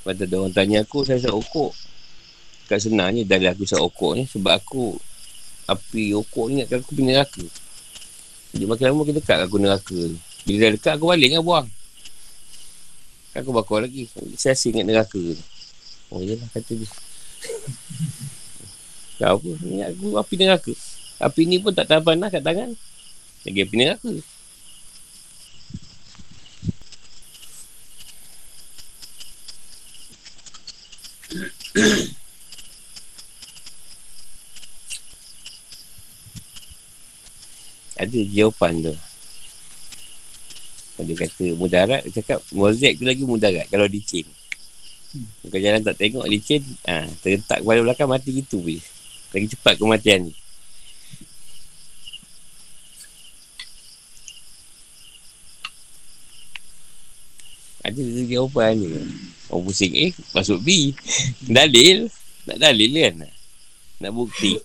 Pada 0.00 0.24
ada 0.24 0.36
orang 0.40 0.52
tanya 0.56 0.80
aku, 0.80 1.04
saya 1.04 1.20
isap 1.20 1.36
okok. 1.36 1.76
Kat 2.66 2.80
senangnya 2.80 3.20
dalil 3.28 3.52
aku 3.52 3.68
isap 3.68 3.84
okok 3.84 4.16
ni 4.16 4.24
sebab 4.24 4.56
aku 4.56 4.96
api 5.68 6.16
okok 6.16 6.44
ni 6.48 6.64
ingatkan 6.64 6.80
aku 6.80 6.96
punya 6.96 7.20
neraka. 7.20 7.44
Jadi 8.50 8.64
makin 8.66 8.84
lama 8.90 8.98
makin 9.04 9.16
dekat 9.20 9.38
aku 9.44 9.56
neraka. 9.60 10.00
Bila 10.48 10.56
dah 10.66 10.70
dekat 10.74 10.92
aku 10.96 11.04
balik 11.12 11.28
kan 11.36 11.44
buang. 11.44 11.68
Aku 13.36 13.54
bakar 13.54 13.86
lagi. 13.86 14.08
Saya 14.34 14.56
asyik 14.56 14.74
ingat 14.80 14.86
neraka. 14.88 15.22
Oh 16.10 16.18
iyalah 16.24 16.48
kata 16.50 16.72
dia. 16.74 16.88
Kau 19.20 19.36
apa? 19.36 19.50
Ingat 19.68 19.88
aku 19.92 20.16
api 20.16 20.34
neraka. 20.40 20.72
Api 21.20 21.44
ni 21.44 21.60
pun 21.60 21.76
tak 21.76 21.92
tahan 21.92 22.00
panas 22.00 22.32
kat 22.32 22.40
tangan. 22.40 22.72
Lagi 23.44 23.60
api 23.60 23.74
neraka. 23.76 24.12
Ada 38.00 38.20
jawapan 38.32 38.80
tu. 38.80 38.94
Dia 41.00 41.16
kata 41.16 41.56
mudarat, 41.56 42.04
dia 42.08 42.20
cakap 42.20 42.40
mozek 42.56 42.96
tu 42.96 43.04
lagi 43.04 43.24
mudarat 43.28 43.68
kalau 43.68 43.84
licin. 43.84 44.24
Kau 45.44 45.60
jalan 45.60 45.84
tak 45.84 46.00
tengok 46.00 46.24
licin, 46.24 46.64
ha, 46.88 47.04
terletak 47.20 47.60
kepala 47.60 47.84
belakang 47.84 48.08
mati 48.08 48.32
gitu 48.32 48.64
boleh. 48.64 48.99
Lagi 49.30 49.46
cepat 49.54 49.78
kematian 49.78 50.26
ni. 50.26 50.34
Ada 57.80 58.02
jawapan 58.26 58.74
ni. 58.76 58.88
Orang 59.50 59.66
pusing, 59.66 59.94
eh, 59.98 60.10
masuk 60.34 60.62
B. 60.62 60.94
Dalil. 61.46 62.10
Nak 62.50 62.58
dalil 62.58 62.90
kan? 62.96 63.14
Nak 64.00 64.12
bukti. 64.16 64.56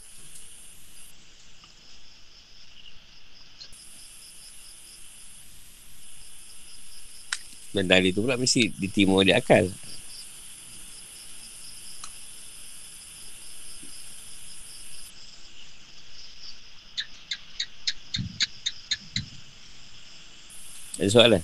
Dan 7.75 7.91
dalil 7.91 8.15
tu 8.15 8.23
pula 8.23 8.39
mesti 8.39 8.71
ditimur 8.71 9.21
oleh 9.21 9.35
akal. 9.35 9.67
Ada 21.05 21.21
soalan? 21.21 21.43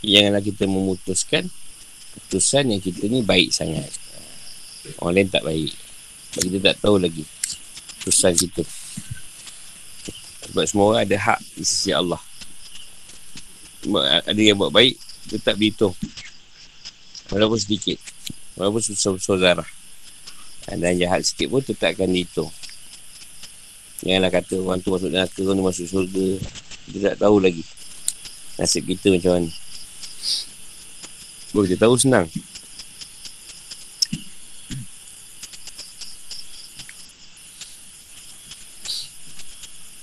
Janganlah 0.00 0.40
kita 0.40 0.64
memutuskan. 0.64 1.52
Keputusan 2.16 2.72
yang 2.72 2.80
kita 2.80 3.04
ni 3.12 3.20
baik 3.20 3.52
sangat. 3.52 3.92
Orang 4.96 5.20
lain 5.20 5.28
tak 5.28 5.44
baik. 5.44 5.76
Kita 6.40 6.72
tak 6.72 6.80
tahu 6.80 6.96
lagi 6.96 7.28
Keputusan 8.00 8.32
kita. 8.40 8.64
Sebab 10.48 10.64
semua 10.64 10.84
orang 10.88 11.04
ada 11.04 11.16
hak 11.20 11.40
Di 11.52 11.68
sisi 11.68 11.92
Allah. 11.92 12.20
Ada 14.24 14.40
yang 14.40 14.56
buat 14.56 14.72
baik 14.72 14.96
Tetap 15.36 15.60
dihitung. 15.60 15.92
Walaupun 17.28 17.60
sedikit. 17.60 18.00
Walaupun 18.56 18.80
susah-susah 18.80 19.36
zarah 19.36 19.83
dan 20.78 20.98
jahat 20.98 21.22
sikit 21.22 21.50
pun 21.50 21.62
tetap 21.62 21.94
akan 21.94 22.10
dihitung. 22.10 22.50
Janganlah 24.04 24.30
kata 24.32 24.54
orang 24.60 24.80
tu 24.84 24.90
masuk 24.92 25.10
neraka, 25.10 25.40
orang 25.46 25.56
tu 25.56 25.64
masuk 25.64 25.86
surga 25.88 26.28
Kita 26.84 26.98
tak 27.08 27.24
tahu 27.24 27.36
lagi. 27.40 27.64
Nasib 28.60 28.84
kita 28.84 29.08
macam 29.16 29.32
mana. 29.40 29.50
Boleh 31.54 31.68
kita 31.72 31.88
tahu 31.88 31.96
senang? 31.96 32.26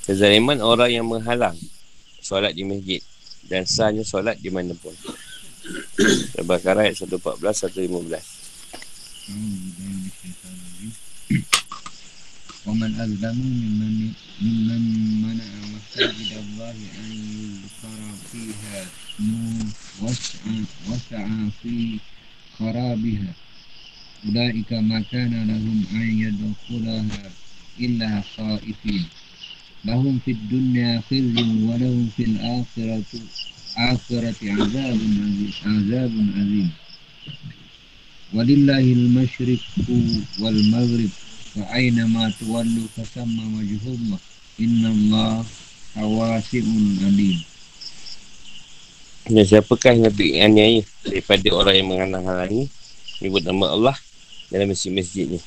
Kezaliman 0.10 0.60
orang 0.66 0.92
yang 0.92 1.06
menghalang 1.06 1.56
Solat 2.24 2.58
di 2.58 2.66
masjid 2.66 3.04
Dan 3.46 3.70
sahnya 3.70 4.02
solat 4.02 4.42
di 4.42 4.50
mana 4.50 4.74
pun. 4.74 4.96
Al-Baqarah 6.42 6.90
ayat 6.90 6.98
114-115 7.06 8.42
ومن 12.82 12.96
أظلم 12.96 13.38
ممن 13.38 14.14
ممن 14.42 14.84
منع 15.22 15.50
مساجد 15.74 16.32
الله 16.44 16.78
أن 17.02 17.12
يذكر 17.14 18.00
فيها 18.32 18.86
وسعى 20.02 20.58
وسعى 20.90 21.50
في 21.64 22.00
خرابها. 22.60 23.34
أولئك 24.26 24.74
ما 24.74 25.00
كان 25.12 25.34
لهم 25.48 25.86
أن 25.94 26.08
يدخلها 26.26 27.32
إلا 27.80 28.22
خائفين. 28.38 29.06
لهم 29.86 30.20
في 30.26 30.32
الدنيا 30.32 31.02
خزي 31.10 31.44
ولهم 31.70 32.10
في 32.18 32.24
الآخرة 32.24 33.12
آخرة 33.78 34.40
عذاب 34.42 35.00
عظيم 35.22 35.52
عذاب 35.66 36.14
عظيم. 36.38 36.70
ولله 38.34 38.86
المشرق 38.94 39.64
والمغرب. 40.40 41.10
Fa'ayna 41.52 42.08
ma 42.08 42.32
tuwallu 42.40 42.88
fasamma 42.96 43.44
wajuhumma 43.60 44.16
Inna 44.56 44.88
Allah 44.88 45.44
awasimun 46.00 47.04
alim. 47.04 47.44
Dan 49.28 49.44
siapakah 49.44 50.00
yang 50.00 50.08
lebih 50.08 50.30
aniaya 50.40 50.82
Daripada 51.04 51.48
orang 51.52 51.76
yang 51.76 51.88
mengandang 51.92 52.24
hal 52.24 52.48
ini? 52.48 52.72
Menyebut 53.20 53.44
nama 53.44 53.66
Allah 53.68 53.96
Dalam 54.48 54.72
masjid-masjid 54.72 55.28
ni. 55.28 55.40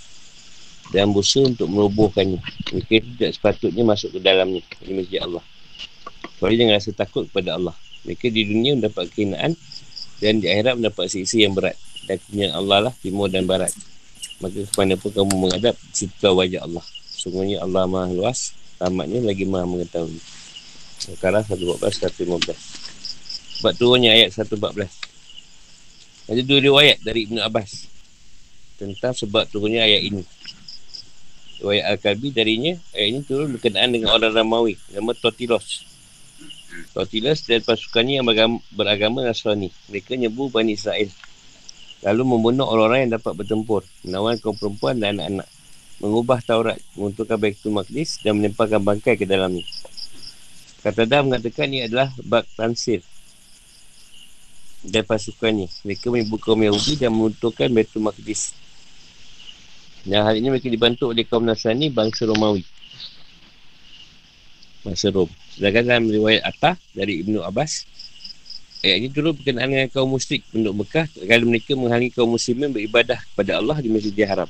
Dan 0.92 1.16
busa 1.16 1.40
untuk 1.40 1.72
merobohkannya. 1.72 2.36
Mereka 2.68 3.00
tidak 3.00 3.30
sepatutnya 3.40 3.88
masuk 3.88 4.12
ke 4.12 4.20
dalamnya 4.20 4.61
Di 4.84 4.92
masjid 4.92 5.24
Allah. 5.24 5.40
Kecuali 6.36 6.61
jangan 6.61 6.74
rasa 6.76 6.90
takut 6.92 7.24
kepada 7.32 7.57
Allah. 7.57 7.76
Mereka 8.05 8.28
di 8.28 8.44
dunia 8.44 8.76
mendapat 8.76 9.09
kehinaan 9.09 9.57
Dan 10.20 10.44
di 10.44 10.52
akhirat 10.52 10.76
mendapat 10.76 11.09
siksa 11.09 11.40
yang 11.40 11.57
berat. 11.57 11.80
Dan 12.05 12.20
kenyataan 12.20 12.61
Allah 12.61 12.78
lah 12.90 12.94
timur 13.00 13.32
dan 13.32 13.48
barat 13.48 13.72
maka 14.43 14.66
kepada 14.66 14.95
pun 14.99 15.11
kamu 15.14 15.35
menghadap 15.37 15.74
situlah 15.95 16.43
wajah 16.43 16.62
Allah. 16.66 16.85
Sungguhnya 17.24 17.64
Allah 17.64 17.89
maha 17.89 18.12
luas 18.12 18.53
Tamatnya 18.76 19.22
lagi 19.24 19.49
maha 19.49 19.64
mengetahui. 19.64 20.20
Al-Qarah 21.14 21.41
114-115 21.47 22.53
Sebab 23.61 23.72
turunnya 23.80 24.12
ayat 24.12 24.35
114 24.35 26.28
Ada 26.28 26.43
dua 26.45 26.61
riwayat 26.61 26.99
dari 27.01 27.24
Ibn 27.30 27.41
Abbas 27.49 27.87
Tentang 28.76 29.14
sebab 29.16 29.49
turunnya 29.49 29.89
ayat 29.89 30.03
ini. 30.05 30.24
Riwayat 31.64 31.85
Al-Kalbi 31.97 32.28
darinya 32.35 32.76
Ayat 32.93 33.09
ini 33.14 33.20
turun 33.24 33.57
berkenaan 33.57 33.95
dengan 33.95 34.12
orang 34.12 34.35
Ramawi 34.35 34.76
Nama 34.93 35.12
Totilos. 35.16 35.87
Totilos 36.93 37.47
dan 37.47 37.62
pasukannya 37.62 38.20
yang 38.20 38.26
beragama 38.74 39.22
Nasrani. 39.22 39.70
Mereka 39.87 40.18
nyebu 40.18 40.51
Bani 40.51 40.74
Israel 40.74 41.07
Lalu 42.05 42.22
membunuh 42.36 42.68
orang-orang 42.68 43.09
yang 43.09 43.12
dapat 43.16 43.32
bertempur. 43.32 43.80
Menawan 44.05 44.36
kaum 44.36 44.52
perempuan 44.52 45.00
dan 45.00 45.16
anak-anak. 45.16 45.48
Mengubah 46.05 46.42
Taurat 46.44 46.76
Menguntungkan 46.98 47.38
Baitul 47.38 47.70
Maqdis 47.70 48.18
Dan 48.20 48.42
menempatkan 48.42 48.82
bangkai 48.82 49.16
ke 49.16 49.24
dalamnya. 49.24 49.64
Kata 50.84 51.09
dah 51.09 51.24
mengatakan 51.24 51.70
ini 51.72 51.88
adalah 51.88 52.12
Bak 52.20 52.44
Tansir 52.61 53.00
Dan 54.84 55.09
pasukannya. 55.09 55.70
Mereka 55.86 56.12
menyebut 56.12 56.44
kaum 56.44 56.61
Yahudi 56.61 57.00
Dan 57.00 57.16
menguntungkan 57.16 57.72
Baitul 57.72 58.05
Maqdis. 58.05 58.52
Dan 60.05 60.28
hal 60.28 60.36
ini 60.36 60.52
mereka 60.52 60.68
dibantu 60.68 61.09
oleh 61.09 61.24
kaum 61.24 61.48
Nasrani 61.48 61.88
Bangsa 61.88 62.28
Romawi. 62.28 62.61
Bangsa 64.84 65.09
Rom. 65.09 65.32
Sedangkan 65.57 65.88
dalam 65.88 66.12
riwayat 66.12 66.44
Atta 66.44 66.76
Dari 66.92 67.24
Ibnu 67.24 67.40
Abbas 67.40 67.93
Ayat 68.85 69.01
ini 69.01 69.09
turun 69.09 69.32
berkenaan 69.32 69.72
dengan 69.72 69.89
kaum 69.89 70.12
musyrik 70.12 70.45
penduduk 70.53 70.85
Mekah 70.85 71.09
kalau 71.24 71.49
mereka 71.49 71.72
menghalangi 71.72 72.12
kaum 72.12 72.28
muslimin 72.28 72.68
beribadah 72.68 73.16
kepada 73.16 73.57
Allah 73.57 73.80
di 73.80 73.89
Masjidil 73.89 74.28
Haram. 74.28 74.45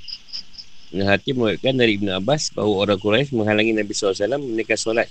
Ibn 0.90 1.06
Hatim 1.06 1.38
mengatakan 1.38 1.78
dari 1.78 1.94
Ibn 2.02 2.18
Abbas 2.18 2.50
bahawa 2.50 2.82
orang 2.82 2.98
Quraisy 2.98 3.30
menghalangi 3.30 3.70
Nabi 3.78 3.94
SAW 3.94 4.42
menikah 4.42 4.74
solat 4.74 5.06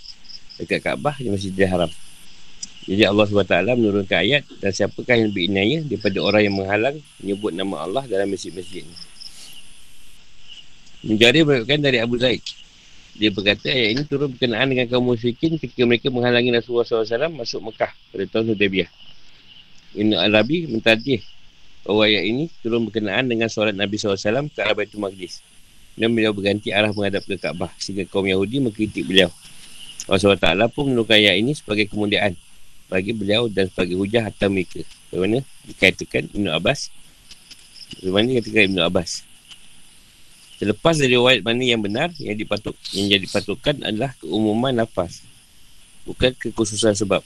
dekat 0.60 0.84
Kaabah 0.84 1.16
di 1.24 1.32
Masjidil 1.32 1.72
Haram. 1.72 1.88
Jadi 2.84 3.04
Allah 3.08 3.24
SWT 3.24 3.56
menurunkan 3.80 4.18
ayat 4.28 4.44
dan 4.60 4.76
siapakah 4.76 5.16
yang 5.16 5.32
lebih 5.32 5.48
inaya 5.48 5.80
daripada 5.88 6.20
orang 6.20 6.42
yang 6.44 6.56
menghalang 6.60 7.00
menyebut 7.24 7.56
nama 7.56 7.76
Allah 7.88 8.04
dalam 8.12 8.28
masjid-masjid 8.28 8.84
ini. 8.84 8.96
Menjari 11.08 11.48
mengatakan 11.48 11.80
dari 11.80 12.04
Abu 12.04 12.20
Zaid. 12.20 12.44
Dia 13.16 13.32
berkata 13.32 13.72
ayat 13.72 13.90
ini 13.96 14.04
turun 14.04 14.36
berkenaan 14.36 14.68
dengan 14.68 14.92
kaum 14.92 15.08
musyrikin 15.08 15.56
ketika 15.56 15.88
mereka 15.88 16.12
menghalangi 16.12 16.52
Rasulullah 16.60 16.84
SAW 16.84 17.32
masuk 17.32 17.72
Mekah 17.72 17.92
pada 18.12 18.24
tahun 18.28 18.52
Hudaybiyah. 18.52 18.92
Ibn 19.94 20.12
Arabi 20.18 20.66
mentadih 20.66 21.22
bahawa 21.86 22.10
ayat 22.10 22.24
ini 22.26 22.44
turun 22.64 22.90
berkenaan 22.90 23.30
dengan 23.30 23.52
solat 23.52 23.76
Nabi 23.78 24.00
SAW 24.00 24.50
ke 24.50 24.60
arah 24.64 24.74
Baitul 24.74 25.04
Maqdis. 25.04 25.44
Dan 25.94 26.10
beliau 26.18 26.34
berganti 26.34 26.74
arah 26.74 26.90
menghadap 26.90 27.22
ke 27.30 27.38
Kaabah 27.38 27.70
sehingga 27.78 28.10
kaum 28.10 28.26
Yahudi 28.26 28.58
mengkritik 28.58 29.06
beliau. 29.06 29.30
Allah 30.10 30.20
SWT 30.20 30.74
pun 30.74 30.90
menurunkan 30.90 31.16
ayat 31.16 31.38
ini 31.38 31.54
sebagai 31.54 31.86
kemuliaan 31.88 32.34
bagi 32.90 33.14
beliau 33.14 33.46
dan 33.48 33.70
sebagai 33.70 33.96
hujah 33.96 34.28
atas 34.28 34.50
mereka. 34.50 34.82
Bagaimana 35.14 35.46
dikatakan 35.70 36.24
Ibn 36.34 36.48
Abbas? 36.58 36.90
Bagaimana 38.02 38.26
dikatakan 38.34 38.64
Ibn 38.74 38.80
Abbas? 38.90 39.12
Terlepas 40.58 40.96
dari 40.98 41.14
riwayat 41.14 41.42
mana 41.46 41.62
yang 41.62 41.82
benar 41.84 42.10
yang 42.18 42.36
dipatuk 42.40 42.74
yang 42.96 43.12
jadi 43.14 43.26
patukan 43.30 43.76
adalah 43.86 44.12
keumuman 44.18 44.74
nafas. 44.74 45.22
Bukan 46.04 46.36
kekhususan 46.36 46.98
sebab. 46.98 47.22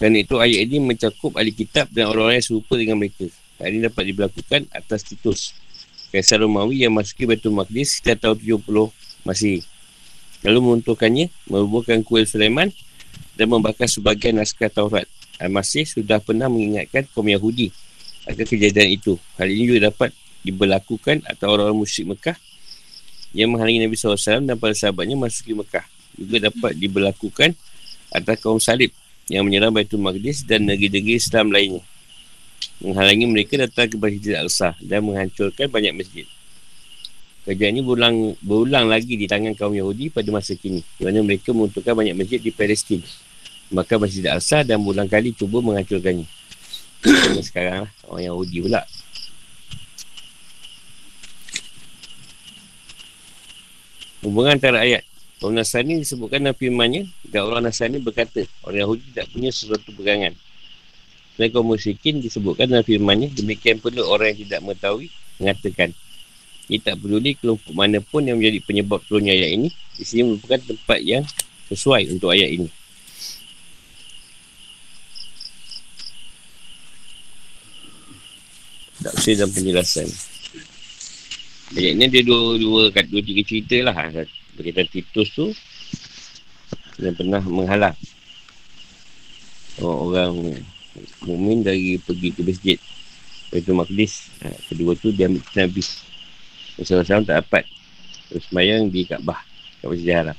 Dan 0.00 0.16
itu 0.16 0.40
ayat 0.40 0.64
ini 0.64 0.80
mencakup 0.80 1.36
ahli 1.36 1.52
kitab 1.52 1.92
dan 1.92 2.08
orang-orang 2.08 2.40
yang 2.40 2.48
serupa 2.48 2.80
dengan 2.80 2.96
mereka. 2.96 3.28
Hal 3.60 3.68
ini 3.68 3.84
dapat 3.84 4.08
diberlakukan 4.08 4.60
atas 4.72 5.04
Titus. 5.04 5.52
Kaisar 6.08 6.40
Romawi 6.40 6.88
yang 6.88 6.96
masuki 6.96 7.28
Baitul 7.28 7.52
Maqdis 7.52 8.00
sekitar 8.00 8.32
tahun 8.32 8.64
70 8.64 8.64
masih. 9.28 9.60
Lalu 10.40 10.58
menunturkannya, 10.64 11.28
merubuhkan 11.44 12.00
kuil 12.00 12.24
Sulaiman 12.24 12.72
dan 13.36 13.46
membakar 13.52 13.92
sebagian 13.92 14.40
naskah 14.40 14.72
Taurat. 14.72 15.04
Al-Masih 15.36 15.84
sudah 15.84 16.16
pernah 16.16 16.48
mengingatkan 16.48 17.04
kaum 17.12 17.28
Yahudi 17.28 17.68
akan 18.24 18.44
kejadian 18.48 18.96
itu. 18.96 19.20
Hal 19.36 19.52
ini 19.52 19.68
juga 19.68 19.92
dapat 19.92 20.16
diberlakukan 20.40 21.28
atau 21.28 21.52
orang-orang 21.52 21.76
musyrik 21.76 22.16
Mekah 22.16 22.36
yang 23.36 23.52
menghalangi 23.52 23.84
Nabi 23.84 23.94
SAW 24.00 24.48
dan 24.48 24.56
para 24.56 24.72
sahabatnya 24.72 25.20
masuki 25.20 25.52
Mekah. 25.52 25.84
Juga 26.16 26.48
dapat 26.48 26.72
diberlakukan 26.80 27.52
atas 28.16 28.36
kaum 28.40 28.56
salib 28.56 28.96
yang 29.30 29.46
menyerang 29.46 29.70
Baitul 29.70 30.02
Maqdis 30.02 30.42
dan 30.42 30.66
negeri-negeri 30.66 31.14
Islam 31.14 31.54
lainnya. 31.54 31.86
Menghalangi 32.82 33.26
mereka 33.30 33.54
datang 33.54 33.86
ke 33.86 33.94
Masjid 33.94 34.34
Al-Aqsa 34.34 34.74
dan 34.82 35.06
menghancurkan 35.06 35.70
banyak 35.70 35.94
masjid. 35.94 36.26
Kerja 37.46 37.70
ini 37.70 37.80
berulang, 37.80 38.34
berulang 38.42 38.90
lagi 38.90 39.14
di 39.14 39.30
tangan 39.30 39.54
kaum 39.54 39.72
Yahudi 39.72 40.10
pada 40.10 40.28
masa 40.34 40.58
kini. 40.58 40.82
Di 40.98 41.06
mana 41.06 41.22
mereka 41.22 41.54
menuntukkan 41.54 41.94
banyak 41.94 42.18
masjid 42.18 42.42
di 42.42 42.50
Palestin. 42.50 43.00
Maka 43.70 44.02
Masjid 44.02 44.26
Al-Aqsa 44.26 44.66
dan 44.66 44.82
berulang 44.82 45.06
kali 45.06 45.30
cuba 45.30 45.62
menghancurkannya. 45.62 46.26
sekarang 47.46 47.86
lah, 47.86 47.90
orang 48.10 48.34
Yahudi 48.34 48.66
pula. 48.66 48.82
Hubungan 54.20 54.60
antara 54.60 54.84
ayat 54.84 55.09
Orang 55.40 55.56
Nasrani 55.56 56.04
disebutkan 56.04 56.44
dalam 56.44 56.52
firmannya 56.52 57.08
dan 57.32 57.48
orang 57.48 57.64
Nasrani 57.64 57.96
berkata 57.96 58.44
orang 58.60 58.84
Yahudi 58.84 59.02
tidak 59.08 59.26
punya 59.32 59.48
sesuatu 59.48 59.88
pegangan. 59.96 60.36
Dan 61.40 61.48
kaum 61.48 61.64
musyrikin 61.64 62.20
disebutkan 62.20 62.68
dalam 62.68 62.84
firmannya 62.84 63.32
demikian 63.32 63.80
pula 63.80 64.04
orang 64.04 64.36
yang 64.36 64.44
tidak 64.44 64.60
mengetahui 64.60 65.08
mengatakan 65.40 65.96
ia 66.68 66.78
tak 66.78 67.00
peduli 67.00 67.34
kelompok 67.40 67.72
mana 67.72 68.04
pun 68.04 68.20
yang 68.22 68.36
menjadi 68.36 68.60
penyebab 68.62 69.00
turunnya 69.08 69.32
ayat 69.32 69.50
ini 69.56 69.68
di 69.96 70.04
sini 70.04 70.22
merupakan 70.28 70.60
tempat 70.60 71.00
yang 71.00 71.24
sesuai 71.72 72.12
untuk 72.12 72.36
ayat 72.36 72.60
ini. 72.60 72.68
Tak 79.00 79.16
dalam 79.16 79.50
penjelasan. 79.56 80.08
Ayat 81.80 81.92
ini 81.96 82.04
ada 82.04 82.20
dua, 82.28 82.60
dua, 82.60 82.80
dua, 82.92 83.02
dua 83.08 83.22
tiga 83.24 83.42
cerita 83.48 83.76
lah 83.88 83.96
berkaitan 84.56 84.86
Titus 84.90 85.28
tu 85.34 85.46
yang 87.00 87.16
pernah 87.16 87.40
menghalang 87.44 87.96
orang-orang 89.80 90.60
mukmin 91.24 91.64
dari 91.64 91.96
pergi 91.96 92.28
ke 92.34 92.42
masjid 92.44 92.78
itu 93.50 93.74
Maqdis. 93.74 94.30
Ha, 94.46 94.54
kedua 94.70 94.94
tu 94.94 95.10
dia 95.10 95.26
ambil 95.26 95.42
Nabi 95.58 95.82
Rasulullah 96.78 97.24
tak 97.26 97.36
dapat. 97.46 97.64
Terus 98.30 98.46
semayang 98.46 98.86
di 98.86 99.02
Kaabah 99.02 99.42
kat 99.82 99.86
Masjid 99.90 100.14
Haram 100.14 100.38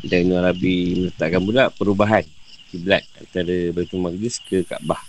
dan 0.00 0.24
Ibn 0.24 0.32
Arabi 0.40 0.96
meletakkan 0.96 1.42
pula 1.44 1.68
perubahan 1.68 2.24
kiblat 2.72 3.04
antara 3.20 3.74
Baitul 3.74 4.00
Maqdis 4.00 4.40
ke 4.40 4.64
Kaabah. 4.64 5.02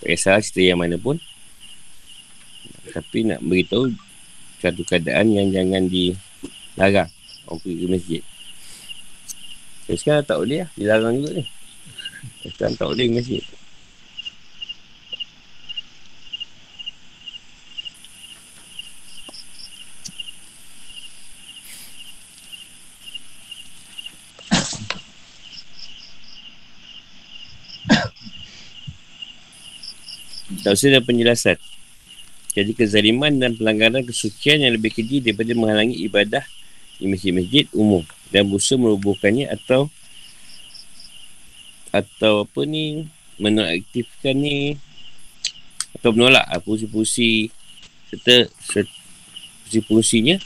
Tak 0.00 0.08
kisah 0.14 0.38
cerita 0.40 0.62
yang 0.62 0.78
mana 0.80 0.96
pun. 0.96 1.18
Tapi 2.88 3.28
nak 3.28 3.42
beritahu 3.44 3.92
satu 4.58 4.82
keadaan 4.82 5.30
yang 5.30 5.54
jangan 5.54 5.86
dilarang 5.86 7.10
orang 7.46 7.58
pergi 7.62 7.78
ke 7.78 7.86
masjid. 7.86 8.22
Jadi 9.88 9.98
sekarang 10.02 10.24
tak 10.26 10.38
boleh 10.42 10.58
lah. 10.66 10.70
Dilarang 10.76 11.14
juga 11.16 11.30
ni. 11.38 11.44
Sekarang 12.44 12.74
tak 12.76 12.86
boleh 12.90 13.06
ke 13.08 13.14
masjid. 13.16 13.44
Tak 30.58 30.76
usah 30.76 30.90
ada 30.92 31.00
penjelasan. 31.00 31.77
Jadi 32.58 32.74
kezaliman 32.74 33.38
dan 33.38 33.54
pelanggaran 33.54 34.02
kesucian 34.02 34.58
yang 34.58 34.74
lebih 34.74 34.90
keji 34.90 35.22
daripada 35.22 35.54
menghalangi 35.54 35.94
ibadah 36.10 36.42
di 36.98 37.06
masjid-masjid 37.06 37.70
umum. 37.70 38.02
Dan 38.34 38.50
berusaha 38.50 38.74
merubuhkannya 38.74 39.46
atau 39.46 39.86
atau 41.94 42.42
apa 42.42 42.60
ni 42.66 43.06
menonaktifkan 43.38 44.34
ni 44.34 44.74
atau 46.02 46.10
menolak. 46.10 46.42
Ah, 46.50 46.58
fungsi-fungsi 46.58 47.54
serta 48.10 48.50
fungsi-fungsinya 49.62 50.42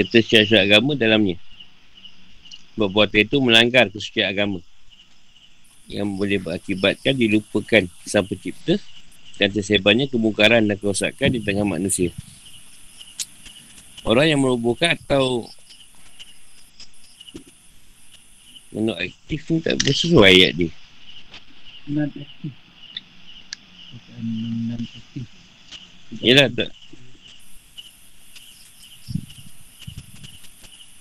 serta 0.00 0.18
syiar-syiar 0.24 0.64
agama 0.64 0.96
dalamnya. 0.96 1.36
Buatan 2.72 3.20
itu 3.20 3.36
melanggar 3.44 3.92
kesucian 3.92 4.32
agama 4.32 4.64
yang 5.92 6.08
boleh 6.16 6.40
berakibatkan 6.40 7.12
dilupakan 7.12 7.84
sang 8.08 8.24
pencipta 8.24 8.80
dan 9.38 9.48
tersebarnya 9.54 10.10
kemungkaran 10.10 10.66
dan 10.66 10.76
kerosakan 10.76 11.30
di 11.32 11.40
tengah 11.40 11.62
manusia. 11.62 12.10
Orang 14.02 14.26
yang 14.26 14.42
merobohkan 14.42 14.98
atau 14.98 15.46
menurut 18.74 18.98
aktif 18.98 19.40
ni 19.48 19.58
tak 19.62 19.78
bersesuai 19.80 20.34
ayat 20.34 20.52
dia. 20.58 20.70
Non-aktif. 21.88 22.52
Non-aktif. 24.18 25.24
Yelah 26.20 26.50
tak. 26.50 26.74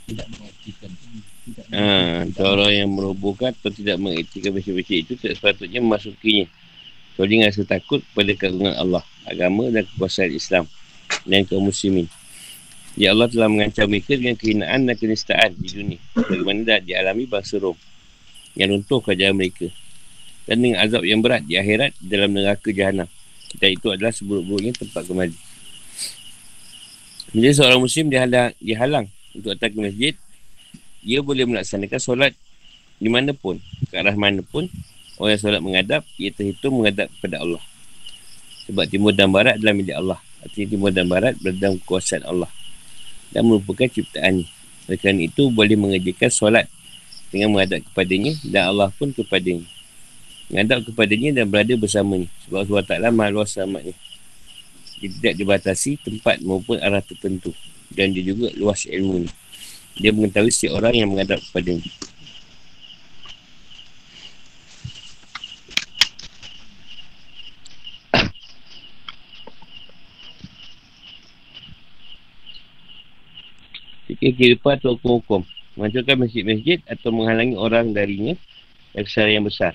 tidak 0.07 0.27
mengertikan 0.31 0.91
tidak 0.95 1.65
Ha, 1.71 2.43
orang 2.43 2.71
yang 2.75 2.89
merobohkan 2.91 3.55
atau 3.55 3.71
tidak 3.71 3.99
mengetikkan 3.99 4.51
masjid-masjid 4.51 5.03
itu 5.03 5.15
tak 5.15 5.35
sepatutnya 5.35 5.79
memasukinya. 5.79 6.47
So 7.17 7.25
dia 7.25 7.49
rasa 7.49 7.65
takut 7.65 8.05
pada 8.13 8.29
keagungan 8.37 8.77
Allah, 8.77 9.01
agama 9.25 9.73
dan 9.73 9.89
kekuasaan 9.89 10.29
Islam 10.29 10.69
dan 11.25 11.49
kaum 11.49 11.65
muslimin. 11.65 12.05
Ya 12.93 13.13
Allah 13.13 13.25
telah 13.25 13.49
mengancam 13.49 13.89
mereka 13.89 14.13
dengan 14.13 14.37
kehinaan 14.37 14.85
dan 14.85 14.93
kenistaan 14.93 15.57
di 15.57 15.69
dunia. 15.69 15.99
Bagaimana 16.13 16.61
dah 16.61 16.79
dialami 16.81 17.25
bangsa 17.25 17.57
Rom 17.57 17.77
yang 18.53 18.73
runtuh 18.73 19.01
kerajaan 19.01 19.33
mereka. 19.33 19.69
Dan 20.45 20.61
dengan 20.61 20.85
azab 20.85 21.03
yang 21.03 21.21
berat 21.25 21.41
di 21.45 21.57
akhirat 21.57 21.97
dalam 21.97 22.37
neraka 22.37 22.69
jahanam. 22.69 23.09
Dan 23.57 23.69
itu 23.73 23.89
adalah 23.89 24.13
seburuk-buruknya 24.13 24.77
tempat 24.77 25.05
kembali. 25.09 25.37
Jadi 27.33 27.53
seorang 27.53 27.81
muslim 27.81 28.05
dihalang, 28.13 28.53
dihalang 28.61 29.05
untuk 29.35 29.57
datang 29.57 29.73
ke 29.73 29.79
masjid 29.89 30.13
dia 31.05 31.19
boleh 31.21 31.45
melaksanakan 31.45 31.99
solat 32.01 32.33
di 32.97 33.09
mana 33.13 33.31
pun, 33.31 33.61
ke 33.89 33.93
arah 33.93 34.17
mana 34.17 34.41
pun 34.41 34.65
orang 35.17 35.37
yang 35.37 35.41
solat 35.41 35.61
menghadap, 35.61 36.01
ia 36.17 36.29
terhitung 36.33 36.81
menghadap 36.81 37.09
kepada 37.17 37.41
Allah. 37.41 37.63
Sebab 38.69 38.85
timur 38.89 39.13
dan 39.15 39.29
barat 39.31 39.57
adalah 39.57 39.73
milik 39.73 39.95
Allah. 39.95 40.19
Artinya 40.43 40.67
timur 40.69 40.91
dan 40.93 41.05
barat 41.09 41.33
berada 41.41 41.57
dalam 41.57 41.75
kekuasaan 41.81 42.23
Allah 42.23 42.51
dan 43.31 43.41
merupakan 43.47 43.87
ciptaannya. 43.87 44.47
Oleh 44.87 44.97
kerana 44.99 45.21
itu, 45.23 45.51
boleh 45.51 45.75
mengerjakan 45.75 46.31
solat 46.31 46.65
dengan 47.27 47.51
menghadap 47.51 47.83
kepadanya 47.91 48.33
dan 48.47 48.71
Allah 48.71 48.89
pun 48.95 49.11
kepadanya. 49.11 49.67
Menghadap 50.47 50.87
kepadanya 50.87 51.29
dan 51.43 51.45
berada 51.51 51.73
bersamanya. 51.75 52.31
Sebab 52.47 52.63
Allah 52.63 52.85
Ta'ala 52.87 53.07
maha 53.11 53.29
luas 53.31 53.51
selamatnya. 53.51 53.95
Dia 54.97 55.09
tidak 55.11 55.33
dibatasi 55.35 55.99
tempat 55.99 56.39
maupun 56.39 56.79
arah 56.79 57.03
tertentu. 57.03 57.51
Dan 57.91 58.15
dia 58.15 58.23
juga 58.23 58.51
luas 58.55 58.87
ilmu 58.87 59.27
ni. 59.27 59.29
Dia 59.99 60.15
mengetahui 60.15 60.51
setiap 60.53 60.79
orang 60.79 60.93
yang 60.95 61.09
menghadap 61.11 61.43
kepadanya. 61.51 61.91
Kehidupan 74.19 74.81
atau 74.81 74.97
hukum-hukum. 74.97 75.45
Menghancurkan 75.77 76.17
masjid-masjid 76.25 76.81
atau 76.89 77.13
menghalangi 77.13 77.53
orang 77.53 77.93
darinya 77.93 78.33
kesalahan 78.97 79.41
yang 79.41 79.45
besar. 79.45 79.73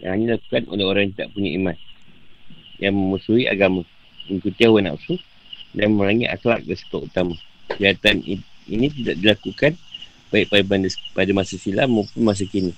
Yang 0.00 0.10
hanya 0.10 0.24
dilakukan 0.32 0.62
oleh 0.72 0.84
orang 0.88 1.02
yang 1.08 1.14
tak 1.16 1.28
punya 1.36 1.50
iman. 1.60 1.76
Yang 2.80 2.94
memusuhi 2.96 3.44
agama. 3.46 3.84
Mengikuti 4.24 4.60
hawa 4.64 4.80
nafsu 4.80 5.14
dan 5.76 5.92
memerangi 5.92 6.26
akhlak 6.30 6.64
dan 6.64 6.76
sebab 6.80 7.00
utama. 7.04 7.34
Kejahatan 7.68 8.24
ini 8.70 8.86
tidak 8.88 9.16
dilakukan 9.20 9.72
baik 10.32 10.48
pada, 11.12 11.30
masa 11.36 11.54
silam 11.60 11.92
maupun 11.92 12.22
masa 12.24 12.48
kini. 12.48 12.72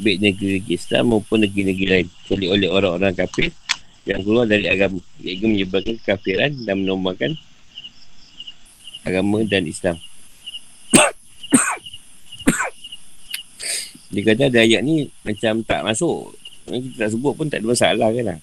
Baik 0.00 0.18
negeri 0.22 0.64
Islam 0.70 1.12
maupun 1.12 1.44
negeri-negeri 1.44 1.86
lain. 1.86 2.06
Kecuali 2.08 2.46
oleh 2.48 2.68
orang-orang 2.72 3.12
kafir 3.12 3.52
yang 4.08 4.24
keluar 4.24 4.48
dari 4.48 4.64
agama. 4.70 5.02
Iaitu 5.20 5.44
menyebabkan 5.44 6.00
kekafiran 6.00 6.56
dan 6.64 6.80
menombakkan 6.80 7.36
agama 9.04 9.44
dan 9.46 9.66
Islam. 9.66 9.98
Dia 14.12 14.22
kata 14.26 14.44
ada 14.50 14.58
ayat 14.60 14.82
ni 14.84 15.10
macam 15.22 15.62
tak 15.64 15.84
masuk. 15.86 16.34
Kita 16.66 17.06
tak 17.06 17.10
sebut 17.16 17.32
pun 17.34 17.50
tak 17.50 17.60
ada 17.62 17.66
masalah 17.70 18.14
kan 18.14 18.24
lah. 18.34 18.38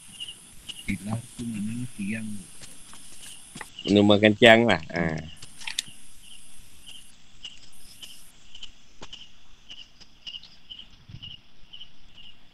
Ilah 0.87 1.19
tu 1.35 1.43
maknanya 1.43 1.85
tiang 1.99 2.27
Menumbangkan 3.87 4.35
tiang 4.35 4.67
lah. 4.67 4.83
Ha. 4.91 5.15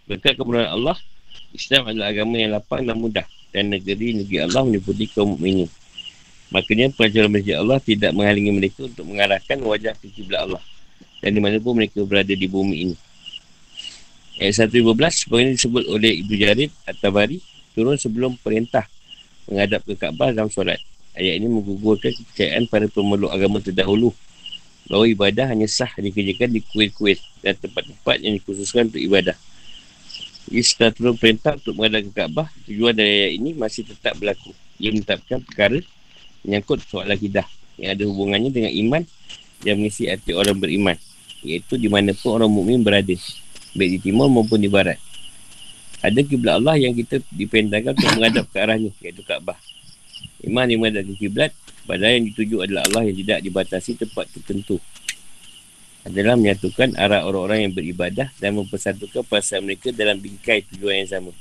Berkat 0.05 0.37
kemudahan 0.37 0.77
Allah, 0.77 0.97
Islam 1.57 1.89
adalah 1.89 2.13
agama 2.13 2.37
yang 2.37 2.53
lapang 2.53 2.85
dan 2.85 3.01
mudah. 3.01 3.25
Dan 3.49 3.73
negeri-negeri 3.73 4.45
Allah 4.45 4.61
meniputi 4.61 5.09
kaum 5.09 5.37
mukminin. 5.37 5.69
Makanya 6.53 6.93
pelajaran 6.93 7.33
masjid 7.33 7.57
Allah 7.57 7.81
tidak 7.81 8.13
menghalangi 8.13 8.53
mereka 8.53 8.85
untuk 8.85 9.09
mengarahkan 9.09 9.57
wajah 9.57 9.97
ke 9.97 10.13
kiblat 10.13 10.45
Allah. 10.45 10.61
Dan 11.17 11.33
di 11.33 11.41
mana 11.41 11.57
pun 11.57 11.73
mereka 11.73 12.05
berada 12.05 12.29
di 12.29 12.45
bumi 12.45 12.77
ini. 12.85 12.95
Ayat 14.37 14.69
115, 14.69 15.25
sebagaimana 15.25 15.57
disebut 15.57 15.83
oleh 15.89 16.21
Ibu 16.21 16.33
Jarid 16.37 16.69
At-Tabari, 16.85 17.41
turun 17.73 17.97
sebelum 17.97 18.37
perintah 18.37 18.85
menghadap 19.49 19.81
ke 19.81 19.97
Kaabah 19.97 20.29
dalam 20.29 20.53
solat. 20.53 20.77
Ayat 21.17 21.41
ini 21.41 21.49
menggugurkan 21.49 22.13
kepercayaan 22.13 22.69
para 22.69 22.85
pemeluk 22.89 23.29
agama 23.29 23.61
terdahulu 23.61 24.13
bahawa 24.89 25.05
ibadah 25.09 25.47
hanya 25.47 25.69
sah 25.69 25.89
dikerjakan 25.95 26.53
di 26.53 26.61
kuil-kuil 26.65 27.17
dan 27.45 27.55
tempat-tempat 27.57 28.15
yang 28.21 28.37
dikhususkan 28.37 28.89
untuk 28.93 29.01
ibadah. 29.01 29.37
Turun 30.97 31.15
perintah 31.17 31.55
untuk 31.57 31.77
menghadap 31.77 32.01
ke 32.09 32.11
Kaabah, 32.13 32.47
tujuan 32.67 32.93
dari 32.93 33.13
ayat 33.25 33.31
ini 33.37 33.49
masih 33.57 33.85
tetap 33.85 34.17
berlaku. 34.19 34.51
Ia 34.81 34.91
menetapkan 34.91 35.39
perkara 35.45 35.79
menyangkut 36.43 36.83
soal 36.85 37.07
akidah 37.09 37.47
yang 37.79 37.97
ada 37.97 38.03
hubungannya 38.05 38.51
dengan 38.53 38.71
iman 38.71 39.01
yang 39.63 39.79
mengisi 39.79 40.11
hati 40.11 40.35
orang 40.35 40.59
beriman 40.59 40.95
iaitu 41.43 41.75
di 41.79 41.87
mana 41.91 42.15
pun 42.15 42.39
orang 42.39 42.51
mukmin 42.51 42.83
berada 42.83 43.15
baik 43.73 43.89
di 43.97 43.99
timur 44.11 44.29
maupun 44.29 44.59
di 44.59 44.69
barat 44.69 44.99
ada 46.03 46.19
kiblat 46.19 46.59
Allah 46.59 46.75
yang 46.75 46.93
kita 46.93 47.23
dipendangkan 47.31 47.95
untuk 47.95 48.11
menghadap 48.19 48.45
ke 48.51 48.57
arahnya 48.59 48.91
iaitu 48.99 49.23
Kaabah 49.23 49.57
iman 50.51 50.65
yang 50.67 50.79
menghadap 50.83 51.03
ke 51.09 51.13
kiblat 51.27 51.51
padahal 51.87 52.19
yang 52.19 52.25
dituju 52.31 52.55
adalah 52.63 52.83
Allah 52.91 53.11
yang 53.11 53.17
tidak 53.17 53.39
dibatasi 53.43 53.95
tempat 53.97 54.27
tertentu 54.31 54.77
adalah 56.03 56.35
menyatukan 56.35 56.99
arah 56.99 57.23
orang-orang 57.23 57.67
yang 57.67 57.73
beribadah 57.73 58.27
dan 58.35 58.59
mempersatukan 58.59 59.23
perasaan 59.23 59.63
mereka 59.63 59.95
dalam 59.95 60.19
bingkai 60.19 60.67
tujuan 60.67 61.03
yang 61.03 61.09
sama. 61.09 61.31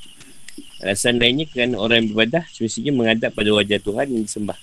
Alasan 0.78 1.18
lainnya 1.18 1.50
kerana 1.50 1.78
orang 1.78 2.03
yang 2.03 2.09
beribadah 2.14 2.46
semestinya 2.50 2.94
menghadap 2.94 3.34
pada 3.34 3.50
wajah 3.50 3.78
Tuhan 3.82 4.07
yang 4.07 4.22
disembah. 4.22 4.59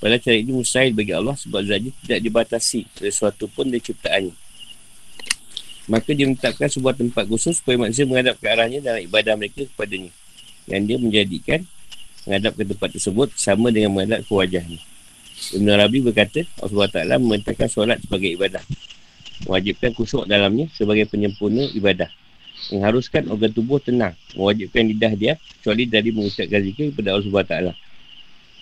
Pada 0.00 0.16
cara 0.16 0.32
ini 0.32 0.56
mustahil 0.56 0.96
bagi 0.96 1.12
Allah 1.12 1.36
sebab 1.36 1.60
zatnya 1.60 1.92
tidak 2.00 2.20
dibatasi 2.24 2.88
oleh 3.04 3.12
sesuatu 3.12 3.44
pun 3.52 3.68
dari 3.68 3.84
ciptaannya. 3.84 4.32
Maka 5.92 6.16
dia 6.16 6.24
menetapkan 6.24 6.72
sebuah 6.72 6.96
tempat 6.96 7.28
khusus 7.28 7.60
supaya 7.60 7.76
manusia 7.76 8.08
menghadap 8.08 8.40
ke 8.40 8.48
arahnya 8.48 8.80
dalam 8.80 9.04
ibadah 9.04 9.36
mereka 9.36 9.68
kepadanya. 9.68 10.08
Yang 10.64 10.82
dia 10.88 10.96
menjadikan 10.96 11.60
menghadap 12.24 12.52
ke 12.56 12.64
tempat 12.64 12.88
tersebut 12.96 13.28
sama 13.36 13.68
dengan 13.68 13.92
menghadap 13.92 14.24
ke 14.24 14.32
wajahnya. 14.32 14.80
Ibn 15.52 15.66
Arabi 15.68 15.98
berkata, 16.00 16.48
Allah 16.64 16.88
Ta'ala 16.88 17.14
memerintahkan 17.20 17.68
solat 17.68 18.00
sebagai 18.00 18.32
ibadah. 18.40 18.64
Mewajibkan 19.44 19.92
kusuk 19.92 20.24
dalamnya 20.24 20.68
sebagai 20.72 21.08
penyempurna 21.12 21.68
ibadah. 21.76 22.08
Mengharuskan 22.72 23.28
organ 23.28 23.52
tubuh 23.52 23.80
tenang. 23.80 24.16
Mewajibkan 24.32 24.84
lidah 24.84 25.12
dia 25.12 25.36
kecuali 25.60 25.84
dari 25.88 26.08
mengucapkan 26.08 26.60
zikir 26.64 26.92
kepada 26.92 27.20
Allah 27.20 27.44
Taala 27.44 27.72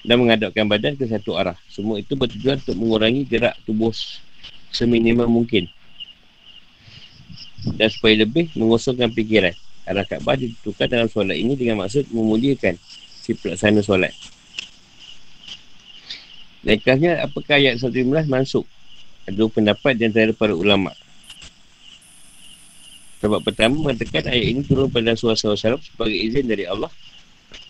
dan 0.06 0.16
menghadapkan 0.22 0.64
badan 0.66 0.94
ke 0.94 1.06
satu 1.06 1.34
arah. 1.34 1.58
Semua 1.66 1.98
itu 1.98 2.14
bertujuan 2.14 2.60
untuk 2.62 2.76
mengurangi 2.78 3.26
gerak 3.26 3.54
tubuh 3.66 3.90
seminimum 4.70 5.26
mungkin. 5.26 5.66
Dan 7.74 7.88
supaya 7.90 8.22
lebih 8.22 8.54
mengosongkan 8.54 9.10
fikiran. 9.10 9.54
Arah 9.88 10.04
Kaabah 10.04 10.36
ditentukan 10.36 10.86
dalam 10.86 11.08
solat 11.08 11.40
ini 11.40 11.56
dengan 11.56 11.80
maksud 11.80 12.12
memuliakan 12.12 12.76
si 13.24 13.32
pelaksana 13.32 13.80
solat. 13.80 14.12
Lekasnya 16.62 17.24
apakah 17.24 17.56
ayat 17.56 17.80
115 17.80 18.28
masuk? 18.28 18.68
Ada 19.24 19.44
pendapat 19.48 19.92
di 19.96 20.04
antara 20.08 20.32
para 20.36 20.52
ulama. 20.52 20.92
Sebab 23.18 23.42
pertama 23.42 23.88
mengatakan 23.88 24.30
ayat 24.30 24.46
ini 24.46 24.60
turun 24.62 24.86
pada 24.92 25.18
suara-suara 25.18 25.58
salaf 25.58 25.82
sebagai 25.82 26.14
izin 26.14 26.46
dari 26.46 26.68
Allah 26.70 26.92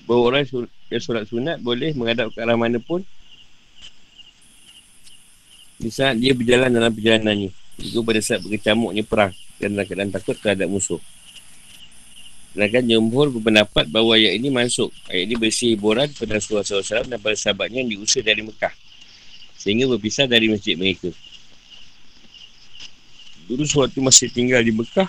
bahawa 0.04 0.36
orang 0.36 0.44
yang 0.88 1.02
solat 1.04 1.24
sunat 1.28 1.60
boleh 1.60 1.92
menghadap 1.92 2.32
ke 2.32 2.38
arah 2.40 2.56
mana 2.56 2.80
pun 2.80 3.04
di 5.78 5.90
saat 5.92 6.18
dia 6.18 6.34
berjalan 6.34 6.72
dalam 6.72 6.90
perjalanannya 6.90 7.50
juga 7.78 8.12
pada 8.12 8.20
saat 8.24 8.40
berkecamuknya 8.42 9.04
perang 9.06 9.32
dan 9.62 9.76
dalam 9.76 9.86
keadaan 9.86 10.10
takut 10.10 10.34
terhadap 10.40 10.66
musuh 10.66 10.98
Sedangkan 12.58 12.90
Jumhur 12.90 13.30
berpendapat 13.38 13.86
bahawa 13.86 14.18
ayat 14.18 14.34
ini 14.34 14.50
masuk. 14.50 14.90
Ayat 15.06 15.30
ini 15.30 15.34
berisi 15.38 15.78
hiburan 15.78 16.10
pada 16.10 16.42
Rasulullah 16.42 16.66
SAW 16.66 17.06
dan 17.06 17.22
pada 17.22 17.38
sahabatnya 17.38 17.86
yang 17.86 17.90
diusir 17.94 18.26
dari 18.26 18.42
Mekah. 18.42 18.74
Sehingga 19.54 19.86
berpisah 19.86 20.26
dari 20.26 20.50
masjid 20.50 20.74
mereka. 20.74 21.06
Dulu 23.46 23.62
suatu 23.62 24.02
masih 24.02 24.26
tinggal 24.34 24.66
di 24.66 24.74
Mekah, 24.74 25.06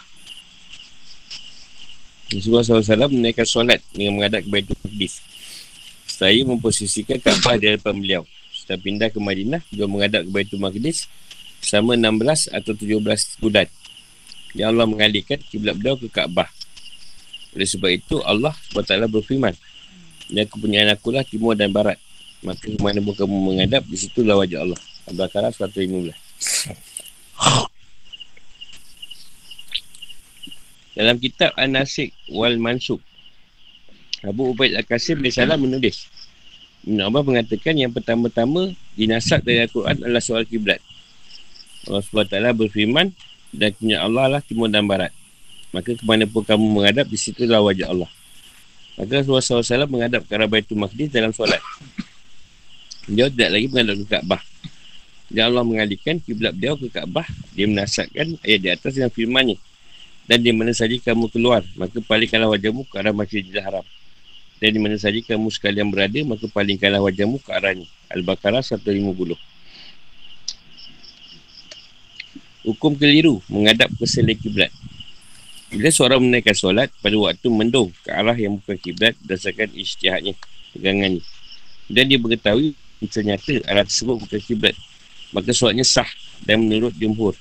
Rasulullah 2.29 2.61
SAW 2.61 3.09
menaikkan 3.09 3.49
solat 3.49 3.81
dengan 3.97 4.21
menghadap 4.21 4.45
ke 4.45 4.49
Baitul 4.53 4.77
Maqdis. 4.85 5.17
Saya 6.19 6.43
memposisikan 6.43 7.15
Kaabah 7.23 7.55
di 7.55 7.71
hadapan 7.71 7.95
beliau. 7.95 8.23
Setelah 8.51 8.83
pindah 8.83 9.07
ke 9.07 9.23
Madinah, 9.23 9.63
beliau 9.71 9.87
menghadap 9.87 10.27
ke 10.27 10.29
Baitul 10.35 10.59
Maqdis 10.59 11.07
selama 11.63 11.95
16 11.95 12.51
atau 12.51 12.75
17 12.75 13.39
bulan. 13.39 13.71
Ya 14.51 14.67
Allah 14.67 14.83
mengalihkan 14.83 15.39
kiblat 15.47 15.79
beliau 15.79 15.95
ke 15.95 16.11
Kaabah. 16.11 16.51
Oleh 17.55 17.63
sebab 17.63 17.87
itu, 17.95 18.19
Allah 18.27 18.51
SWT 18.75 18.99
berfirman, 19.07 19.55
Dan 20.27 20.43
kepunyaan 20.45 20.91
akulah 20.91 21.23
timur 21.23 21.55
dan 21.55 21.71
barat. 21.71 21.95
Maka 22.43 22.67
kemana 22.67 22.99
pun 22.99 23.15
kamu 23.15 23.37
menghadap, 23.55 23.87
di 23.87 23.95
situlah 23.95 24.35
wajah 24.43 24.67
Allah. 24.67 24.79
Al-Baqarah 25.07 25.55
115. 25.55 26.11
Dalam 30.99 31.15
kitab 31.15 31.55
An-Nasik 31.55 32.11
wal 32.27 32.59
Mansuk 32.59 32.99
Abu 34.23 34.51
Ubaid 34.51 34.75
Al-Qasim 34.75 35.23
Bisalah 35.23 35.55
menulis 35.55 36.07
Ibn 36.87 37.11
Abbas 37.11 37.23
mengatakan 37.27 37.75
yang 37.75 37.91
pertama-tama 37.91 38.71
dinasab 38.95 39.43
dari 39.43 39.67
Al-Quran 39.67 39.99
adalah 39.99 40.23
soal 40.23 40.47
kiblat. 40.47 40.79
Allah 41.87 42.03
SWT 42.03 42.35
berfirman 42.55 43.11
dan 43.51 43.75
punya 43.75 43.99
Allah 43.99 44.39
lah 44.39 44.41
timur 44.43 44.71
dan 44.71 44.87
barat. 44.87 45.11
Maka 45.75 45.99
kemana 45.99 46.23
pun 46.25 46.41
kamu 46.41 46.65
menghadap, 46.65 47.05
di 47.11 47.19
situlah 47.19 47.59
wajah 47.61 47.91
Allah. 47.91 48.09
Maka 48.95 49.21
Rasulullah 49.21 49.43
SAW 49.43 49.91
menghadap 49.91 50.23
ke 50.25 50.31
arah 50.33 50.47
Baitul 50.47 50.79
Maqdis 50.79 51.11
dalam 51.11 51.35
solat. 51.35 51.61
Dia 53.05 53.27
tidak 53.27 53.49
lagi 53.59 53.67
menghadap 53.69 53.95
ke 53.99 54.05
Kaabah. 54.09 54.41
Dan 55.29 55.43
Allah 55.53 55.63
mengalihkan 55.67 56.17
kiblat 56.23 56.55
beliau 56.57 56.79
ke 56.79 56.89
Kaabah. 56.89 57.27
Dia 57.53 57.69
menasabkan 57.69 58.39
ayat 58.41 58.59
di 58.65 58.69
atas 58.71 58.91
dengan 58.97 59.11
firmannya. 59.13 59.57
Dan 60.25 60.41
di 60.41 60.51
mana 60.55 60.73
saja 60.73 60.93
kamu 60.93 61.29
keluar, 61.29 61.61
maka 61.77 62.01
palingkanlah 62.01 62.49
wajahmu 62.49 62.87
ke 62.87 62.95
arah 62.97 63.13
Masjidil 63.13 63.61
Haram 63.61 63.85
dan 64.59 64.69
di 64.75 64.79
mana 64.79 64.95
saja 64.99 65.19
kamu 65.23 65.47
sekalian 65.51 65.87
berada 65.87 66.19
maka 66.27 66.45
palingkanlah 66.51 66.99
wajahmu 66.99 67.39
ke 67.39 67.49
arahnya 67.51 67.87
Al-Baqarah 68.11 68.63
150 68.63 69.39
Hukum 72.69 72.91
keliru 72.99 73.39
menghadap 73.47 73.87
ke 73.95 74.03
selain 74.03 74.35
kiblat. 74.35 74.67
Bila 75.71 75.89
seorang 75.89 76.19
menaikkan 76.19 76.51
solat 76.53 76.91
pada 76.99 77.15
waktu 77.15 77.47
mendung 77.47 77.89
ke 78.03 78.11
arah 78.11 78.35
yang 78.35 78.59
bukan 78.59 78.75
kiblat 78.75 79.15
berdasarkan 79.23 79.71
isytihadnya, 79.73 80.35
pegangannya. 80.75 81.23
Dan 81.87 82.11
dia 82.11 82.19
mengetahui 82.19 82.75
ternyata 83.07 83.63
arah 83.63 83.87
tersebut 83.87 84.21
bukan 84.21 84.39
kiblat. 84.43 84.75
Maka 85.31 85.55
solatnya 85.55 85.87
sah 85.87 86.09
dan 86.43 86.61
menurut 86.67 86.91
jumhur. 86.99 87.33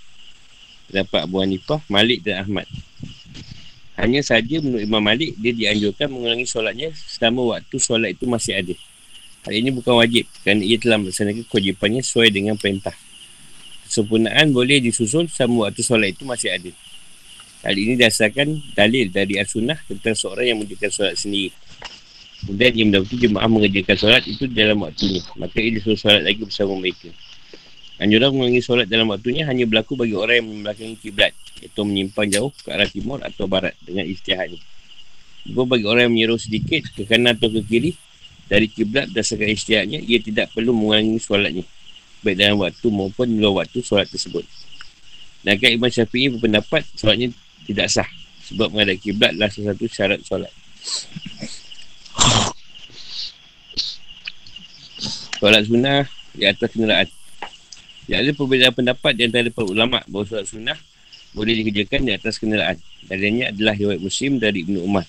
Dapat 0.88 1.26
Abu 1.26 1.42
Hanifah, 1.42 1.82
Malik 1.90 2.22
dan 2.22 2.46
Ahmad. 2.46 2.64
Hanya 3.98 4.22
saja 4.22 4.62
menurut 4.62 4.86
Imam 4.86 5.02
Malik, 5.02 5.34
dia 5.42 5.50
dianjurkan 5.50 6.06
mengulangi 6.06 6.46
solatnya 6.46 6.94
selama 6.94 7.58
waktu 7.58 7.76
solat 7.82 8.14
itu 8.14 8.30
masih 8.30 8.54
ada. 8.54 8.74
Hal 9.42 9.52
ini 9.58 9.74
bukan 9.74 9.98
wajib 9.98 10.22
kerana 10.46 10.62
ia 10.62 10.78
telah 10.78 11.02
melaksanakan 11.02 11.42
kewajipannya 11.50 12.02
sesuai 12.06 12.30
dengan 12.30 12.54
perintah. 12.54 12.94
Kesempurnaan 13.90 14.54
boleh 14.54 14.78
disusul 14.78 15.26
selama 15.26 15.66
waktu 15.66 15.82
solat 15.82 16.14
itu 16.14 16.22
masih 16.22 16.54
ada. 16.54 16.70
Hal 17.66 17.74
ini 17.74 17.98
dasarkan 17.98 18.62
dalil 18.78 19.10
dari 19.10 19.34
As-Sunnah 19.42 19.82
tentang 19.90 20.14
seorang 20.14 20.46
yang 20.46 20.56
mengerjakan 20.62 20.90
solat 20.94 21.14
sendiri. 21.18 21.50
Kemudian 22.46 22.70
dia 22.70 22.84
mendapati 22.86 23.16
jemaah 23.18 23.50
mengerjakan 23.50 23.96
solat 23.98 24.22
itu 24.30 24.46
dalam 24.46 24.78
waktunya. 24.78 25.26
Maka 25.34 25.58
ia 25.58 25.74
disuruh 25.74 25.98
solat 25.98 26.22
lagi 26.22 26.38
bersama 26.46 26.78
mereka. 26.78 27.10
Anjuran 27.98 28.30
mengulangi 28.30 28.62
solat 28.62 28.86
dalam 28.86 29.10
waktunya 29.10 29.42
hanya 29.50 29.66
berlaku 29.66 29.98
bagi 29.98 30.14
orang 30.14 30.38
yang 30.38 30.48
membelakangi 30.54 30.96
kiblat 31.02 31.34
iaitu 31.58 31.82
menyimpan 31.82 32.26
jauh 32.30 32.54
ke 32.54 32.70
arah 32.70 32.86
timur 32.86 33.18
atau 33.26 33.50
barat 33.50 33.74
dengan 33.82 34.06
istihad 34.06 34.54
ni. 34.54 34.62
Juga 35.42 35.74
bagi 35.74 35.86
orang 35.90 36.06
yang 36.06 36.14
menyeruh 36.14 36.38
sedikit 36.38 36.86
ke 36.94 37.02
kanan 37.10 37.34
atau 37.34 37.50
ke 37.50 37.60
kiri 37.66 37.92
dari 38.48 38.70
kiblat 38.70 39.12
berdasarkan 39.12 39.50
istihadnya, 39.52 40.00
ia 40.00 40.18
tidak 40.24 40.48
perlu 40.56 40.72
mengulangi 40.72 41.20
solatnya. 41.20 41.66
Baik 42.24 42.36
dalam 42.40 42.56
waktu 42.64 42.86
maupun 42.88 43.28
luar 43.36 43.62
waktu 43.62 43.84
solat 43.84 44.08
tersebut. 44.08 44.42
Dan 45.44 45.60
kan 45.60 45.70
Imam 45.70 45.92
Syafi'i 45.92 46.32
berpendapat 46.32 46.82
solatnya 46.96 47.34
tidak 47.68 47.92
sah. 47.92 48.08
Sebab 48.48 48.72
menghadap 48.72 48.96
kiblat 49.04 49.36
adalah 49.36 49.52
salah 49.52 49.76
satu 49.76 49.84
syarat 49.92 50.20
solat. 50.24 50.52
Solat 55.38 55.62
sunnah 55.68 56.08
di 56.32 56.44
atas 56.48 56.68
kenderaan. 56.72 57.17
Ya, 58.08 58.24
ada 58.24 58.32
perbezaan 58.32 58.72
pendapat 58.72 59.12
di 59.12 59.28
antara 59.28 59.52
para 59.52 59.68
ulama 59.68 60.00
bahawa 60.08 60.24
solat 60.24 60.48
sunnah 60.48 60.78
boleh 61.36 61.60
dikerjakan 61.60 62.08
di 62.08 62.12
atas 62.16 62.40
kenderaan. 62.40 62.80
Darinya 63.04 63.52
adalah 63.52 63.76
riwayat 63.76 64.00
Muslim 64.00 64.40
dari 64.40 64.64
Ibnu 64.64 64.80
Umar. 64.80 65.04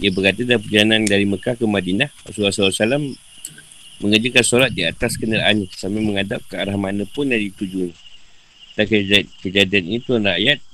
Dia 0.00 0.08
berkata 0.08 0.48
dalam 0.48 0.64
perjalanan 0.64 1.04
dari 1.04 1.28
Mekah 1.28 1.60
ke 1.60 1.68
Madinah, 1.68 2.08
Rasulullah 2.24 2.72
SAW 2.72 3.12
mengerjakan 4.00 4.44
solat 4.46 4.72
di 4.72 4.88
atas 4.88 5.20
kenderaannya 5.20 5.68
sambil 5.76 6.00
menghadap 6.00 6.40
ke 6.48 6.56
arah 6.56 6.72
mana 6.80 7.04
pun 7.04 7.28
yang 7.28 7.44
dituju. 7.52 7.92
Dan 8.80 8.84
kejadian, 8.88 9.28
kejadian 9.44 9.84
ini 9.84 9.98
tuan 10.00 10.24
rakyat, 10.24 10.64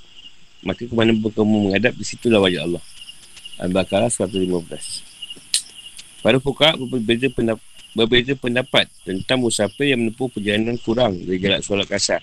maka 0.63 0.87
ke 0.87 0.95
mana 0.95 1.11
pun 1.19 1.35
kamu 1.35 1.73
menghadap, 1.73 1.99
di 1.99 2.07
situlah 2.07 2.39
wajah 2.39 2.71
Allah. 2.71 2.85
Al-Baqarah 3.59 4.15
115. 4.15 6.23
Para 6.23 6.39
pukak 6.39 6.79
berbeza 6.79 7.27
pendapat 7.35 7.74
berbeza 7.95 8.35
pendapat 8.35 8.91
tentang 9.07 9.39
musafir 9.39 9.95
yang 9.95 10.03
menempuh 10.03 10.27
perjalanan 10.27 10.75
kurang 10.83 11.15
dari 11.23 11.39
jarak 11.39 11.63
solat 11.63 11.87
kasar. 11.87 12.21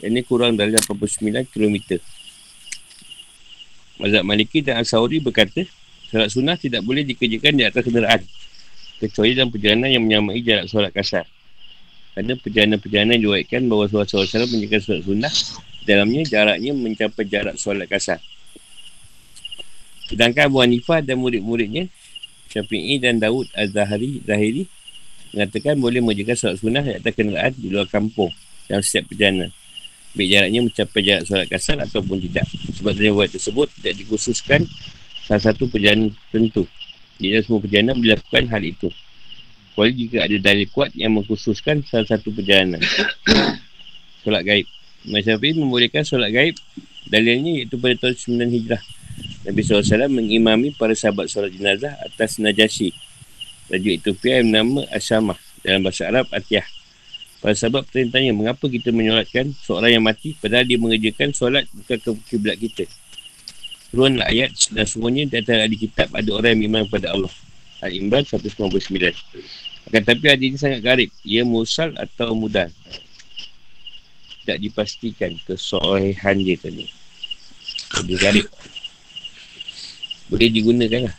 Ini 0.00 0.24
kurang 0.24 0.56
dari 0.56 0.72
89 0.72 1.52
km. 1.52 2.00
Mazhab 3.96 4.24
Maliki 4.28 4.60
dan 4.60 4.80
Al-Sawri 4.80 5.20
berkata, 5.20 5.64
solat 6.08 6.28
sunnah 6.32 6.56
tidak 6.56 6.84
boleh 6.84 7.04
dikerjakan 7.04 7.52
di 7.56 7.64
atas 7.64 7.84
kenderaan. 7.84 8.20
Kecuali 8.96 9.36
dalam 9.36 9.52
perjalanan 9.52 9.92
yang 9.92 10.04
menyamai 10.04 10.40
jarak 10.40 10.68
solat 10.68 10.92
kasar. 10.92 11.24
Kerana 12.16 12.32
perjalanan-perjalanan 12.40 13.20
diwaikan 13.20 13.68
bahawa 13.68 13.92
solat 13.92 14.08
solat 14.08 14.28
salam 14.32 14.48
menjaga 14.48 14.80
solat 14.80 15.04
sunnah, 15.04 15.32
dalamnya 15.84 16.24
jaraknya 16.24 16.72
mencapai 16.72 17.24
jarak 17.28 17.56
solat 17.60 17.84
kasar. 17.88 18.20
Sedangkan 20.08 20.48
Abu 20.48 20.64
Hanifah 20.64 21.04
dan 21.04 21.20
murid-muridnya, 21.20 21.92
Syafi'i 22.48 22.96
dan 22.96 23.20
Daud 23.20 23.52
Az-Zahari, 23.52 24.24
Zahiri, 24.24 24.64
mengatakan 25.34 25.78
boleh 25.78 26.00
menjaga 26.02 26.34
solat 26.36 26.58
sunnah 26.60 26.82
di 26.84 26.94
atas 26.98 27.12
kenderaan 27.14 27.52
di 27.56 27.68
luar 27.72 27.88
kampung 27.90 28.30
dalam 28.70 28.82
setiap 28.82 29.10
perjalanan. 29.10 29.50
Baik 30.16 30.28
jaraknya 30.32 30.60
mencapai 30.64 31.00
jarak 31.04 31.22
solat 31.28 31.46
kasar 31.50 31.76
ataupun 31.82 32.16
tidak. 32.24 32.46
Sebab 32.80 32.92
buat 33.12 33.28
tersebut 33.28 33.68
tidak 33.80 33.94
dikhususkan 34.00 34.64
salah 35.28 35.42
satu 35.42 35.68
perjalanan 35.68 36.14
tertentu. 36.32 36.64
Di 37.20 37.32
dalam 37.32 37.44
semua 37.44 37.60
perjalanan 37.60 37.96
dilakukan 38.00 38.44
hal 38.48 38.62
itu. 38.64 38.88
Kecuali 39.72 39.92
jika 39.92 40.24
ada 40.24 40.36
dalil 40.40 40.66
kuat 40.72 40.90
yang 40.96 41.12
mengkhususkan 41.20 41.84
salah 41.84 42.08
satu 42.08 42.32
perjalanan. 42.32 42.80
solat 44.24 44.40
gaib. 44.40 44.66
Masyafi 45.04 45.52
membolehkan 45.52 46.00
solat 46.00 46.32
gaib. 46.32 46.56
Dalilnya 47.06 47.62
iaitu 47.62 47.76
pada 47.76 47.94
tahun 48.08 48.16
9 48.40 48.56
Hijrah. 48.56 48.82
Nabi 49.46 49.60
SAW 49.62 50.10
mengimami 50.10 50.74
para 50.74 50.96
sahabat 50.96 51.30
solat 51.30 51.54
jenazah 51.54 51.94
atas 52.02 52.42
Najasyi 52.42 52.90
Raja 53.66 53.90
Ethiopia 53.90 54.40
yang 54.40 54.48
bernama 54.54 54.82
Asyamah 54.94 55.38
dalam 55.66 55.80
bahasa 55.82 56.02
Arab 56.06 56.26
Atiyah. 56.30 56.66
Pada 57.42 57.54
sebab 57.54 57.84
perintahnya, 57.86 58.32
mengapa 58.32 58.64
kita 58.66 58.90
menyolatkan 58.90 59.52
seorang 59.62 60.00
yang 60.00 60.04
mati 60.06 60.34
padahal 60.38 60.64
dia 60.64 60.78
mengerjakan 60.80 61.30
solat 61.36 61.68
bukan 61.74 61.98
ke 62.00 62.10
kiblat 62.32 62.56
kita. 62.56 62.88
Turunlah 63.92 64.26
ayat 64.26 64.50
dan 64.72 64.86
semuanya 64.88 65.30
di 65.30 65.34
antara 65.38 65.62
ahli 65.62 65.78
kitab 65.78 66.10
ada 66.10 66.30
orang 66.32 66.58
yang 66.58 66.62
memang 66.70 66.90
kepada 66.90 67.14
Allah. 67.14 67.30
Al-Imran 67.84 68.24
199. 68.24 68.90
Akan 69.86 70.02
tapi 70.02 70.24
hadis 70.26 70.46
ini 70.50 70.58
sangat 70.58 70.80
garib. 70.82 71.10
Ia 71.22 71.46
musal 71.46 71.94
atau 71.94 72.34
mudah. 72.34 72.66
Tak 74.42 74.58
dipastikan 74.58 75.38
kesolehan 75.46 76.42
dia 76.42 76.56
tadi. 76.58 76.86
Jadi 78.02 78.14
garib. 78.18 78.46
Boleh 80.26 80.50
digunakan 80.50 81.06
lah. 81.06 81.16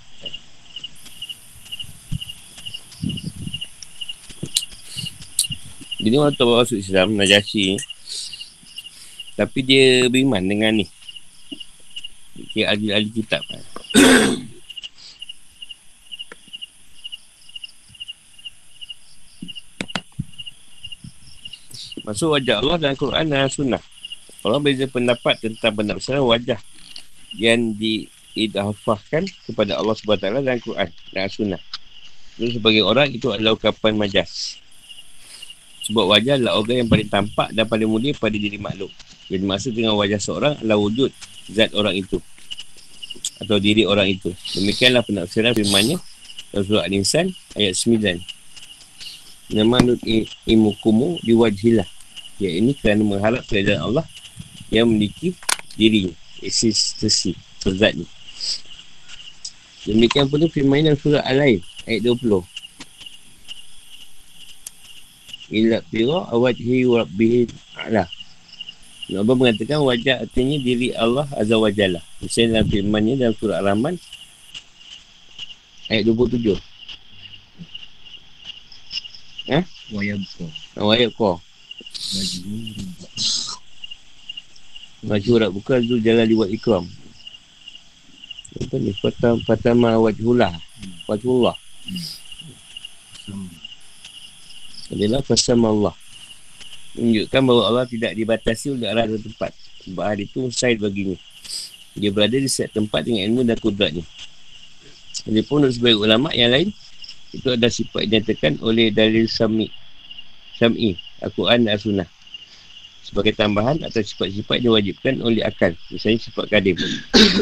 Jadi 5.97 6.15
orang 6.23 6.33
tahu 6.39 6.55
masuk 6.55 6.79
Islam 6.79 7.17
Najasyi 7.17 7.75
Tapi 9.35 9.59
dia 9.59 10.07
beriman 10.09 10.39
dengan 10.45 10.71
ni. 10.81 10.87
Dia 12.53 12.73
ahli-ahli 12.73 13.09
kitab 13.11 13.41
Masuk 22.07 22.39
wajah 22.39 22.63
Allah 22.63 22.79
dalam 22.79 22.95
Quran 22.95 23.27
dan 23.27 23.51
Sunnah. 23.51 23.83
Orang 24.47 24.63
beza 24.63 24.87
pendapat 24.87 25.43
tentang 25.43 25.75
benda 25.75 25.91
besar 25.91 26.23
wajah 26.23 26.55
Yang 27.35 27.75
diidhafahkan 27.83 29.27
kepada 29.43 29.75
Allah 29.75 29.91
SWT 29.91 30.23
dalam 30.23 30.61
Quran 30.63 30.87
dan 30.87 31.27
Sunnah 31.27 31.59
Jadi 32.37 32.61
sebagai 32.61 32.83
orang 32.85 33.09
itu 33.09 33.33
adalah 33.33 33.57
ukapan 33.57 33.97
majas 33.97 34.61
sebab 35.87 36.03
wajah 36.03 36.35
adalah 36.35 36.59
organ 36.59 36.83
yang 36.83 36.89
paling 36.91 37.07
tampak 37.07 37.47
dan 37.55 37.63
paling 37.63 37.87
mulia 37.87 38.11
pada 38.11 38.35
diri 38.35 38.59
makhluk. 38.59 38.91
Jadi 39.31 39.43
maksud 39.47 39.71
dengan 39.71 39.95
wajah 39.95 40.19
seorang 40.19 40.53
adalah 40.59 40.75
wujud 40.83 41.07
zat 41.47 41.71
orang 41.71 41.95
itu. 41.95 42.19
Atau 43.39 43.55
diri 43.63 43.87
orang 43.87 44.11
itu. 44.11 44.35
Demikianlah 44.51 45.07
penafsiran 45.07 45.55
firmannya 45.55 45.95
surah 46.51 46.83
Al-Insan 46.83 47.31
ayat 47.55 47.79
9. 47.79 48.19
Nama 49.55 49.75
nut 49.79 50.03
imukumu 50.43 51.23
diwajilah. 51.23 51.87
Ya 52.43 52.51
ini 52.51 52.75
kerana 52.75 53.07
mengharap 53.07 53.47
keadaan 53.47 53.87
Allah 53.87 54.05
yang 54.67 54.91
memiliki 54.91 55.39
diri 55.79 56.11
existensi 56.43 57.31
zat 57.63 57.95
ni. 57.95 58.03
Demikian 59.87 60.27
pula 60.27 60.51
firman 60.51 60.83
dalam 60.83 60.99
surah 60.99 61.23
Al-Ain 61.23 61.63
ayat 61.87 62.03
20. 62.03 62.43
ila 65.47 65.79
tira 65.87 66.27
wajhi 66.35 66.83
rabbihi 66.83 67.47
ala 67.79 68.03
Nabi 69.07 69.31
mengatakan 69.39 69.79
wajah 69.87 70.27
artinya 70.27 70.59
diri 70.59 70.91
Allah 70.91 71.23
Azza 71.31 71.55
wa 71.55 71.71
Jalla. 71.71 72.03
Misalnya 72.19 72.59
dalam 72.59 72.67
firmannya 72.67 73.15
dalam 73.15 73.35
surah 73.39 73.63
Al-Rahman 73.63 73.95
ayat 75.87 76.03
27. 76.11 76.59
Ha? 79.47 79.63
Wayabqa. 79.95 80.45
Ayat 80.75 81.15
kau. 81.15 81.39
Wajhur. 82.19 83.07
Majurat 85.07 85.49
bukan 85.55 85.79
tu 85.87 86.03
jalan 86.03 86.27
liwat 86.27 86.51
ikram. 86.51 86.83
Apa 88.59 88.75
ni? 88.75 88.91
Fatam, 88.91 89.39
fatama 89.47 89.95
wajhullah. 90.03 90.51
Wajhullah. 91.07 91.55
Adalah 94.87 95.21
fasam 95.23 95.61
Allah. 95.67 95.95
Menunjukkan 96.95 97.41
bahawa 97.43 97.63
Allah 97.69 97.85
tidak 97.85 98.11
dibatasi 98.15 98.73
oleh 98.73 98.87
arah 98.89 99.05
dan 99.05 99.21
tempat. 99.21 99.51
Sebab 99.85 100.03
hal 100.03 100.17
itu 100.19 100.37
mustahil 100.41 100.79
baginya. 100.81 101.17
Dia 101.97 102.09
berada 102.13 102.37
di 102.37 102.49
setiap 102.49 102.77
tempat 102.77 103.05
dengan 103.05 103.21
ilmu 103.31 103.41
dan 103.45 103.57
kudratnya. 103.59 104.05
Jadi 105.27 105.41
pun 105.43 105.65
untuk 105.65 105.75
sebagai 105.75 105.99
ulama' 105.99 106.31
yang 106.31 106.53
lain, 106.53 106.69
itu 107.35 107.47
ada 107.51 107.67
sifat 107.67 108.07
dinyatakan 108.07 108.63
oleh 108.63 108.93
dalil 108.93 109.27
sami. 109.27 109.67
Sam'i, 110.55 110.95
Al-Quran 111.21 111.67
dan 111.67 111.75
As-Sunnah. 111.75 112.09
Sebagai 113.03 113.35
tambahan 113.35 113.79
atau 113.83 114.03
sifat-sifat 114.03 114.63
diwajibkan 114.63 115.23
oleh 115.23 115.43
akal. 115.43 115.71
Misalnya 115.91 116.27
sifat 116.27 116.51
kadim. 116.51 116.75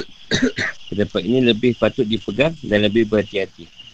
Pendapat 0.91 1.21
ini 1.25 1.41
lebih 1.41 1.73
patut 1.77 2.05
dipegang 2.05 2.53
dan 2.65 2.85
lebih 2.85 3.09
berhati-hati. 3.09 3.84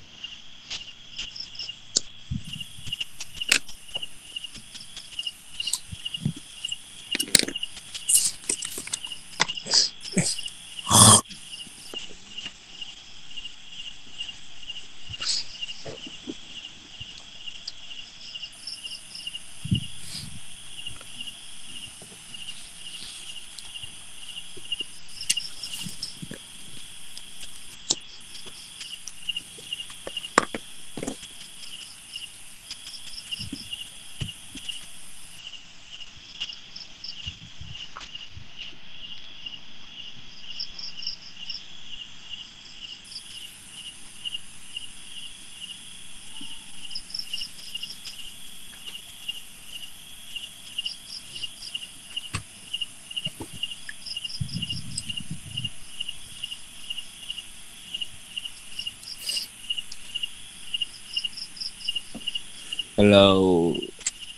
Kalau 63.01 63.73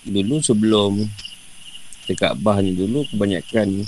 dulu 0.07 0.39
sebelum 0.39 1.03
dekat 2.07 2.32
Kaabah 2.32 2.64
ni 2.64 2.72
dulu 2.72 3.03
kebanyakan 3.11 3.84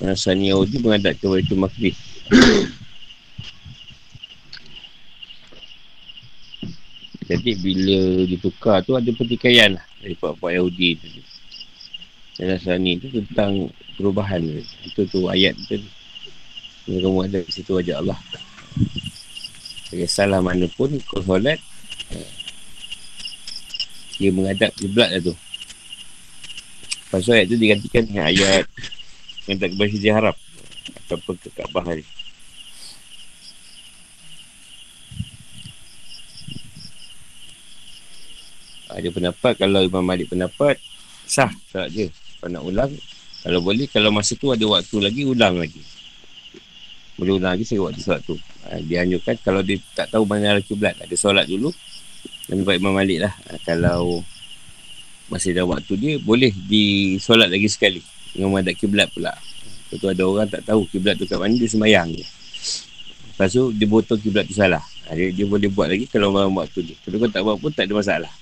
Nasrani 0.00 0.48
Yahudi 0.48 0.80
menghadap 0.80 1.12
ke 1.20 1.28
Baitul 1.28 1.60
Maqdis. 1.60 2.00
Jadi 7.28 7.50
bila 7.60 8.24
ditukar 8.24 8.80
tu 8.80 8.96
ada 8.96 9.12
pertikaian 9.12 9.76
lah 9.76 9.84
dari 10.00 10.16
pak-pak 10.16 10.56
Yahudi 10.56 10.96
tu. 10.96 11.08
Dan 12.40 12.56
Nasrani 12.56 13.04
tu 13.04 13.12
tentang 13.20 13.68
perubahan 14.00 14.40
tu. 14.40 14.64
Itu 14.88 15.00
tu 15.12 15.20
ayat 15.28 15.52
tu. 15.68 15.76
Kamu 16.88 17.28
ada 17.28 17.44
di 17.44 17.52
situ 17.52 17.76
wajah 17.76 18.00
Allah. 18.00 18.16
Kisahlah 19.92 20.40
mana 20.40 20.64
pun 20.72 20.88
kau 21.04 21.20
solat 21.20 21.60
dia 24.18 24.30
menghadap 24.30 24.70
kiblat 24.78 25.10
lah 25.10 25.20
tu. 25.20 25.34
Tu 27.14 27.30
ayat 27.30 27.46
tu 27.46 27.54
digantikan 27.54 28.02
dengan 28.02 28.26
ayat 28.26 28.66
yang 29.46 29.56
tak 29.62 29.70
kebaik 29.74 29.94
dia 30.02 30.12
harap. 30.18 30.36
Ataupun 31.06 31.34
ke 31.38 31.48
Kaabah 31.54 31.94
ni. 31.94 32.04
Ada 38.94 39.08
pendapat 39.10 39.52
kalau 39.58 39.82
Imam 39.82 40.06
Malik 40.06 40.30
pendapat 40.30 40.78
sah 41.26 41.50
salat 41.70 41.90
dia. 41.90 42.06
Kalau 42.38 42.50
nak 42.50 42.62
ulang 42.62 42.92
kalau 43.44 43.60
boleh 43.60 43.84
kalau 43.92 44.08
masa 44.08 44.32
tu 44.40 44.48
ada 44.54 44.64
waktu 44.64 44.96
lagi 45.04 45.22
ulang 45.28 45.60
lagi. 45.60 45.82
Boleh 47.20 47.36
ulang 47.36 47.52
lagi 47.58 47.68
saya 47.68 47.84
waktu 47.84 48.00
solat 48.00 48.22
tu. 48.24 48.40
Ha, 48.64 48.80
dia 48.80 49.04
anjurkan 49.04 49.36
kalau 49.44 49.60
dia 49.60 49.76
tak 49.92 50.08
tahu 50.08 50.24
mana 50.24 50.56
arah 50.56 50.64
kiblat 50.64 50.96
ada 50.96 51.14
solat 51.14 51.44
dulu 51.44 51.68
baik 52.62 52.78
Imam 52.78 52.94
Malik 52.94 53.18
lah. 53.26 53.34
Kalau 53.66 54.22
Masih 55.26 55.56
ada 55.56 55.66
waktu 55.66 55.96
dia 55.98 56.12
Boleh 56.22 56.54
disolat 56.54 57.50
lagi 57.50 57.66
sekali. 57.66 57.98
Dengan 58.30 58.54
menghadap 58.54 58.78
kiblat 58.78 59.10
pula. 59.10 59.34
Lepas 59.34 59.96
tu 59.98 60.06
ada 60.06 60.22
orang 60.22 60.46
tak 60.46 60.62
tahu 60.62 60.86
kiblat 60.86 61.18
tu 61.18 61.26
kat 61.26 61.38
mana 61.40 61.58
Dia 61.58 61.66
semayang 61.66 62.14
je. 62.14 62.22
Lepas 63.34 63.50
tu 63.50 63.74
dia 63.74 63.86
botol 63.90 64.20
kiblat 64.22 64.46
tu 64.46 64.54
salah. 64.54 64.82
Ha, 65.10 65.18
dia, 65.18 65.34
dia 65.34 65.44
boleh 65.48 65.66
buat 65.66 65.90
lagi 65.90 66.06
kalau 66.06 66.30
malam 66.30 66.54
waktu 66.54 66.94
dia. 66.94 66.96
Kalau 67.02 67.18
kau 67.18 67.30
tak 67.30 67.42
buat 67.42 67.58
pun 67.58 67.74
tak 67.74 67.90
ada 67.90 67.94
masalah. 67.98 68.32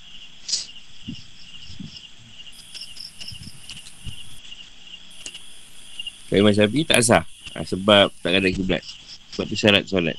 Kalau 6.29 6.39
Imam 6.45 6.53
Syafi'i 6.53 6.85
tak 6.85 7.01
sah. 7.01 7.23
Ha, 7.57 7.65
Sebab 7.65 8.13
tak 8.21 8.37
ada 8.37 8.49
kiblat. 8.53 8.85
Sebab 9.33 9.45
tu 9.49 9.57
syarat 9.57 9.89
solat 9.89 10.17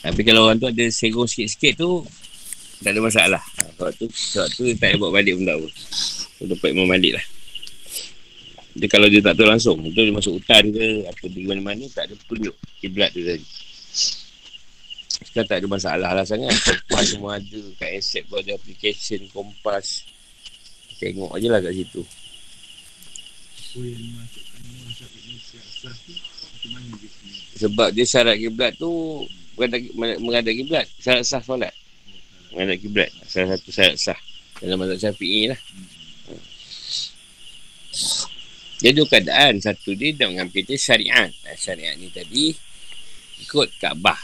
Tapi 0.00 0.20
kalau 0.24 0.48
orang 0.48 0.56
tu 0.56 0.68
ada 0.68 0.84
serong 0.88 1.28
sikit-sikit 1.28 1.84
tu 1.84 2.00
Tak 2.80 2.96
ada 2.96 3.00
masalah. 3.04 3.42
Ha, 3.60 3.68
Sebab 3.76 3.90
tu 4.00 4.06
Sebab 4.08 4.48
tu 4.56 4.62
tak 4.72 4.76
payah 4.80 4.96
buat 4.96 5.12
balik 5.12 5.36
pun 5.36 5.44
tak 5.44 5.56
apa. 5.60 5.68
So 6.40 6.42
dapat 6.48 6.68
Imam 6.72 6.88
Malik 6.88 7.12
lah. 7.20 7.26
Dia 8.70 8.86
kalau 8.88 9.06
dia 9.12 9.20
tak 9.20 9.34
tahu 9.36 9.48
langsung 9.50 9.76
dia 9.92 10.08
masuk 10.08 10.40
hutan 10.40 10.64
ke 10.72 11.04
Apa 11.04 11.24
di 11.28 11.44
mana-mana 11.44 11.84
Tak 11.92 12.08
ada 12.08 12.14
petunjuk 12.16 12.56
Kiblat 12.80 13.12
tu 13.12 13.20
tadi. 13.20 13.46
Sekarang 15.20 15.48
tak 15.52 15.58
ada 15.60 15.66
masalah 15.68 16.10
lah 16.16 16.24
sangat. 16.24 16.48
Kompas 16.64 17.04
semua 17.12 17.36
ada 17.36 17.60
Kat 17.76 17.90
accept 17.92 18.24
pun 18.32 18.40
ada 18.40 18.56
application 18.56 19.20
Kompas. 19.28 20.08
Tengok 20.96 21.32
je 21.40 21.48
lah 21.48 21.60
kat 21.64 21.72
situ. 21.76 22.04
Sebab 27.60 27.88
dia 27.94 28.04
syarat 28.04 28.36
kiblat 28.36 28.74
tu 28.76 29.24
menghadap 29.96 30.52
kiblat 30.56 30.86
syarat 30.96 31.24
sah 31.28 31.42
solat. 31.44 31.74
Menghadap 32.54 32.80
kiblat 32.80 33.10
salah 33.28 33.58
satu 33.58 33.68
syarat 33.68 33.96
sah 34.00 34.20
dalam 34.60 34.76
mazhab 34.80 35.10
syafi'i 35.10 35.52
lah. 35.52 35.60
Dia 38.80 38.96
dua 38.96 39.06
keadaan. 39.08 39.60
Satu 39.60 39.92
dia 39.92 40.16
dah 40.16 40.28
mengambil 40.32 40.64
dia 40.64 40.76
syariat. 40.80 41.28
Syariat 41.56 41.96
ni 42.00 42.08
tadi 42.08 42.52
ikut 43.44 43.68
Kaabah. 43.80 44.16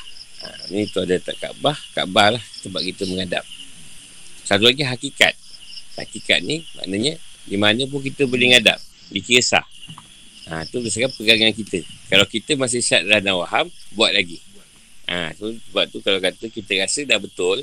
Ha, 0.44 0.68
ni 0.72 0.88
tu 0.88 1.00
ada 1.04 1.16
tak 1.20 1.36
Kaabah? 1.40 1.76
Kaabah 1.92 2.36
lah 2.36 2.44
sebab 2.64 2.80
kita 2.84 3.04
menghadap. 3.08 3.44
Satu 4.44 4.64
lagi 4.68 4.84
hakikat. 4.84 5.36
Hakikat 5.96 6.44
ni 6.44 6.64
maknanya 6.76 7.16
di 7.44 7.56
mana 7.56 7.84
pun 7.88 8.00
kita 8.00 8.24
boleh 8.24 8.52
menghadap. 8.52 8.80
Dikira 9.12 9.44
sah. 9.44 9.66
Ha, 10.46 10.62
tu 10.68 10.78
berdasarkan 10.78 11.10
pegangan 11.16 11.52
kita. 11.52 11.82
Kalau 12.06 12.24
kita 12.24 12.54
masih 12.54 12.80
syat 12.80 13.02
dan 13.04 13.26
waham 13.34 13.66
buat 13.92 14.14
lagi 14.14 14.38
Ha, 15.06 15.30
so, 15.38 15.54
sebab 15.54 15.86
tu 15.90 16.02
kalau 16.02 16.18
kata 16.18 16.50
kita 16.50 16.82
rasa 16.82 17.06
dah 17.06 17.22
betul, 17.22 17.62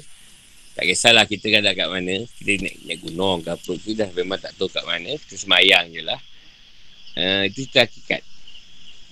tak 0.74 0.88
kisahlah 0.90 1.28
kita 1.28 1.52
kan 1.54 1.62
dah 1.62 1.76
kat 1.76 1.88
mana, 1.92 2.24
kita 2.40 2.64
naik, 2.64 2.76
naik 2.88 3.00
gunung 3.04 3.44
ke 3.44 3.52
apa 3.52 3.72
tu 3.78 3.92
dah 3.94 4.10
memang 4.16 4.40
tak 4.40 4.56
tahu 4.56 4.72
kat 4.72 4.82
mana, 4.88 5.12
kita 5.28 5.36
semayang 5.36 5.92
je 5.92 6.02
lah. 6.02 6.20
Ha, 7.20 7.46
itu 7.46 7.68
cerita 7.68 7.86
hakikat. 7.86 8.22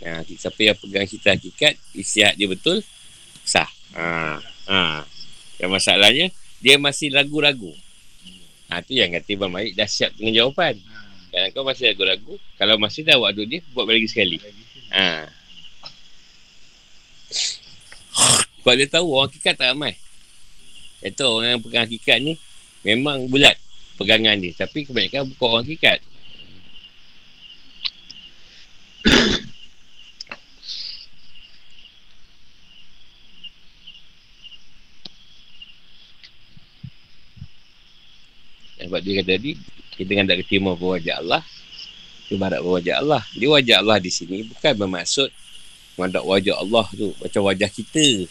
Ha, 0.02 0.26
siapa 0.26 0.60
yang 0.64 0.78
pegang 0.80 1.06
cerita 1.06 1.30
hakikat, 1.36 1.74
istihad 1.94 2.34
dia 2.40 2.48
betul, 2.50 2.82
sah. 3.46 3.70
Ha, 3.94 4.40
ha. 4.42 5.06
Yang 5.62 5.72
masalahnya, 5.78 6.28
dia 6.64 6.82
masih 6.82 7.14
ragu-ragu. 7.14 7.76
Ha, 8.72 8.80
tu 8.82 8.96
yang 8.96 9.12
kata 9.12 9.30
Ibn 9.36 9.52
Malik 9.52 9.76
dah 9.76 9.86
siap 9.86 10.16
dengan 10.16 10.42
jawapan. 10.42 10.80
Kalau 11.32 11.48
kau 11.56 11.64
masih 11.64 11.92
ragu-ragu, 11.92 12.34
kalau 12.60 12.76
masih 12.80 13.08
dah 13.08 13.20
waktu 13.20 13.44
dia, 13.48 13.60
buat 13.76 13.88
lagi 13.88 14.08
sekali. 14.08 14.40
Ha. 14.92 15.28
Sebab 18.62 18.74
dia 18.78 18.88
tahu 18.88 19.08
orang 19.16 19.30
hakikat 19.32 19.58
tak 19.58 19.74
ramai. 19.74 19.98
Dia 21.02 21.10
tahu 21.18 21.42
orang 21.42 21.58
yang 21.58 21.62
pegang 21.66 21.84
hakikat 21.90 22.18
ni 22.22 22.38
memang 22.86 23.26
bulat. 23.26 23.58
pegangan 23.98 24.34
dia. 24.42 24.54
Tapi 24.58 24.86
kebanyakan 24.86 25.30
bukan 25.34 25.48
orang 25.50 25.66
hakikat. 25.66 26.02
Sebab 38.92 39.08
dia 39.08 39.24
kata 39.24 39.40
tadi, 39.40 39.56
kita 39.96 40.12
kan 40.18 40.26
tak 40.26 40.44
terima 40.50 40.76
berwajah 40.76 41.24
Allah, 41.24 41.46
ibarat 42.28 42.60
berwajah 42.60 43.00
Allah. 43.00 43.22
Dia 43.38 43.48
wajah 43.48 43.80
Allah 43.86 44.04
di 44.04 44.12
sini 44.12 44.44
bukan 44.50 44.74
bermaksud 44.76 45.30
menghadap 46.00 46.24
wajah 46.24 46.56
Allah 46.60 46.86
tu 46.96 47.12
macam 47.20 47.42
wajah 47.48 47.70
kita. 47.72 48.28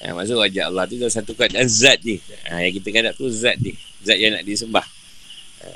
Ha, 0.00 0.16
maksud 0.16 0.36
wajah 0.40 0.72
Allah 0.72 0.88
tu 0.88 0.96
dalam 0.96 1.12
satu 1.12 1.36
keadaan 1.36 1.68
zat 1.68 2.00
dia. 2.00 2.16
Ha, 2.48 2.64
yang 2.64 2.72
kita 2.80 2.88
hadap 2.94 3.14
tu 3.20 3.28
zat 3.28 3.60
dia. 3.60 3.76
Zat 4.00 4.16
yang 4.16 4.32
nak 4.32 4.44
disembah. 4.48 4.86
Ha. 5.60 5.68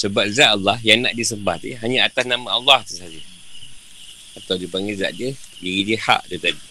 Sebab 0.00 0.24
zat 0.32 0.56
Allah 0.56 0.76
yang 0.80 1.04
nak 1.04 1.12
disembah 1.12 1.60
tu 1.60 1.68
hanya 1.80 2.08
atas 2.08 2.24
nama 2.24 2.56
Allah 2.56 2.80
tu 2.84 2.96
saja. 2.96 3.20
Atau 4.36 4.56
dipanggil 4.56 4.96
zat 4.96 5.12
dia, 5.16 5.32
diri 5.60 5.84
dia 5.84 5.98
hak 6.00 6.28
dia 6.32 6.38
tadi. 6.40 6.62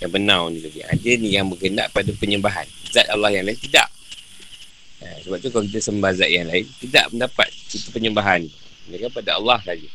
Yang 0.00 0.10
benar 0.12 0.40
ni 0.52 0.60
tadi. 0.60 0.80
Ada 0.84 1.10
ni 1.16 1.28
yang 1.32 1.48
berkendak 1.48 1.88
pada 1.92 2.12
penyembahan. 2.12 2.68
Zat 2.92 3.08
Allah 3.08 3.32
yang 3.32 3.48
lain 3.48 3.56
tidak. 3.56 3.88
Ha, 5.06 5.22
sebab 5.22 5.38
tu 5.38 5.54
kalau 5.54 5.64
kita 5.70 5.78
sembah 5.78 6.10
zat 6.18 6.30
yang 6.34 6.50
lain, 6.50 6.66
tidak 6.82 7.06
mendapat 7.14 7.46
itu 7.54 7.78
penyembahan. 7.94 8.42
Ini 8.90 8.96
kan 9.06 9.10
pada 9.14 9.38
Allah 9.38 9.62
saja. 9.62 9.86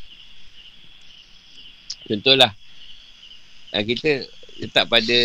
Contohlah. 2.08 2.52
Ha, 3.76 3.84
kita 3.84 4.24
letak 4.56 4.88
pada 4.88 5.18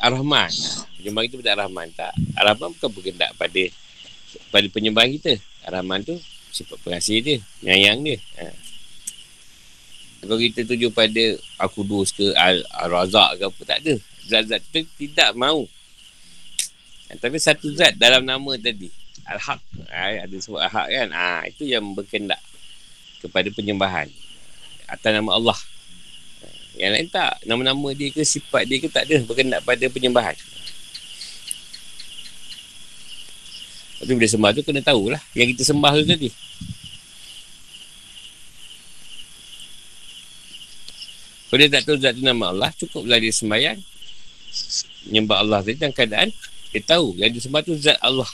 Ar-Rahman. 0.00 0.48
Penyembahan 0.96 1.24
kita 1.28 1.36
pada 1.44 1.52
Ar-Rahman. 1.60 1.86
Tak. 1.92 2.12
Ar-Rahman 2.32 2.72
bukan 2.80 2.90
berkendak 2.96 3.30
pada 3.36 3.62
pada 4.48 4.66
penyembahan 4.72 5.12
kita. 5.20 5.36
Ar-Rahman 5.68 6.00
tu 6.00 6.16
sifat 6.48 6.80
pengasih 6.80 7.20
dia. 7.20 7.36
Nyayang 7.60 8.00
dia. 8.00 8.16
Ha. 8.40 8.52
Kalau 10.24 10.40
kita 10.40 10.64
tuju 10.64 10.88
pada 10.96 11.24
Al-Qudus 11.60 12.16
ke 12.16 12.32
Al-Razak 12.72 13.36
ke 13.36 13.44
apa, 13.44 13.60
tak 13.68 13.78
ada 13.84 13.94
zat-zat 14.24 14.64
tu 14.72 14.80
tidak 14.96 15.36
mau. 15.36 15.68
Tapi 17.06 17.36
satu 17.38 17.70
zat 17.76 17.94
dalam 18.00 18.26
nama 18.26 18.58
tadi. 18.58 19.05
Al-Haq. 19.26 19.60
Ha, 19.90 20.26
ada 20.26 20.36
sebut 20.38 20.62
Al-Haq 20.62 20.86
kan. 20.86 21.08
Ha, 21.10 21.46
itu 21.50 21.66
yang 21.66 21.82
berkendak 21.92 22.38
kepada 23.22 23.48
penyembahan. 23.50 24.06
Atas 24.86 25.10
nama 25.10 25.34
Allah. 25.34 25.58
Yang 26.78 26.90
lain 26.92 27.08
tak. 27.10 27.32
Nama-nama 27.42 27.88
dia 27.96 28.12
ke 28.14 28.22
sifat 28.22 28.68
dia 28.68 28.78
ke 28.78 28.86
tak 28.86 29.08
ada 29.10 29.18
berkendak 29.26 29.60
pada 29.66 29.84
penyembahan. 29.90 30.36
Tu 34.06 34.12
bila 34.12 34.28
sembah 34.28 34.50
tu 34.54 34.62
kena 34.62 34.84
tahulah. 34.84 35.22
Yang 35.34 35.56
kita 35.56 35.72
sembah 35.74 35.92
tu 35.98 36.04
tadi. 36.06 36.30
Kalau 41.46 41.58
dia 41.62 41.70
tak 41.72 41.82
tahu 41.88 41.96
zat 41.96 42.18
nama 42.20 42.52
Allah, 42.52 42.70
cukuplah 42.74 43.16
dia 43.22 43.30
sembahyang 43.32 43.78
menyembah 45.06 45.36
Allah 45.40 45.58
tadi 45.62 45.78
dalam 45.78 45.94
keadaan 45.94 46.28
dia 46.74 46.82
tahu 46.82 47.14
yang 47.16 47.30
dia 47.30 47.40
sembah 47.40 47.60
tu 47.62 47.72
zat 47.78 47.96
Allah. 48.02 48.28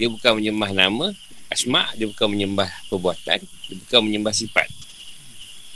Dia 0.00 0.08
bukan 0.08 0.40
menyembah 0.40 0.72
nama, 0.72 1.12
asma, 1.52 1.92
dia 1.92 2.08
bukan 2.08 2.32
menyembah 2.32 2.72
perbuatan, 2.88 3.44
dia 3.44 3.74
bukan 3.84 4.00
menyembah 4.08 4.32
sifat. 4.32 4.64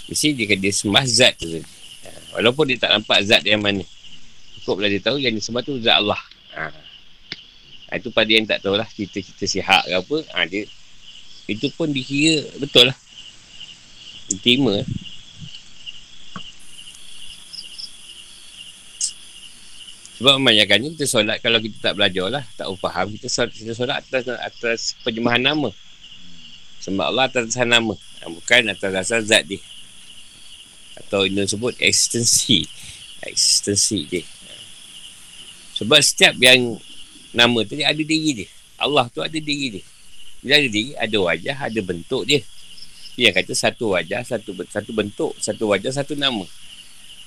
Mesti 0.08 0.32
dia 0.32 0.56
dia 0.56 0.72
sembah 0.72 1.04
zat 1.04 1.36
tu. 1.36 1.60
Ha, 1.60 2.08
walaupun 2.40 2.72
dia 2.72 2.80
tak 2.80 2.96
nampak 2.96 3.20
zat 3.20 3.44
yang 3.44 3.60
mana. 3.60 3.84
Cukuplah 4.64 4.88
dia 4.88 5.04
tahu 5.04 5.20
yang 5.20 5.36
dia 5.36 5.44
sembah 5.44 5.60
tu 5.60 5.76
zat 5.76 6.00
Allah. 6.00 6.20
Ha. 6.56 6.72
ha 6.72 7.92
itu 8.00 8.08
pada 8.08 8.32
yang 8.32 8.48
tak 8.48 8.64
tahu 8.64 8.80
lah 8.80 8.88
cerita-cerita 8.88 9.44
sihat 9.44 9.84
ke 9.84 9.92
apa. 9.92 10.16
Ha, 10.32 10.48
dia, 10.48 10.64
itu 11.44 11.68
pun 11.76 11.92
dikira 11.92 12.48
betul 12.56 12.88
lah. 12.88 12.96
Diterima 14.32 14.80
lah. 14.80 14.88
Sebab 20.14 20.38
kebanyakannya 20.38 20.94
kita 20.94 21.06
solat 21.10 21.42
kalau 21.42 21.58
kita 21.58 21.90
tak 21.90 21.94
belajar 21.98 22.30
lah, 22.30 22.44
tak 22.54 22.70
faham, 22.78 23.10
kita 23.18 23.26
solat, 23.26 23.50
kita 23.50 23.74
solat 23.74 23.98
atas, 23.98 24.22
atas 24.30 24.80
penyembahan 25.02 25.42
nama. 25.42 25.74
Sembah 26.78 27.10
Allah 27.10 27.24
atas 27.26 27.50
dasar 27.50 27.66
nama. 27.66 27.96
Bukan 28.28 28.70
atas 28.70 28.90
dasar 28.92 29.20
zat 29.24 29.48
dia. 29.48 29.58
Atau 31.00 31.26
ini 31.26 31.42
sebut 31.48 31.74
eksistensi. 31.80 32.62
Eksistensi 33.24 34.04
dia. 34.06 34.22
Sebab 35.80 35.98
setiap 35.98 36.38
yang 36.38 36.78
nama 37.34 37.58
tadi 37.66 37.82
ada 37.82 37.98
diri 37.98 38.44
dia. 38.44 38.48
Allah 38.78 39.10
tu 39.10 39.18
ada 39.24 39.34
diri 39.34 39.80
dia. 39.80 39.84
Bila 40.44 40.54
ada 40.60 40.68
diri, 40.68 40.92
ada 40.94 41.16
wajah, 41.18 41.56
ada 41.56 41.80
bentuk 41.80 42.22
dia. 42.28 42.44
Dia 43.16 43.32
kata 43.32 43.56
satu 43.56 43.96
wajah, 43.96 44.20
satu 44.22 44.52
satu 44.68 44.90
bentuk, 44.92 45.32
satu 45.40 45.64
wajah, 45.72 45.90
satu 45.90 46.14
nama. 46.14 46.44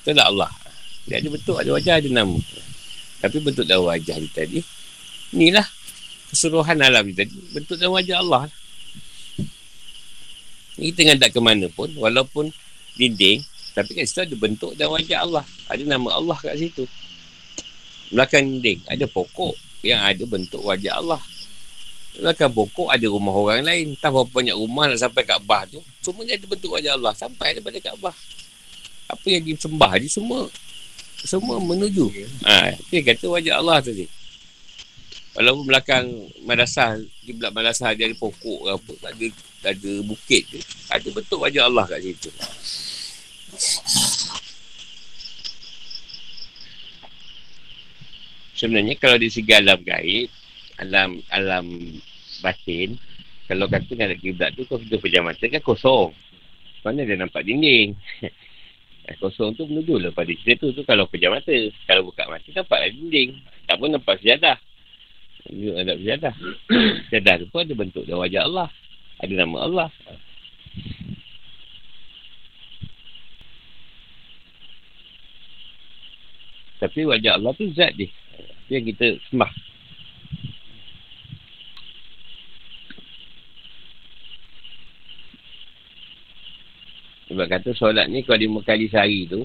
Itulah 0.06 0.30
Allah. 0.30 0.52
Dia 1.08 1.24
ada 1.24 1.28
bentuk, 1.32 1.56
ada 1.56 1.70
wajah, 1.72 2.04
ada 2.04 2.10
nama. 2.12 2.40
Tapi 3.18 3.38
bentuk 3.42 3.66
dan 3.66 3.82
wajah 3.82 4.18
dia 4.22 4.30
tadi 4.30 4.60
Inilah 5.34 5.66
Keseluruhan 6.30 6.78
alam 6.84 7.08
dia 7.10 7.26
tadi. 7.26 7.38
Bentuk 7.50 7.78
dan 7.82 7.90
wajah 7.90 8.22
Allah 8.22 8.46
Kita 10.78 11.02
ngadak 11.02 11.34
ke 11.34 11.40
mana 11.42 11.66
pun 11.74 11.90
Walaupun 11.98 12.54
dinding 12.94 13.42
Tapi 13.74 13.90
kat 13.98 14.06
situ 14.06 14.22
ada 14.22 14.36
bentuk 14.38 14.74
dan 14.78 14.90
wajah 14.94 15.26
Allah. 15.26 15.46
Ada 15.70 15.84
nama 15.86 16.18
Allah 16.18 16.38
kat 16.38 16.58
situ. 16.62 16.86
Belakang 18.14 18.46
dinding 18.46 18.86
Ada 18.86 19.10
pokok 19.10 19.58
Yang 19.82 20.02
ada 20.06 20.24
bentuk 20.30 20.62
wajah 20.62 21.02
Allah. 21.02 21.22
Belakang 22.18 22.54
pokok 22.54 22.94
ada 22.94 23.06
rumah 23.10 23.34
orang 23.34 23.66
lain. 23.66 23.98
Tak 23.98 24.14
berapa 24.14 24.30
banyak 24.30 24.54
rumah 24.58 24.90
nak 24.90 25.02
sampai 25.02 25.26
Kaabah 25.26 25.70
tu. 25.70 25.82
Semuanya 26.02 26.38
ada 26.38 26.46
bentuk 26.50 26.74
wajah 26.74 26.98
Allah. 26.98 27.14
Sampai 27.14 27.54
daripada 27.58 27.78
Kaabah 27.78 28.14
Apa 29.10 29.26
yang 29.30 29.46
disembah 29.46 29.94
ni 29.98 30.10
semua 30.10 30.50
semua 31.24 31.58
menuju. 31.58 32.12
Ha, 32.46 32.78
dia 32.92 33.02
kata 33.02 33.26
wajah 33.32 33.58
Allah 33.58 33.82
tadi. 33.82 34.06
Walaupun 35.38 35.70
belakang 35.70 36.06
madrasah, 36.50 36.98
di 37.22 37.32
belakang 37.38 37.58
madrasah 37.62 37.94
dia 37.94 38.10
ada 38.10 38.18
pokok 38.18 38.60
ke 38.66 38.70
apa, 38.74 38.92
tak 39.06 39.12
ada, 39.14 39.28
tak 39.62 39.74
ada 39.78 39.92
bukit 40.02 40.44
ke. 40.50 40.60
Ada 40.90 41.08
betul 41.14 41.38
wajah 41.46 41.64
Allah 41.70 41.86
kat 41.86 42.02
situ. 42.02 42.30
Sebenarnya 48.58 48.98
kalau 48.98 49.22
di 49.22 49.30
segi 49.30 49.54
alam 49.54 49.78
gaib, 49.86 50.34
alam 50.82 51.22
alam 51.30 51.66
batin, 52.42 52.98
kalau 53.46 53.70
kata 53.70 53.94
dengan 53.94 54.18
kiblat 54.18 54.58
tu, 54.58 54.66
kalau 54.66 54.82
kita 54.82 54.98
pejam 54.98 55.30
mata 55.30 55.46
kan 55.46 55.62
kosong. 55.62 56.10
Mana 56.82 57.06
dia 57.06 57.14
nampak 57.14 57.46
dinding? 57.46 57.94
Eh, 59.08 59.16
kosong 59.24 59.56
tu 59.56 59.64
menuju 59.64 60.04
lah 60.04 60.12
pada 60.12 60.28
cerita 60.36 60.68
tu, 60.68 60.76
tu 60.76 60.84
kalau 60.84 61.08
pejam 61.08 61.32
mata. 61.32 61.56
Kalau 61.88 62.12
buka 62.12 62.28
mata, 62.28 62.44
nampak 62.52 62.76
lah 62.76 62.90
dinding. 62.92 63.40
Tak 63.64 63.80
pun 63.80 63.90
nampak 63.96 64.20
sejadah. 64.20 64.60
Tunjuk 65.48 65.76
ada 65.80 65.94
sejadah. 65.96 66.34
sejadah 67.08 67.34
tu 67.40 67.46
pun 67.48 67.64
ada 67.64 67.74
bentuk 67.74 68.04
dan 68.04 68.20
wajah 68.20 68.44
Allah. 68.44 68.68
Ada 69.24 69.34
nama 69.34 69.58
Allah. 69.64 69.90
Tapi 76.78 77.00
wajah 77.08 77.40
Allah 77.40 77.52
tu 77.56 77.64
zat 77.74 77.96
dia. 77.96 78.12
Itu 78.68 78.72
yang 78.76 78.86
kita 78.92 79.08
sembah. 79.32 79.52
Sebab 87.28 87.46
kata 87.52 87.76
solat 87.76 88.08
ni 88.08 88.24
kalau 88.24 88.40
lima 88.40 88.60
kali 88.64 88.88
sehari 88.88 89.28
tu, 89.28 89.44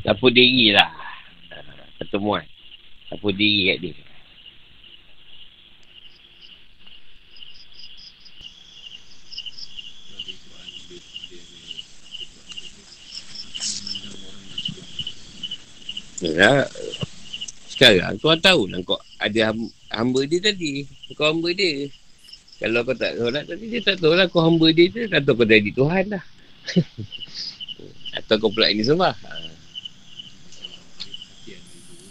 dapur 0.00 0.32
diri 0.32 0.72
lah. 0.72 0.88
Pertemuan. 2.00 2.44
Dapur 3.12 3.36
diri 3.36 3.72
kat 3.72 3.78
dia. 3.84 3.94
Ya, 16.26 16.64
sekarang 17.68 18.16
kau 18.24 18.32
tahu 18.40 18.72
lah 18.72 18.80
kau 18.88 18.96
ada 19.20 19.52
hamba 19.92 20.20
dia 20.24 20.40
tadi. 20.40 20.88
Kau 21.12 21.28
hamba 21.28 21.52
dia. 21.52 21.92
Kalau 22.56 22.80
kau 22.88 22.96
tak 22.96 23.20
solat 23.20 23.44
tadi, 23.44 23.68
dia 23.68 23.84
tak 23.84 24.00
tahu 24.00 24.16
lah 24.16 24.24
kau 24.32 24.40
hamba 24.40 24.72
dia 24.72 24.88
tu. 24.88 25.04
Tak 25.12 25.28
tahu 25.28 25.44
kau 25.44 25.46
jadi 25.46 25.70
Tuhan 25.76 26.16
lah. 26.16 26.24
Atau 28.18 28.40
kau 28.40 28.50
pula 28.52 28.72
ini 28.72 28.82
semua. 28.82 29.12
Ha. 29.12 29.30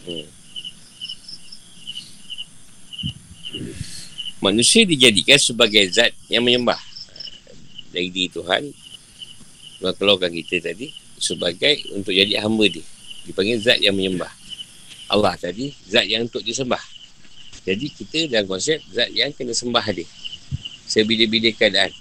Hmm. 0.06 0.27
Manusia 4.44 4.86
dijadikan 4.86 5.41
sebagai 5.41 5.82
zat 5.90 6.14
yang 6.30 6.45
menyembah 6.45 6.77
dari 7.90 8.14
diri 8.14 8.30
Tuhan 8.30 8.69
keluarkan 9.82 10.30
kita 10.30 10.69
tadi 10.69 10.94
sebagai 11.18 11.82
untuk 11.98 12.14
jadi 12.14 12.41
hamba 12.41 12.69
dia 12.69 12.86
dipanggil 13.26 13.57
zat 13.57 13.82
yang 13.82 13.98
menyembah 13.98 14.30
Allah 15.10 15.38
tadi 15.38 15.69
zat 15.86 16.10
yang 16.10 16.26
untuk 16.26 16.41
disembah. 16.41 16.82
Jadi 17.65 17.88
kita 17.90 18.30
dalam 18.30 18.45
konsep 18.49 18.82
zat 18.94 19.10
yang 19.14 19.34
kena 19.34 19.53
sembah 19.53 19.86
dia. 19.94 20.06
Sebila-bila 20.86 21.49
keadaan. 21.53 21.94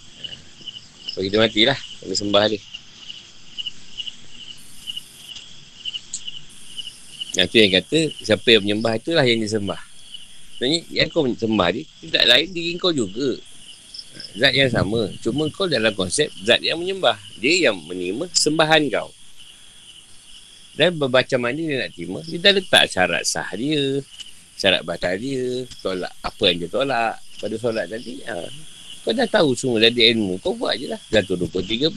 Bagi 1.14 1.28
dia 1.30 1.38
matilah, 1.38 1.78
kena 2.02 2.14
sembah 2.14 2.44
dia. 2.50 2.60
Yang 7.34 7.46
tu 7.50 7.56
yang 7.58 7.72
kata, 7.82 8.00
siapa 8.22 8.48
yang 8.50 8.62
menyembah 8.62 8.92
itulah 8.94 9.24
yang 9.26 9.42
disembah. 9.42 9.80
Sebenarnya, 10.54 10.80
yang 10.90 11.08
kau 11.10 11.26
sembah 11.26 11.68
dia, 11.74 11.82
tidak 12.02 12.24
lain 12.30 12.46
diri 12.54 12.70
kau 12.78 12.94
juga. 12.94 13.38
Zat 14.38 14.54
yang 14.54 14.70
sama. 14.70 15.10
Cuma 15.18 15.50
kau 15.50 15.66
dalam 15.66 15.90
konsep 15.98 16.30
zat 16.46 16.62
yang 16.62 16.78
menyembah. 16.78 17.18
Dia 17.42 17.70
yang 17.70 17.78
menerima 17.78 18.30
sembahan 18.30 18.86
kau. 18.90 19.10
Dan 20.74 20.98
berbaca 20.98 21.36
mana 21.38 21.54
dia 21.54 21.86
nak 21.86 21.90
terima, 21.94 22.18
dia 22.26 22.38
dah 22.42 22.50
letak 22.50 22.90
syarat 22.90 23.22
sah 23.22 23.46
dia, 23.54 24.02
syarat 24.58 24.82
batal 24.82 25.14
dia, 25.14 25.62
tolak 25.78 26.10
apa 26.18 26.42
yang 26.50 26.66
dia 26.66 26.70
tolak 26.70 27.14
pada 27.38 27.54
solat 27.62 27.86
tadi. 27.86 28.26
Ha. 28.26 28.73
Kau 29.04 29.12
dah 29.12 29.28
tahu 29.28 29.52
semua 29.52 29.84
dari 29.84 30.16
ilmu, 30.16 30.40
kau 30.40 30.56
buat 30.56 30.80
je 30.80 30.88
lah. 30.88 31.00
Jatuh 31.12 31.36
2013. 31.36 31.92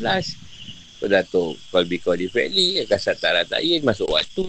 Kau 1.00 1.08
dah 1.08 1.24
tahu 1.24 1.56
kalbi 1.72 2.04
kau 2.04 2.12
di 2.12 2.28
fairly, 2.28 2.84
kasat 2.84 3.16
tak 3.16 3.32
rata 3.32 3.64
masuk 3.80 4.12
waktu. 4.12 4.44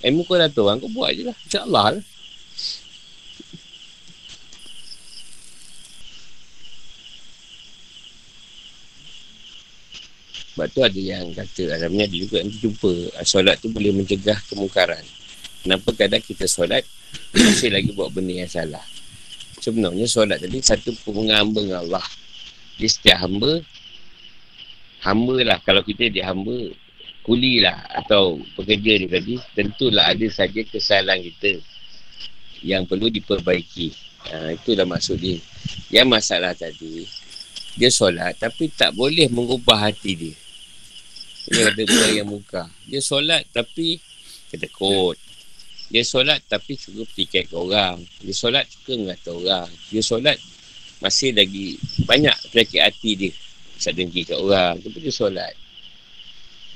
Ilmu 0.00 0.24
kau 0.24 0.40
dah 0.40 0.48
tahu, 0.48 0.72
kau 0.80 0.88
buat 0.88 1.12
je 1.12 1.28
lah. 1.28 1.36
InsyaAllah 1.44 2.00
lah. 2.00 2.04
Sebab 10.54 10.70
tu 10.70 10.80
ada 10.86 11.00
yang 11.02 11.34
kata 11.34 11.66
Alamnya 11.74 12.06
ada 12.06 12.14
juga 12.14 12.38
nanti 12.38 12.62
jumpa 12.62 13.18
ah, 13.18 13.26
Solat 13.26 13.58
tu 13.58 13.74
boleh 13.74 13.90
mencegah 13.90 14.38
kemungkaran 14.46 15.02
Kenapa 15.66 15.90
kadang 15.98 16.22
kita 16.22 16.46
solat 16.46 16.86
Masih 17.34 17.74
lagi 17.74 17.90
buat 17.90 18.14
benda 18.14 18.38
yang 18.38 18.46
salah 18.46 18.86
Sebenarnya 19.64 20.04
solat 20.04 20.44
tadi 20.44 20.60
Satu 20.60 20.92
pengamba 21.08 21.64
dengan 21.64 21.80
Allah 21.88 22.04
Dia 22.76 22.88
setiap 22.92 23.24
hamba 23.24 23.64
Hamba 25.00 25.36
lah 25.40 25.58
Kalau 25.64 25.80
kita 25.80 26.12
dia 26.12 26.28
hamba 26.28 26.68
Kuli 27.24 27.64
lah 27.64 27.80
Atau 27.96 28.44
pekerja 28.60 29.00
dia 29.00 29.08
tadi 29.08 29.40
Tentulah 29.56 30.12
ada 30.12 30.26
saja 30.28 30.60
kesalahan 30.68 31.24
kita 31.24 31.64
Yang 32.60 32.92
perlu 32.92 33.08
diperbaiki 33.08 33.88
ha, 34.28 34.52
Itulah 34.52 34.84
maksud 34.84 35.16
dia 35.16 35.40
Yang 35.88 36.08
masalah 36.12 36.52
tadi 36.52 37.24
dia 37.74 37.90
solat 37.90 38.38
tapi 38.38 38.70
tak 38.70 38.94
boleh 38.94 39.26
mengubah 39.26 39.90
hati 39.90 40.14
dia. 40.14 40.34
Dia 41.50 41.74
ada 41.74 41.82
yang 42.14 42.30
muka. 42.30 42.70
Dia 42.86 43.02
solat 43.02 43.42
tapi 43.50 43.98
kedekut. 44.54 45.18
Dia 45.94 46.02
solat 46.02 46.42
tapi 46.50 46.74
suka 46.74 47.06
petikai 47.06 47.46
ke 47.46 47.54
orang. 47.54 48.02
Dia 48.18 48.34
solat 48.34 48.66
suka 48.66 48.98
mengata 48.98 49.30
orang. 49.30 49.70
Dia 49.94 50.02
solat 50.02 50.34
masih 50.98 51.30
lagi 51.30 51.78
banyak 52.02 52.34
penyakit 52.50 52.82
hati 52.82 53.10
dia. 53.14 53.32
Bisa 53.78 53.94
dengki 53.94 54.26
kat 54.26 54.34
orang. 54.34 54.82
Tapi 54.82 54.98
dia 54.98 55.14
solat. 55.14 55.54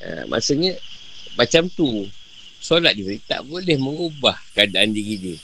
Ha, 0.07 0.23
maksudnya 0.31 0.79
macam 1.35 1.67
tu. 1.67 2.07
Solat 2.63 2.95
dia 2.95 3.19
tak 3.27 3.43
boleh 3.43 3.75
mengubah 3.75 4.39
keadaan 4.55 4.95
diri 4.95 5.19
dia. 5.19 5.37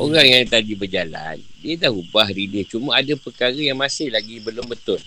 Orang 0.00 0.24
yang 0.24 0.48
tadi 0.48 0.72
berjalan, 0.72 1.38
dia 1.60 1.76
dah 1.76 1.92
ubah 1.92 2.32
diri 2.32 2.48
dia. 2.48 2.62
Cuma 2.64 2.96
ada 2.96 3.12
perkara 3.20 3.54
yang 3.54 3.76
masih 3.76 4.08
lagi 4.08 4.40
belum 4.40 4.64
betul. 4.64 4.98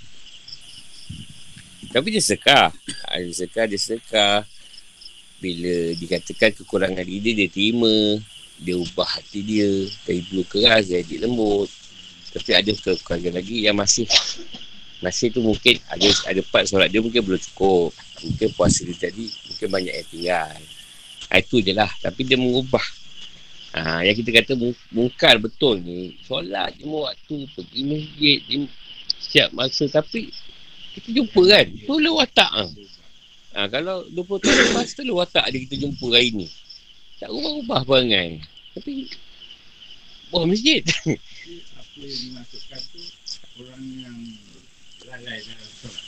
Tapi 1.90 2.08
dia 2.14 2.22
sekar. 2.22 2.70
Ha, 3.10 3.18
dia 3.26 3.34
sekar, 3.34 3.66
dia 3.66 3.82
sekar. 3.82 4.46
Bila 5.38 5.94
dikatakan 5.94 6.50
kekurangan 6.58 7.06
diri 7.06 7.22
dia, 7.22 7.34
dia 7.46 7.50
terima. 7.50 7.94
Dia 8.58 8.76
ubah 8.78 9.06
hati 9.06 9.46
dia. 9.46 9.70
Dari 10.06 10.22
dulu 10.26 10.44
keras, 10.50 10.90
jadi 10.90 11.22
lembut. 11.22 11.70
Tapi 12.34 12.52
ada 12.58 12.72
kekurangan 12.74 13.34
lagi 13.38 13.66
yang 13.66 13.78
masih 13.78 14.06
masih 14.98 15.30
tu 15.30 15.46
mungkin 15.46 15.78
ada 15.94 16.10
ada 16.26 16.42
part 16.50 16.66
solat 16.66 16.90
dia 16.90 17.02
mungkin 17.02 17.22
belum 17.22 17.38
cukup. 17.38 17.94
Mungkin 18.26 18.50
puasa 18.58 18.82
dia 18.82 18.98
tadi 18.98 19.30
mungkin 19.30 19.68
banyak 19.70 19.94
yang 19.94 20.08
tinggal. 20.10 20.58
Ha, 21.28 21.34
itu 21.38 21.62
je 21.62 21.74
lah. 21.76 21.92
Tapi 22.02 22.22
dia 22.26 22.38
mengubah. 22.40 22.84
Ha, 23.78 24.02
yang 24.02 24.16
kita 24.18 24.34
kata 24.42 24.54
mungkar 24.90 25.38
betul 25.38 25.78
ni. 25.78 26.18
Solat 26.26 26.74
je 26.82 26.86
waktu 26.90 27.46
pergi 27.54 27.82
masjid. 27.86 28.40
Siap 29.22 29.50
masa. 29.54 29.86
Tapi 29.86 30.34
kita 30.98 31.14
jumpa 31.14 31.42
kan 31.46 31.66
tu 31.86 31.94
lah 32.02 32.14
watak 32.18 32.52
ha. 32.58 32.66
Ha 33.58 33.66
kalau 33.66 34.06
20 34.14 34.46
tahun 34.46 34.58
lepas 34.70 34.88
tu 34.94 35.02
watak 35.10 35.46
dia 35.50 35.60
kita 35.66 35.76
jumpa 35.82 36.06
hari 36.14 36.30
ni 36.32 36.48
tak 37.18 37.34
ubah-ubah 37.34 37.82
perangai. 37.82 38.46
Tapi 38.78 39.10
buah 40.30 40.46
masjid. 40.46 40.86
Apa 41.82 41.98
yang 41.98 42.20
dimasukkan 42.30 42.82
tu 42.94 43.02
orang 43.58 43.84
yang 43.98 44.18
lalai 45.10 45.42
dalam 45.42 45.70
solat? 45.82 46.06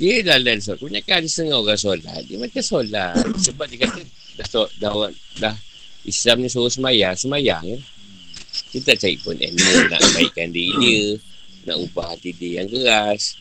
Dia 0.00 0.14
lalai 0.24 0.56
solat. 0.56 0.80
Kebanyakan 0.80 1.16
ada 1.20 1.28
setengah 1.28 1.58
orang 1.60 1.76
solat. 1.76 2.20
Dia 2.24 2.36
macam 2.40 2.64
solat. 2.64 3.12
Sebab 3.44 3.66
dia 3.68 3.78
kata 3.84 4.00
dah, 4.40 4.46
dah, 4.48 4.64
dah, 4.80 4.92
dah 5.36 5.56
Islam 6.08 6.40
ni 6.40 6.48
suruh 6.48 6.72
semayang 6.72 7.12
semayang 7.18 7.60
ya. 7.68 7.78
kita 8.72 8.96
cari 8.96 9.18
pun 9.20 9.36
ilmu 9.36 9.92
nak 9.92 10.00
baikkan 10.16 10.48
diri 10.48 10.72
dia 10.78 11.02
nak 11.68 11.76
ubah 11.84 12.14
hati 12.16 12.32
dia 12.32 12.62
yang 12.62 12.68
keras 12.70 13.36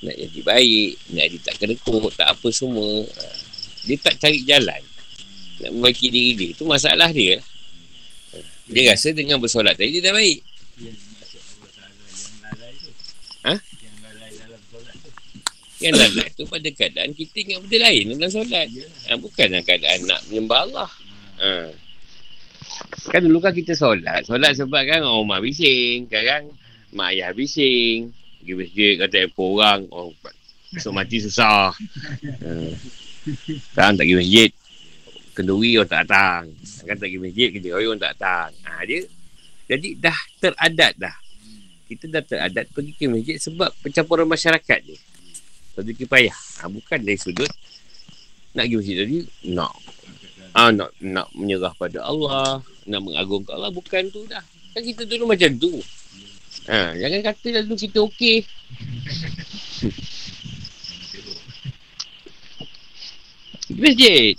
nak 0.00 0.16
jadi 0.16 0.40
baik 0.40 0.92
nak 1.12 1.24
jadi 1.28 1.38
tak 1.44 1.54
kedekut 1.60 2.12
tak 2.16 2.32
apa 2.32 2.48
semua 2.48 3.04
ha. 3.04 3.24
dia 3.84 3.96
tak 4.00 4.16
cari 4.16 4.40
jalan 4.48 4.82
nak 5.60 5.70
membaiki 5.76 6.08
diri 6.08 6.32
dia 6.36 6.48
tu 6.56 6.64
masalah 6.64 7.12
dia 7.12 7.36
dia 8.70 8.94
rasa 8.94 9.12
dengan 9.12 9.36
bersolat 9.36 9.76
tadi 9.76 10.00
dia 10.00 10.08
dah 10.08 10.14
baik 10.16 10.40
Ha? 13.40 13.56
Yang 15.80 15.94
lalai 15.96 16.28
tu 16.36 16.44
pada 16.44 16.68
keadaan 16.68 17.16
kita 17.16 17.40
ingat 17.40 17.58
benda 17.64 17.78
lain 17.88 18.04
dalam 18.12 18.28
solat. 18.28 18.68
Ha, 19.08 19.16
bukan 19.16 19.46
dalam 19.48 19.64
keadaan 19.64 19.98
nak 20.04 20.20
menyembah 20.28 20.60
Allah. 20.68 20.90
Ha. 21.40 21.72
Kan 23.08 23.24
dulu 23.24 23.40
kan 23.40 23.56
kita 23.56 23.72
solat. 23.72 24.28
Solat 24.28 24.60
sebab 24.60 24.84
kan 24.84 25.00
rumah 25.00 25.40
bising. 25.40 26.04
Sekarang 26.04 26.52
mak 26.92 27.16
ayah 27.16 27.32
bising 27.32 28.12
pergi 28.40 28.54
masjid 28.56 28.92
kata 28.98 29.16
apa 29.28 29.42
orang. 29.42 29.80
Oh, 29.92 30.10
besok 30.72 30.92
mati 30.98 31.16
susah. 31.22 31.72
Uh, 32.40 32.72
sekarang 33.72 33.94
tak 34.00 34.04
pergi 34.08 34.18
masjid. 34.18 34.50
Kenduri 35.30 35.78
orang 35.78 35.90
tak 35.90 36.00
datang. 36.08 36.42
Kan 36.84 36.96
tak 36.98 37.06
pergi 37.06 37.20
masjid 37.20 37.48
kerja 37.54 37.70
orang 37.76 38.00
tak 38.00 38.12
datang. 38.18 38.50
Ha, 38.66 38.70
dia 38.88 39.00
jadi 39.70 39.88
dah 40.00 40.18
teradat 40.42 40.92
dah. 40.98 41.16
Kita 41.86 42.04
dah 42.10 42.22
teradat 42.22 42.66
pergi 42.74 42.92
ke 42.98 43.06
masjid 43.06 43.36
sebab 43.38 43.70
pencampuran 43.82 44.26
masyarakat 44.26 44.80
dia 44.82 44.98
satu 45.80 46.06
payah. 46.06 46.36
Ha, 46.60 46.68
bukan 46.68 46.98
dari 47.00 47.16
sudut 47.16 47.48
nak 48.52 48.66
pergi 48.66 48.76
masjid 48.76 48.96
tadi 49.00 49.18
nak. 49.54 49.74
Ah, 50.50 50.74
nak 50.74 50.90
nak 50.98 51.30
menyerah 51.38 51.70
pada 51.78 52.02
Allah, 52.02 52.58
nak 52.90 53.00
mengagungkan 53.06 53.54
Allah. 53.54 53.70
Bukan 53.70 54.10
tu 54.10 54.26
dah. 54.26 54.42
Kan 54.74 54.82
kita 54.82 55.06
dulu 55.06 55.30
macam 55.30 55.50
tu. 55.56 55.78
Ha, 56.70 56.94
jangan 56.94 57.20
kata 57.26 57.46
lalu 57.50 57.74
kita 57.74 57.98
okey. 58.06 58.46
masjid. 63.74 64.34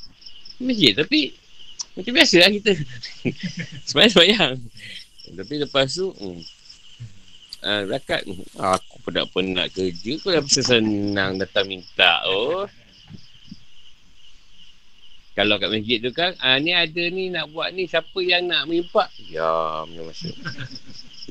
Masjid 0.64 0.94
tapi 0.96 1.36
macam 1.92 2.14
biasa 2.16 2.36
lah 2.40 2.52
kita. 2.56 2.72
Semayang-semayang. 3.92 4.56
Tapi 5.32 5.54
lepas 5.60 5.92
tu, 5.92 6.08
hmm, 6.16 6.40
uh, 7.68 7.82
rakat, 7.92 8.24
aku 8.56 8.96
pun 9.04 9.12
tak 9.12 9.28
pernah 9.32 9.68
kerja, 9.68 10.12
kau 10.24 10.32
dah 10.32 10.44
senang 10.48 11.36
datang 11.36 11.68
minta. 11.68 12.24
Oh. 12.32 12.64
Kalau 15.36 15.60
kat 15.60 15.72
masjid 15.72 16.00
tu 16.04 16.12
kan, 16.12 16.36
ah, 16.44 16.60
ni 16.60 16.76
ada 16.76 17.04
ni 17.08 17.32
nak 17.32 17.52
buat 17.52 17.72
ni, 17.72 17.88
siapa 17.88 18.20
yang 18.20 18.52
nak 18.52 18.68
menyimpak? 18.68 19.08
Ya, 19.32 19.84
masuk. 19.88 20.36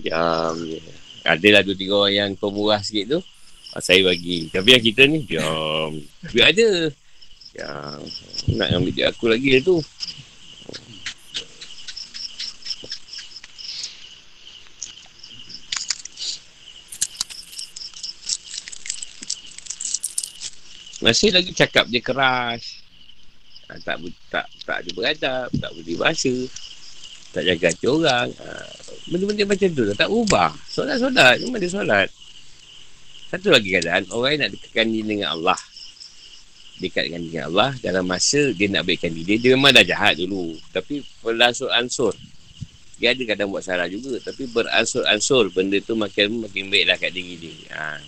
Diam 0.01 0.57
je. 0.65 0.81
Adalah 1.21 1.61
dua 1.61 1.77
tiga 1.77 1.95
orang 2.01 2.15
yang 2.17 2.31
kau 2.41 2.49
murah 2.49 2.81
sikit 2.81 3.19
tu. 3.19 3.21
Ah, 3.77 3.79
saya 3.85 4.03
bagi. 4.03 4.51
Tapi 4.51 4.69
yang 4.75 4.85
kita 4.85 5.03
ni, 5.07 5.23
diam. 5.23 6.01
Biar 6.33 6.51
ada. 6.51 6.91
Ya, 7.51 7.99
nak 8.57 8.69
ambil 8.79 8.95
dia 8.95 9.13
aku 9.13 9.29
lagi 9.29 9.59
lah 9.59 9.63
tu. 9.63 9.79
Masih 21.01 21.33
lagi 21.33 21.51
cakap 21.57 21.89
dia 21.89 22.01
keras. 22.05 22.85
Ah, 23.71 23.79
tak, 23.87 24.03
tak, 24.29 24.47
tak 24.67 24.77
ada 24.83 24.91
beradab, 24.93 25.49
tak 25.59 25.71
boleh 25.73 25.97
bahasa. 25.97 26.35
Tak 27.31 27.43
jaga 27.47 27.71
hati 27.71 27.87
orang. 27.87 28.29
Ah, 28.43 28.67
benda-benda 29.07 29.45
macam 29.47 29.69
tu 29.71 29.83
tak 29.95 30.11
ubah. 30.11 30.51
Solat-solat, 30.67 31.39
cuma 31.39 31.63
dia 31.63 31.71
solat. 31.71 32.09
Satu 33.31 33.55
lagi 33.55 33.71
keadaan, 33.71 34.11
orang 34.11 34.31
yang 34.35 34.41
nak 34.43 34.51
dekatkan 34.59 34.87
diri 34.91 35.07
dengan 35.07 35.31
Allah. 35.39 35.61
dekat 36.81 37.13
dengan 37.13 37.53
Allah 37.53 37.71
dalam 37.85 38.09
masa 38.09 38.51
dia 38.57 38.67
nak 38.67 38.89
baikkan 38.89 39.13
diri. 39.13 39.37
Dia, 39.37 39.55
memang 39.55 39.71
dah 39.71 39.85
jahat 39.85 40.17
dulu. 40.17 40.57
Tapi 40.73 41.05
beransur-ansur. 41.21 42.17
Dia 42.97 43.13
ada 43.13 43.23
kadang 43.29 43.53
buat 43.53 43.63
salah 43.63 43.87
juga. 43.87 44.17
Tapi 44.19 44.49
beransur-ansur 44.49 45.53
benda 45.53 45.77
tu 45.85 45.95
makin 45.95 46.43
makin 46.43 46.73
baiklah 46.73 46.97
kat 46.97 47.13
diri 47.13 47.37
dia. 47.37 47.55
Ha. 47.77 48.01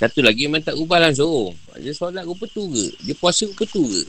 Satu 0.00 0.24
lagi 0.24 0.48
memang 0.48 0.64
tak 0.64 0.76
ubah 0.76 1.00
langsung. 1.00 1.56
Dia 1.76 1.92
solat 1.92 2.24
rupa 2.24 2.48
tu 2.48 2.68
ke? 2.72 2.86
Dia 3.04 3.16
puasa 3.16 3.44
rupa 3.48 3.64
tu 3.68 3.84
ke? 3.84 4.04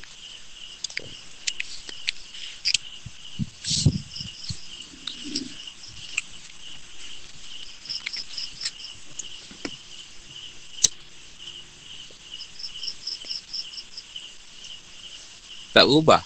Tak 15.71 15.87
berubah. 15.87 16.21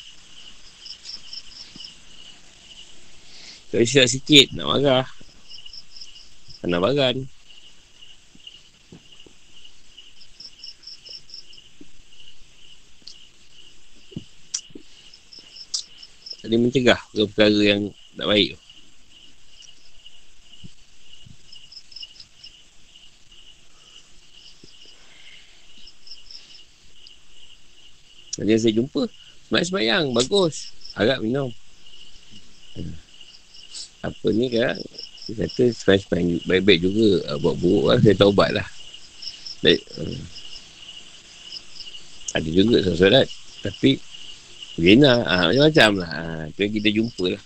Tak 3.69 3.85
sikit 3.85 4.57
nak 4.57 4.65
marah. 4.67 5.07
Kena 6.65 6.81
bagan. 6.81 7.34
Tadi 16.45 16.61
mencegah 16.61 17.01
perkara 17.09 17.57
yang 17.57 17.89
tak 18.13 18.29
baik. 18.29 18.53
Tadi 28.37 28.53
saya 28.61 28.77
jumpa 28.77 29.09
Semayang 29.45 29.65
semayang, 29.69 30.05
bagus. 30.13 30.73
Harap 30.97 31.21
minum. 31.21 31.53
Apa 34.01 34.27
ni 34.33 34.49
kan? 34.49 34.73
Dia 35.29 35.45
kata 35.45 35.69
semayang 35.69 36.01
semayang 36.01 36.29
baik-baik 36.49 36.79
juga. 36.81 37.09
Uh, 37.29 37.37
buat 37.41 37.55
buruk 37.61 37.85
lah, 37.93 37.97
saya 38.01 38.15
taubat 38.17 38.49
lah. 38.57 38.67
Baik. 39.61 39.81
Uh. 40.01 40.17
Ada 42.35 42.49
juga 42.51 42.77
solat 42.83 43.29
Tapi, 43.61 44.01
Gina, 44.75 45.23
ha, 45.23 45.47
macam-macam 45.47 45.89
lah. 46.03 46.11
Ha, 46.11 46.51
tu 46.51 46.67
kita 46.67 46.91
jumpa 46.91 47.31
lah. 47.31 47.43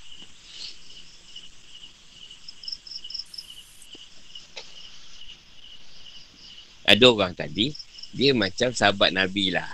Ada 6.90 7.06
orang 7.06 7.38
tadi, 7.38 7.70
dia 8.18 8.34
macam 8.34 8.74
sahabat 8.74 9.14
Nabi 9.14 9.54
lah. 9.54 9.70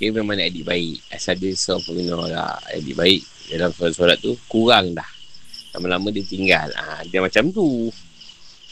Dia 0.00 0.08
memang 0.08 0.40
nak 0.40 0.48
edit 0.48 0.64
baik. 0.64 1.04
Asal 1.12 1.36
dia 1.36 1.52
you 1.52 2.08
know, 2.08 2.24
lah, 2.24 2.56
Edit 2.72 2.96
baik. 2.96 3.22
Dalam 3.52 3.68
solat 3.76 4.16
tu 4.24 4.32
Kurang 4.48 4.96
dah. 4.96 5.06
Lama-lama 5.76 6.08
dia 6.08 6.24
tinggal. 6.24 6.72
Ha, 6.72 7.04
Dia 7.04 7.20
macam 7.20 7.52
tu. 7.52 7.92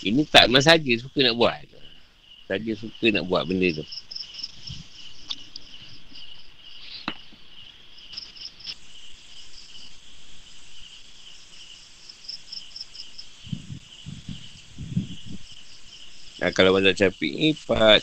Ini 0.00 0.24
tak 0.32 0.48
memang 0.48 0.64
saja 0.64 0.92
suka 0.96 1.28
nak 1.28 1.36
buat. 1.36 1.60
Saja 2.48 2.72
suka 2.72 3.06
nak 3.12 3.28
buat 3.28 3.44
benda 3.44 3.68
tu 3.76 3.84
Nah, 16.42 16.50
kalau 16.50 16.74
mazhab 16.74 16.98
syafi'i 16.98 17.54
part 17.54 18.02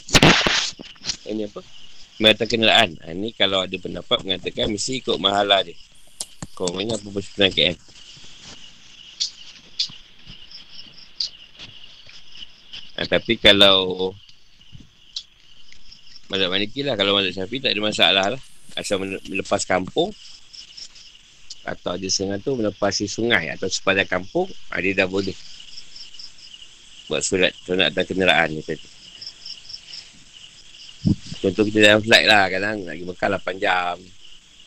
ini 1.28 1.44
apa 1.44 1.60
mengatakan 2.24 2.56
kenderaan. 2.56 2.90
Ha, 3.04 3.12
ni 3.12 3.36
kalau 3.36 3.68
ada 3.68 3.76
pendapat 3.76 4.24
mengatakan 4.24 4.72
mesti 4.72 5.04
ikut 5.04 5.20
mahala 5.20 5.60
dia. 5.60 5.76
Kau 6.56 6.72
mana 6.72 6.96
apa 6.96 7.20
sebenarnya 7.20 7.52
KM. 7.52 7.78
Ha, 12.96 13.08
tapi 13.12 13.36
kalau 13.36 14.12
Mazhab 16.28 16.52
Maliki 16.52 16.84
lah 16.84 17.00
Kalau 17.00 17.16
Mazhab 17.16 17.32
Syafi 17.32 17.64
tak 17.64 17.72
ada 17.72 17.80
masalah 17.80 18.26
lah 18.36 18.42
Asal 18.76 19.00
melepas 19.00 19.64
kampung 19.64 20.12
Atau 21.64 21.96
ada 21.96 22.08
sengat 22.12 22.44
tu 22.44 22.60
Melepasi 22.60 23.08
sungai 23.08 23.50
Atau 23.56 23.72
sepanjang 23.72 24.20
kampung 24.20 24.52
ha, 24.70 24.84
Dia 24.84 24.94
dah 24.94 25.08
boleh 25.08 25.32
Buat 27.10 27.26
surat 27.26 27.52
Sunat 27.66 27.90
dan 27.92 28.06
kenderaan 28.06 28.54
ni 28.54 28.62
tadi 28.62 29.00
Contoh 31.40 31.64
kita 31.64 31.80
dalam 31.80 32.04
flight 32.04 32.28
lah 32.28 32.52
kadang 32.52 32.84
lagi 32.84 33.04
Mekah 33.08 33.40
8 33.40 33.64
jam. 33.64 33.96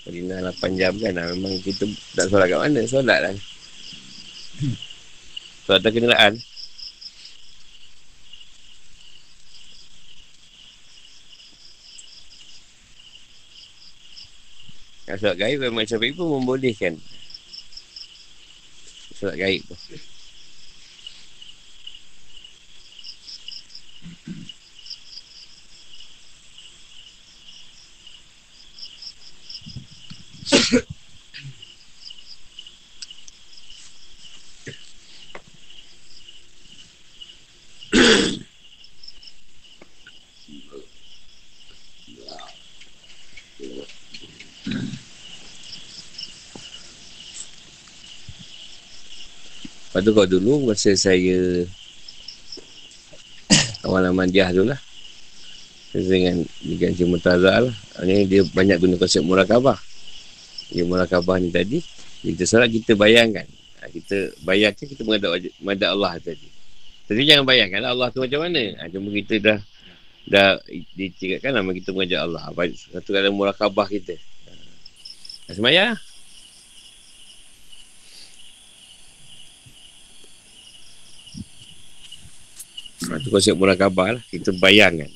Madinah 0.09 0.39
8 0.57 0.81
jam 0.81 0.93
kan 0.97 1.13
lah. 1.13 1.25
Memang 1.37 1.53
kita 1.61 1.85
tak 2.17 2.33
solat 2.33 2.49
kat 2.49 2.61
mana. 2.65 2.81
Solat 2.89 3.19
lah. 3.21 3.35
Solat 5.69 5.81
tak 5.85 5.93
kenderaan. 5.93 6.33
Solat 15.13 15.37
gaib 15.37 15.61
memang 15.61 15.85
macam 15.85 16.01
itu 16.01 16.23
membolehkan. 16.25 16.97
Solat 19.13 19.37
gaib 19.37 19.61
tu. 19.69 19.77
Lepas 49.93 50.09
tu 50.09 50.13
kalau 50.17 50.25
dulu 50.25 50.53
masa 50.73 50.97
saya 50.97 51.69
awal 53.85 54.09
amandiah 54.09 54.49
tu 54.49 54.65
lah 54.65 54.81
dengan 55.93 56.41
dengan 56.65 56.97
Cik 56.97 57.09
Murtaza 57.13 57.61
lah 57.61 57.77
ni 58.09 58.25
dia 58.25 58.41
banyak 58.57 58.81
guna 58.81 58.97
konsep 58.97 59.21
murakabah 59.21 59.92
dia 60.73 60.89
murakabah 60.89 61.37
ni 61.37 61.53
tadi 61.53 61.79
kita 62.23 62.47
solat 62.47 62.71
kita 62.71 62.95
bayangkan. 62.95 63.47
Ha, 63.83 63.91
kita 63.91 64.31
bayangkan 64.47 64.87
kita 64.87 65.03
mengadap, 65.03 65.91
Allah 65.91 66.15
tadi. 66.23 66.47
Tapi 67.11 67.27
jangan 67.27 67.43
bayangkan 67.43 67.83
Allah 67.83 68.15
tu 68.15 68.23
macam 68.23 68.47
mana. 68.47 68.63
Ha, 68.79 68.87
cuma 68.87 69.11
kita 69.11 69.35
dah 69.43 69.59
dah 70.23 70.55
dicikatkan 70.95 71.51
nama 71.51 71.71
kita 71.75 71.91
mengajak 71.91 72.23
Allah. 72.23 72.47
Satu 72.95 73.11
kali 73.11 73.27
murakabah 73.35 73.87
kita. 73.91 74.15
Ha, 75.51 75.55
semayang 75.59 75.99
Ha, 83.03 83.19
itu 83.19 83.35
konsep 83.35 83.59
murakabah 83.59 84.15
lah. 84.15 84.23
Kita 84.31 84.55
bayangkan. 84.63 85.11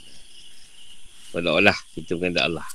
Seolah-olah 1.30 1.78
kita 1.94 2.18
mengendak 2.18 2.50
Allah. 2.50 2.66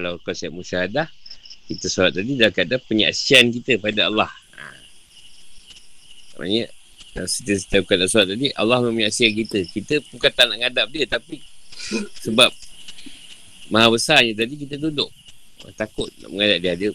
Kalau 0.00 0.16
konsep 0.24 0.48
musyahadah, 0.48 1.04
kita 1.68 1.92
solat 1.92 2.16
tadi 2.16 2.40
dah 2.40 2.48
kata 2.48 2.80
penyaksian 2.80 3.52
kita 3.52 3.76
pada 3.76 4.08
Allah. 4.08 4.32
Ha. 4.56 4.64
Maksudnya, 6.40 6.64
setiap 7.28 7.84
kata 7.84 8.08
solat 8.08 8.32
tadi, 8.32 8.48
Allah 8.56 8.80
menyaksikan 8.80 9.36
kita. 9.44 9.58
Kita 9.68 9.94
bukan 10.08 10.30
tak 10.32 10.48
nak 10.48 10.56
ngadap 10.64 10.88
dia, 10.88 11.04
tapi 11.04 11.44
sebab 12.24 12.48
Maha 13.70 13.88
besarnya 13.88 14.34
tadi 14.34 14.54
kita 14.58 14.76
duduk 14.76 15.08
Takut 15.76 16.08
nak 16.24 16.28
mengadap 16.32 16.58
dia 16.60 16.72
Dia, 16.76 16.90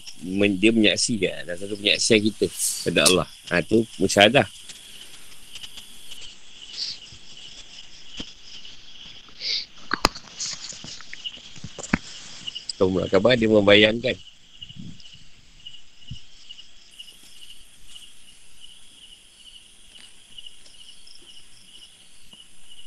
dia 0.58 0.72
menyaksikan 0.74 1.46
Dan 1.46 1.56
satu 1.56 1.78
penyaksian 1.78 2.20
kita 2.22 2.46
Pada 2.90 3.00
Allah 3.06 3.28
Ha 3.54 3.62
tu 3.62 3.86
musyadah 12.76 13.08
Kau 13.08 13.08
khabar? 13.08 13.40
Dia 13.40 13.48
membayangkan. 13.48 14.16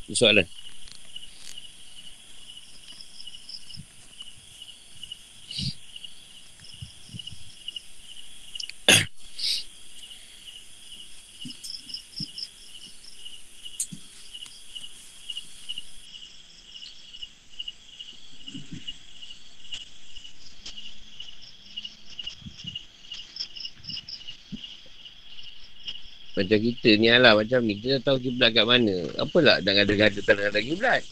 Soalan 0.09 0.58
Macam 26.49 26.65
kita 26.65 26.91
ni 26.97 27.13
lah 27.13 27.37
macam 27.37 27.61
ni. 27.61 27.77
Kita 27.77 28.01
dah 28.01 28.03
tahu 28.09 28.17
kiblat 28.25 28.57
kat 28.57 28.65
mana. 28.65 28.97
Apalah 29.21 29.61
nak 29.61 29.85
ada-ada 29.85 30.21
tak 30.25 30.41
ada 30.41 30.61
kiblat. 30.65 31.05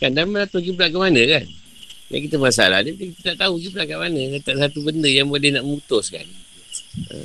Kan 0.00 0.16
dah 0.16 0.24
dah 0.24 0.48
tahu 0.48 0.64
kiblat 0.64 0.88
kat 0.88 1.00
mana 1.04 1.22
kan. 1.28 1.44
Yang 2.08 2.22
kita 2.32 2.36
masalah 2.40 2.80
ni 2.80 2.96
kita 2.96 3.36
tak 3.36 3.44
tahu 3.44 3.60
kiblat 3.60 3.84
kat 3.84 4.00
mana. 4.00 4.40
Tak 4.40 4.56
satu 4.56 4.80
benda 4.80 5.12
yang 5.12 5.28
boleh 5.28 5.52
nak 5.52 5.68
memutuskan. 5.68 6.24
Ha. 7.12 7.16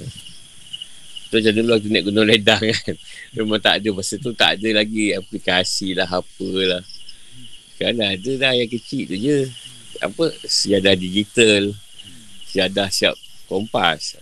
Tu 1.31 1.39
macam 1.39 1.53
dulu 1.55 1.71
aku 1.79 1.87
naik 1.87 2.03
gunung 2.11 2.27
ledang 2.27 2.63
kan. 2.75 2.95
Memang 3.39 3.63
tak 3.63 3.79
ada. 3.79 3.89
Masa 3.95 4.19
tu 4.19 4.35
tak 4.35 4.59
ada 4.59 4.69
lagi 4.75 5.15
aplikasi 5.15 5.95
lah 5.95 6.11
apalah. 6.11 6.83
Kan 7.79 7.95
ada 7.95 8.31
dah 8.35 8.51
yang 8.51 8.67
kecil 8.67 9.07
tu 9.07 9.15
je. 9.15 9.47
Apa? 10.03 10.35
Siadah 10.43 10.99
digital. 10.99 11.71
Siadah 12.51 12.91
siap 12.91 13.15
kompas. 13.47 14.19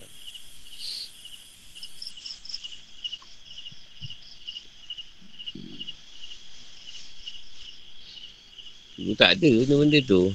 Dulu 8.98 9.14
tak 9.14 9.38
ada 9.38 9.50
benda-benda 9.62 10.00
tu. 10.02 10.34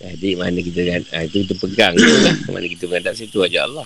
Adik 0.00 0.38
mana 0.38 0.58
kita 0.62 0.80
kan. 0.86 1.02
Ha, 1.12 1.26
itu 1.26 1.44
kita 1.44 1.54
pegang 1.58 1.94
tu 1.98 2.06
lah. 2.06 2.36
Mana 2.54 2.66
kita 2.70 2.86
menghadap 2.86 3.14
situ 3.18 3.42
aja 3.42 3.66
Allah. 3.66 3.84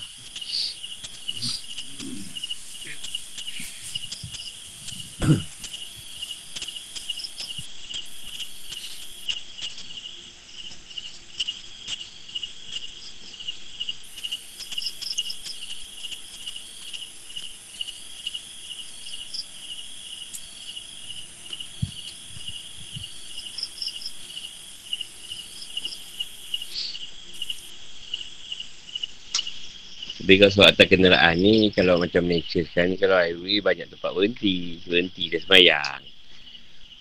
Kalau 30.40 30.52
soal 30.52 30.70
atas 30.73 30.86
kenderaan 30.89 31.36
ni, 31.39 31.69
kalau 31.74 32.01
macam 32.01 32.24
Malaysia 32.24 32.62
sekarang 32.65 32.94
ni, 32.94 32.97
kalau 33.01 33.16
highway 33.19 33.59
banyak 33.61 33.86
tempat 33.90 34.11
berhenti. 34.15 34.81
Berhenti 34.86 35.24
dan 35.32 35.40
semayang. 35.44 36.02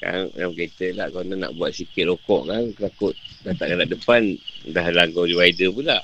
Kan, 0.04 0.28
dalam 0.36 0.52
kereta 0.52 0.88
lah, 1.00 1.08
kalau 1.08 1.32
nak 1.32 1.56
buat 1.56 1.72
sikit 1.72 2.12
rokok 2.12 2.52
kan, 2.52 2.64
takut 2.76 3.16
dah 3.48 3.56
tak 3.56 3.72
nak 3.72 3.88
depan, 3.88 4.36
dah 4.68 4.88
langgar 4.92 5.24
divider 5.24 5.72
pula. 5.72 6.00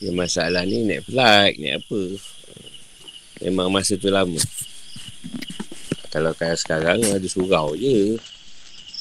Yang 0.00 0.16
masalah 0.16 0.64
ni 0.64 0.88
naik 0.88 1.04
flight, 1.04 1.60
naik 1.60 1.84
apa. 1.84 2.02
Memang 3.44 3.68
masa 3.68 4.00
tu 4.00 4.08
lama. 4.08 4.40
Kalau 6.08 6.32
kayak 6.32 6.56
sekarang 6.56 7.04
ada 7.04 7.28
surau 7.28 7.76
je. 7.76 8.16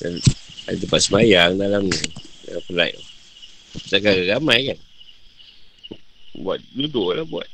Dan 0.03 0.19
ada 0.69 0.77
tempat 0.85 1.01
semayang 1.01 1.57
dalam 1.57 1.89
ni. 1.89 1.97
Dalam 2.45 2.63
flight 2.69 2.93
tu. 2.93 3.05
Takkan 3.89 4.21
ramai 4.29 4.69
kan? 4.69 4.79
Buat 6.37 6.61
duduk 6.77 7.17
lah 7.17 7.25
buat. 7.25 7.49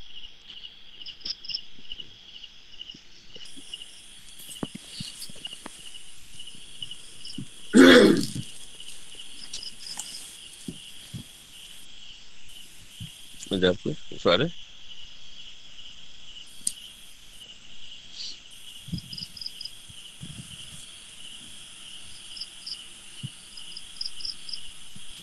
Ada 13.56 13.72
apa? 13.72 13.90
Soalan? 14.20 14.52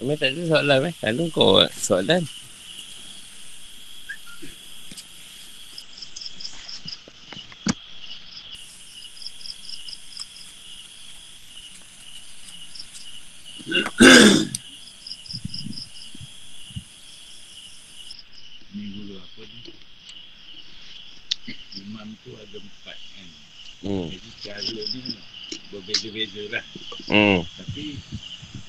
Memang 0.04 0.20
tak 0.20 0.36
ada 0.36 0.44
soalan 0.52 0.92
eh. 0.92 0.96
Lalu 1.08 1.24
kau 1.32 1.64
soalan. 1.72 2.28
Ni 18.76 18.84
dulu 18.92 19.16
apa 19.24 19.42
ni? 19.48 19.72
Imam 21.80 22.12
tu 22.28 22.36
ada 22.36 22.60
empat 22.60 22.98
kan. 23.00 23.30
Hmm. 23.88 24.12
Jadi 24.12 24.30
cara 24.44 24.68
ni 24.68 25.02
berbeza-beza 25.72 26.44
lah. 26.52 26.66
Hmm. 27.08 27.48
Tapi 27.56 28.04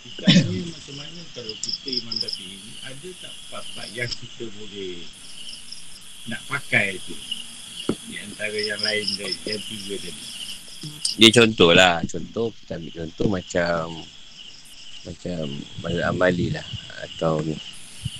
kita 0.04 0.30
ni 0.46 0.68
macam 0.70 0.94
mana 1.00 1.20
kalau 1.34 1.54
kita 1.58 1.88
Imam 1.90 2.16
Dafi 2.22 2.46
ni 2.46 2.72
ada 2.86 3.08
tak 3.18 3.34
part-part 3.50 3.88
yang 3.96 4.06
kita 4.06 4.46
boleh 4.56 5.02
nak 6.30 6.38
pakai 6.46 7.02
tu? 7.02 7.16
Di 8.08 8.20
antara 8.22 8.54
yang 8.54 8.78
lain 8.78 9.06
dari 9.18 9.36
yang 9.48 9.62
tiga 9.64 9.94
tadi. 9.98 10.24
Dia 11.24 11.40
contoh 11.40 11.72
lah. 11.72 12.04
Contoh, 12.04 12.52
kita 12.52 12.76
ambil 12.76 12.92
contoh 13.00 13.26
macam 13.32 13.80
macam 15.08 15.40
Mazhab 15.80 16.12
Ambali 16.12 16.52
lah. 16.52 16.66
Atau 17.00 17.40
ni. 17.40 17.56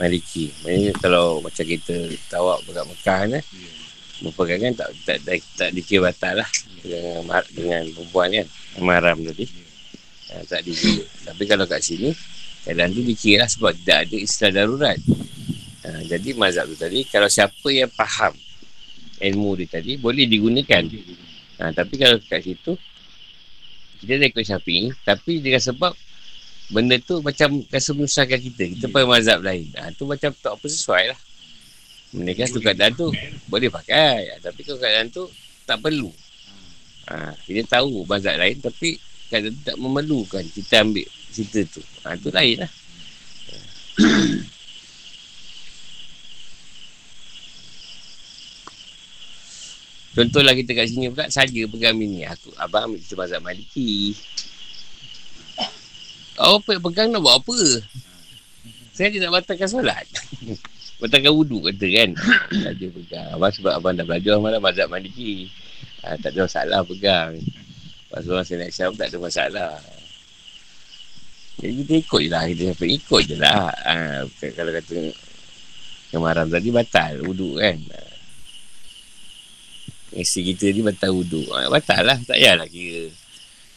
Maliki. 0.01 0.49
Maksudnya 0.65 0.93
kalau 0.97 1.45
macam 1.45 1.65
kita 1.69 1.93
tawak 2.33 2.65
dekat 2.65 2.85
Mekah 2.89 3.21
ni, 3.29 3.41
Ya. 3.45 3.71
berpegangan 4.25 4.73
tak 4.73 4.89
tak 5.05 5.19
tak, 5.21 5.37
tak 5.59 5.71
dikira 5.77 6.09
batal 6.09 6.41
lah 6.41 6.49
dengan, 6.81 7.45
dengan 7.53 7.83
perempuan 7.93 8.29
kan. 8.33 8.47
Maram 8.81 9.21
tadi. 9.21 9.45
Ha, 10.33 10.41
tak 10.49 10.65
dikira. 10.65 11.05
Tapi 11.29 11.45
kalau 11.45 11.69
kat 11.69 11.85
sini, 11.85 12.09
keadaan 12.65 12.97
tu 12.97 13.05
dikira 13.05 13.45
lah 13.45 13.49
sebab 13.53 13.77
tidak 13.85 13.99
ada 14.09 14.17
istilah 14.17 14.53
darurat. 14.65 14.99
Ha, 15.85 16.09
jadi 16.09 16.29
mazhab 16.41 16.73
tu 16.73 16.77
tadi, 16.81 17.05
kalau 17.05 17.29
siapa 17.29 17.69
yang 17.69 17.93
faham 17.93 18.33
ilmu 19.21 19.61
dia 19.61 19.77
tadi, 19.77 20.01
boleh 20.01 20.25
digunakan. 20.25 20.89
Ha, 21.61 21.71
tapi 21.77 21.95
kalau 22.01 22.17
kat 22.25 22.41
situ, 22.41 22.75
kita 24.05 24.21
dah 24.21 24.29
ikut 24.29 24.45
syafi'i, 24.45 24.93
tapi 25.03 25.41
dengan 25.41 25.59
sebab 25.65 25.93
benda 26.73 26.97
tu 27.01 27.21
macam 27.21 27.61
rasa 27.69 27.91
menyusahkan 27.93 28.41
kita. 28.41 28.63
Kita 28.77 28.87
pakai 28.89 29.09
mazhab 29.09 29.41
lain. 29.41 29.69
Ha, 29.77 29.93
tu 29.97 30.05
macam 30.09 30.33
tak 30.33 30.53
apa 30.57 30.67
sesuai 30.69 31.13
lah. 31.13 31.19
Kan 32.15 32.47
tu 32.47 32.61
keadaan 32.63 32.93
tu 32.95 33.11
boleh 33.51 33.69
pakai. 33.73 34.31
Ha, 34.31 34.35
tapi 34.41 34.61
kalau 34.63 34.79
keadaan 34.81 35.09
tu 35.11 35.27
tak 35.65 35.81
perlu. 35.83 36.13
Ha, 37.11 37.37
kita 37.45 37.81
tahu 37.81 38.05
mazhab 38.09 38.37
lain 38.41 38.57
tapi 38.61 38.97
keadaan 39.29 39.53
tu 39.53 39.63
tak 39.67 39.77
memerlukan 39.77 40.45
kita 40.53 40.85
ambil 40.85 41.09
cerita 41.33 41.61
tu. 41.69 41.83
Ha, 42.07 42.17
tu 42.17 42.31
lain 42.31 42.65
lah. 42.65 42.71
Contohlah 50.15 50.55
kita 50.55 50.79
kat 50.79 50.87
sini 50.87 51.11
pula 51.11 51.27
saja 51.27 51.63
pegang 51.67 51.99
ni. 51.99 52.23
Aku 52.23 52.55
abang 52.63 52.87
ambil 52.87 53.03
cerita 53.03 53.19
mazhab 53.19 53.43
Maliki. 53.43 54.15
Oh, 56.39 56.63
apa 56.63 56.79
pegang 56.79 57.11
nak 57.11 57.23
buat 57.23 57.43
apa? 57.43 57.59
Saya 58.95 59.11
dia 59.11 59.27
nak 59.27 59.43
batalkan 59.43 59.67
solat. 59.67 60.07
batalkan 61.03 61.35
wuduk 61.35 61.67
kata 61.67 61.87
kan. 61.91 62.11
Saja 62.55 62.87
pegang. 62.95 63.29
Abang 63.35 63.51
sebab 63.51 63.73
abang 63.75 63.99
dah 63.99 64.07
belajar 64.07 64.39
malam 64.39 64.63
mazhab 64.63 64.87
Maliki. 64.87 65.51
Ha, 66.07 66.15
tak 66.23 66.31
ada 66.31 66.47
masalah 66.47 66.81
pegang. 66.87 67.35
Tu 68.15 68.31
orang 68.31 68.47
saya 68.47 68.63
nak 68.63 68.71
syam 68.71 68.95
tak 68.95 69.11
ada 69.11 69.19
masalah. 69.19 69.75
Jadi 71.59 71.75
kita 71.83 71.93
ikut 72.07 72.21
je 72.23 72.31
lah. 72.31 72.43
Kita 72.47 72.87
ikut 72.87 73.23
je 73.27 73.35
lah. 73.35 73.67
Ha, 73.83 74.23
kalau 74.55 74.71
kata 74.71 75.11
kemaram 76.15 76.47
tadi 76.47 76.71
batal 76.71 77.19
wuduk 77.27 77.59
kan. 77.59 77.75
Ha. 77.91 78.04
Isi 80.15 80.47
kita 80.47 80.71
ni 80.71 80.81
batal 80.87 81.11
wuduk. 81.11 81.51
Ha, 81.51 81.67
batal 81.67 82.07
lah. 82.07 82.19
Tak 82.23 82.39
payahlah 82.39 82.71
kira. 82.71 83.11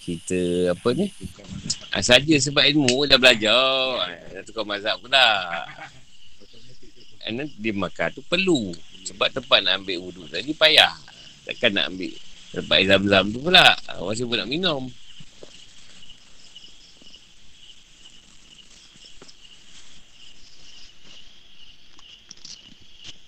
Kita 0.06 0.72
apa 0.72 0.90
ni? 0.94 1.10
Ha, 1.92 2.06
saja 2.06 2.36
sebab 2.38 2.62
ilmu 2.62 3.10
dah 3.10 3.18
belajar. 3.18 4.06
Ha, 4.06 4.38
dah 4.38 4.42
tukar 4.46 4.64
mazhab 4.64 5.02
pula. 5.02 5.26
Then 7.26 7.50
dia 7.58 7.74
makan 7.74 8.14
tu 8.14 8.22
perlu. 8.22 8.72
Sebab 9.10 9.34
tempat 9.34 9.66
nak 9.66 9.82
ambil 9.84 9.98
wuduk 10.04 10.30
tadi 10.30 10.54
payah. 10.54 10.94
Takkan 11.50 11.74
nak 11.74 11.90
ambil 11.90 12.14
tempat 12.54 12.78
zam-zam 12.86 13.26
tu 13.34 13.40
pula. 13.42 13.74
Ha, 13.74 13.98
Orang 13.98 14.14
sibuk 14.14 14.38
nak 14.38 14.48
minum. 14.48 14.88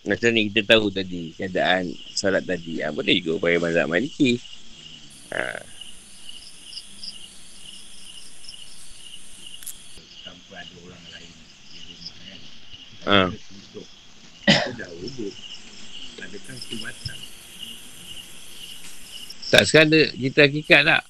Macam 0.07 0.31
ni 0.31 0.47
kita 0.47 0.63
tahu 0.63 0.87
tadi 0.87 1.35
keadaan 1.35 1.91
solat 2.15 2.47
tadi. 2.47 2.79
Ha, 2.79 2.95
boleh 2.95 3.19
juga 3.19 3.43
pakai 3.43 3.59
mazhab 3.59 3.91
maliki. 3.91 4.39
Ha, 5.35 5.59
Tanpa 10.23 10.55
ada 10.63 10.75
orang 10.87 11.03
lain 11.11 11.31
Ha. 13.09 13.19
Ada 13.27 13.39
suntuk. 13.43 13.87
Itu 14.47 14.71
dah 14.79 14.89
wuduk. 15.03 15.33
Adakah 16.19 16.55
itu 16.55 16.75
batal? 16.79 17.19
Tak 19.49 19.63
sekarang 19.65 19.89
ada 19.89 20.01
cerita 20.13 20.41
hakikat 20.45 20.81
tak? 20.85 21.03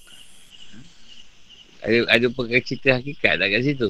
Ada, 1.80 1.98
ada 2.08 2.26
cerita 2.66 2.90
hakikat 2.98 3.34
tak 3.38 3.48
kat 3.54 3.62
situ? 3.62 3.90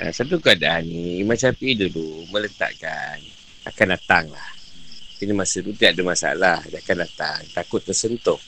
Ha, 0.00 0.08
satu 0.16 0.40
keadaan 0.40 0.88
ni, 0.88 1.20
Imam 1.20 1.36
Syafi'i 1.36 1.76
dulu 1.76 2.24
meletakkan 2.32 3.20
akan 3.68 3.86
datang 3.92 4.32
lah. 4.32 4.50
Ini 5.20 5.36
masa 5.36 5.60
tu 5.60 5.76
tak 5.76 5.92
ada 5.92 6.00
masalah. 6.00 6.58
Dia 6.64 6.80
akan 6.80 7.04
datang. 7.04 7.44
Takut 7.52 7.84
tersentuh. 7.84 8.40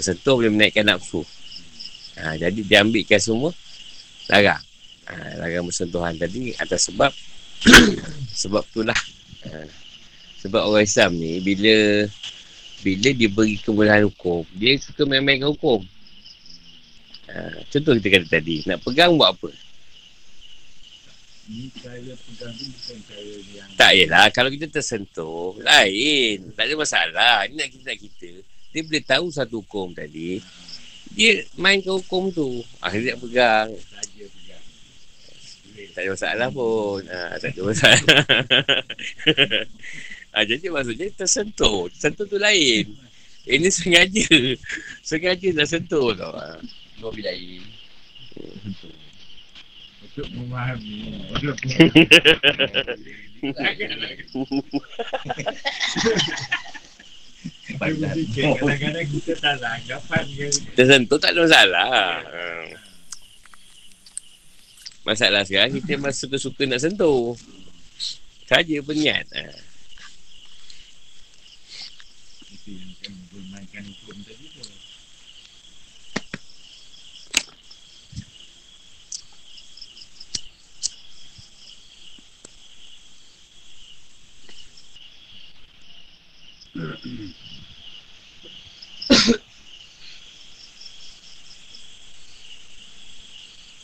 Tersentuh 0.00 0.40
boleh 0.40 0.48
menaikkan 0.48 0.88
nafsu. 0.88 1.20
Ha, 2.16 2.40
jadi 2.40 2.56
dia 2.64 2.80
ambilkan 2.80 3.20
semua 3.20 3.52
larang. 4.32 4.64
Ha, 5.04 5.44
larang 5.44 5.68
bersentuhan 5.68 6.16
tadi 6.16 6.56
atas 6.56 6.88
sebab 6.88 7.12
sebab 8.48 8.64
itulah. 8.72 8.96
Ha, 9.44 9.68
sebab 10.40 10.64
orang 10.72 10.88
Islam 10.88 11.20
ni 11.20 11.44
bila 11.44 12.08
bila 12.80 13.08
dia 13.12 13.28
beri 13.28 13.60
kemudahan 13.60 14.08
hukum, 14.08 14.48
dia 14.56 14.80
suka 14.80 15.04
main-mainkan 15.04 15.52
hukum. 15.52 15.84
Ha, 17.28 17.60
contoh 17.68 17.92
kita 18.00 18.08
kata 18.16 18.40
tadi, 18.40 18.64
nak 18.64 18.80
pegang 18.80 19.20
buat 19.20 19.36
apa? 19.36 19.65
Ni 21.46 21.70
cara 21.78 22.10
pegang 22.10 22.52
tu 22.58 22.66
bukan 22.66 22.98
cara 23.06 23.34
yang 23.54 23.68
Tak 23.78 23.92
yelah, 23.94 24.26
kalau 24.34 24.50
kita 24.50 24.66
tersentuh, 24.66 25.54
lain. 25.62 26.50
Tak 26.58 26.66
ada 26.66 26.74
masalah. 26.74 27.36
Ini 27.46 27.54
nak 27.54 27.68
kita 27.70 27.84
nak 27.86 27.98
kita. 28.02 28.30
Dia 28.74 28.80
boleh 28.82 29.04
tahu 29.06 29.26
satu 29.30 29.62
hukum 29.62 29.94
tadi. 29.94 30.42
Dia 31.14 31.46
mainkan 31.54 31.94
hukum 32.02 32.34
tu. 32.34 32.66
Akhirnya 32.82 33.14
nak 33.14 33.20
pegang. 33.22 33.68
saja 33.78 34.24
pegang. 34.26 34.64
Boleh. 35.70 35.86
Tak 35.94 36.02
ada 36.02 36.10
masalah 36.10 36.48
pun. 36.50 37.00
Ha, 37.06 37.38
tak 37.38 37.50
ada 37.54 37.60
masalah. 37.62 38.22
ha, 40.34 40.42
jadi 40.42 40.66
maksudnya 40.66 41.06
tersentuh. 41.14 41.86
Tersentuh 41.94 42.26
tu 42.26 42.42
lain. 42.42 42.90
Ini 43.46 43.68
sengaja. 43.70 44.28
Sengaja 45.06 45.48
nak 45.54 45.68
sentuh 45.70 46.10
tau. 46.18 46.34
Ha. 46.34 46.58
Lebih 46.98 47.22
lain. 47.22 47.62
Untuk 50.16 50.32
memahami. 50.32 51.28
Kadang-kadang 57.76 59.06
kita 59.12 59.32
tak 59.36 59.60
lah 59.60 59.76
anggapan 59.76 60.24
ke. 60.24 60.48
Tersentuh 60.72 61.20
tak 61.20 61.36
ada 61.36 61.44
masalah. 61.44 62.16
Ha. 62.32 62.40
Masalah 65.04 65.44
sekarang 65.44 65.76
kita 65.84 66.00
masih 66.00 66.32
suka-suka 66.32 66.64
nak 66.64 66.80
sentuh. 66.80 67.36
Saja 68.48 68.80
berniat. 68.80 69.28
Ha. 69.36 69.52
Itu 72.56 72.72
yang 72.72 72.88
kan 73.04 73.12
bermainkan 73.28 73.84
hukum 73.84 74.16
tadi 74.24 74.48
tu. 74.48 74.64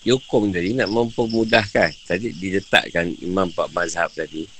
Dia 0.02 0.18
hukum 0.18 0.50
tadi 0.50 0.74
nak 0.74 0.90
mempermudahkan. 0.90 1.94
Tadi 2.10 2.34
diletakkan 2.34 3.14
Imam 3.22 3.46
Pak 3.54 3.70
Mazhab 3.70 4.10
tadi. 4.10 4.50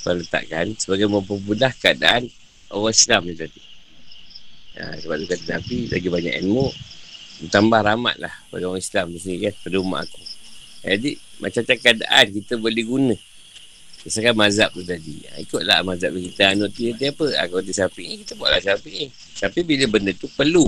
Sebab 0.00 0.24
letakkan 0.24 0.72
sebagai 0.80 1.12
mempermudah 1.12 1.68
keadaan 1.76 2.24
orang 2.72 2.96
Islam 2.96 3.28
ni 3.28 3.36
tadi. 3.36 3.60
Ha, 4.80 4.96
sebab 4.96 5.20
tu 5.20 5.26
kata 5.28 5.44
Nabi 5.60 5.92
lagi 5.92 6.08
banyak 6.08 6.34
ilmu. 6.40 6.72
Tambah 7.52 7.84
rahmat 7.84 8.16
lah 8.16 8.32
pada 8.48 8.64
orang 8.64 8.80
Islam 8.80 9.12
di 9.12 9.20
sini 9.20 9.36
kan. 9.44 9.54
Pada 9.60 9.76
umat 9.84 10.08
aku. 10.08 10.22
Jadi 10.88 11.10
macam-macam 11.42 11.76
keadaan 11.84 12.26
kita 12.32 12.54
boleh 12.56 12.84
guna. 12.88 13.16
Misalkan 14.08 14.32
mazhab 14.40 14.72
tu 14.72 14.80
tadi. 14.80 15.20
Ha, 15.28 15.36
ikutlah 15.44 15.84
mazhab 15.84 16.16
kita. 16.16 16.56
Anut 16.56 16.72
dia, 16.72 16.96
dia 16.96 17.12
apa? 17.12 17.28
Ha, 17.28 17.44
kalau 17.44 17.60
dia 17.60 17.76
syafi'i, 17.76 18.24
kita 18.24 18.40
buatlah 18.40 18.56
syafi'i. 18.64 19.12
Tapi 19.36 19.60
bila 19.68 19.84
benda 19.84 20.16
tu 20.16 20.32
perlu. 20.32 20.64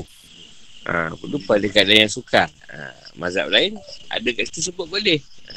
Ha, 0.85 1.17
perlu 1.17 1.41
pada 1.49 1.65
keadaan 1.65 2.05
yang 2.05 2.13
sukar. 2.13 2.53
Ha, 2.69 2.93
mazhab 3.17 3.49
lain, 3.49 3.81
ada 4.13 4.29
kat 4.37 4.45
situ 4.53 4.69
sebut 4.69 4.85
boleh. 4.85 5.25
Ha. 5.49 5.57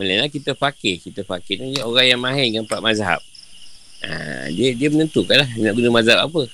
Melainlah 0.00 0.32
kita 0.32 0.56
fakir. 0.56 1.04
Kita 1.04 1.20
fakir 1.28 1.60
ni 1.60 1.76
orang 1.84 2.16
yang 2.16 2.20
mahir 2.24 2.48
dengan 2.48 2.64
empat 2.64 2.80
mazhab. 2.80 3.20
Ha, 4.08 4.48
dia 4.48 4.72
dia 4.72 4.88
menentukan 4.88 5.36
lah 5.36 5.50
nak 5.52 5.72
guna 5.76 6.00
mazhab 6.00 6.24
apa. 6.24 6.48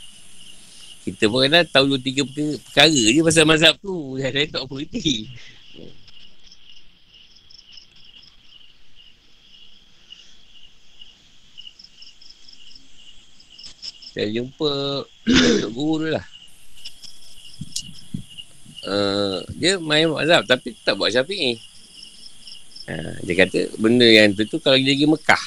Kita 1.07 1.31
pun 1.31 1.47
kadang 1.47 1.63
tahu 1.71 1.85
dua 1.95 2.01
tiga 2.03 2.27
perkara, 2.27 2.91
je 2.91 3.23
pasal 3.23 3.47
mazhab 3.47 3.79
tu. 3.79 4.19
Yang 4.19 4.35
lain 4.35 4.49
tak 4.51 4.67
reti. 4.67 5.31
Saya 14.11 14.33
jumpa 14.35 14.71
Guru 15.77 15.95
tu 16.03 16.09
lah. 16.11 16.27
Uh, 18.83 19.39
dia 19.63 19.79
main 19.79 20.11
mazhab 20.11 20.43
tapi 20.43 20.75
tak 20.83 20.99
buat 20.99 21.15
syafi'i. 21.15 21.55
Ha, 22.91 23.23
dia 23.23 23.35
kata 23.47 23.79
benda 23.79 24.07
yang 24.07 24.35
tu 24.35 24.43
tu 24.43 24.59
kalau 24.59 24.75
dia 24.75 24.91
pergi 24.91 25.07
Mekah. 25.07 25.45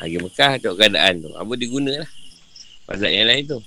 Ha, 0.00 0.08
pergi 0.08 0.18
Mekah 0.24 0.50
tengok 0.56 0.76
keadaan 0.80 1.14
tu. 1.20 1.30
Apa 1.36 1.52
dia 1.52 1.68
guna 1.68 1.92
lah. 2.00 2.10
Mazhab 2.88 3.12
yang 3.12 3.28
lain 3.28 3.44
tu. 3.44 3.60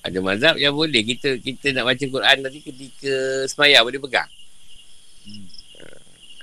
Ada 0.00 0.18
mazhab 0.24 0.56
yang 0.56 0.72
boleh 0.72 1.04
kita 1.04 1.36
kita 1.36 1.76
nak 1.76 1.92
baca 1.92 2.04
Quran 2.04 2.36
nanti 2.40 2.60
ketika 2.64 3.44
semayang 3.44 3.84
boleh 3.84 4.00
pegang. 4.00 4.30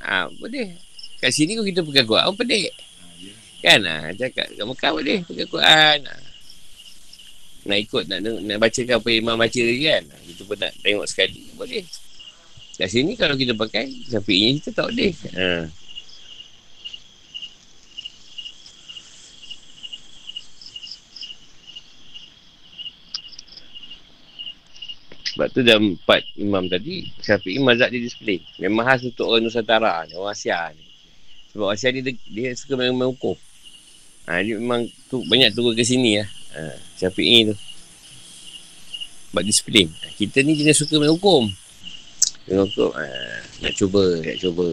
Ha, 0.06 0.30
boleh. 0.38 0.78
Kat 1.18 1.34
sini 1.34 1.58
kau 1.58 1.66
kita 1.66 1.82
pegang 1.82 2.06
Quran, 2.06 2.26
oh, 2.30 2.38
pelik. 2.38 2.70
Kan? 3.66 3.82
Ha, 3.82 4.14
cakap 4.14 4.46
kat 4.54 4.62
Mekah 4.62 4.92
boleh 4.94 5.18
pegang 5.26 5.50
Quran. 5.50 5.98
Ha. 6.06 6.16
Nak 7.68 7.80
ikut, 7.84 8.04
nak, 8.08 8.20
nak 8.24 8.58
baca 8.62 8.80
apa 8.80 9.10
imam 9.10 9.36
baca 9.36 9.60
lagi 9.60 9.84
kan? 9.90 10.04
Kita 10.06 10.42
pun 10.46 10.58
nak 10.62 10.72
tengok 10.86 11.08
sekali. 11.10 11.42
Boleh. 11.58 11.84
Kat 12.78 12.88
sini 12.94 13.18
kalau 13.18 13.34
kita 13.34 13.58
pakai, 13.58 13.90
syafi'inya 14.06 14.62
kita 14.62 14.70
tak 14.78 14.86
boleh. 14.94 15.12
Ha. 15.34 15.66
Sebab 25.38 25.54
tu 25.54 25.62
dalam 25.62 25.94
empat 25.94 26.26
imam 26.42 26.66
tadi, 26.66 27.14
Syafi'i 27.22 27.62
mazhab 27.62 27.94
dia 27.94 28.02
disiplin. 28.02 28.42
Memang 28.58 28.90
khas 28.90 29.06
untuk 29.06 29.30
orang 29.30 29.46
Nusantara 29.46 30.02
ni, 30.10 30.18
orang 30.18 30.34
Asia 30.34 30.74
ni. 30.74 30.82
Sebab 31.54 31.78
Asia 31.78 31.94
ni 31.94 32.02
dia, 32.02 32.18
dia 32.34 32.58
suka 32.58 32.74
main, 32.74 32.90
main 32.90 33.14
hukum. 33.14 33.38
Ha, 34.26 34.42
dia 34.42 34.58
memang 34.58 34.90
tu, 35.06 35.22
banyak 35.30 35.54
turun 35.54 35.78
ke 35.78 35.86
sini 35.86 36.18
lah. 36.18 36.30
Ha, 36.58 36.74
Syafi'i 36.98 37.54
tu. 37.54 37.56
Sebab 39.30 39.46
disiplin. 39.46 39.94
Kita 40.18 40.42
ni 40.42 40.58
jenis 40.58 40.82
suka 40.82 40.98
main 40.98 41.14
hukum. 41.14 41.46
Main 42.50 42.66
hukum. 42.66 42.90
Ha, 42.98 43.06
nak 43.62 43.74
cuba, 43.78 44.04
nak 44.26 44.38
cuba. 44.42 44.68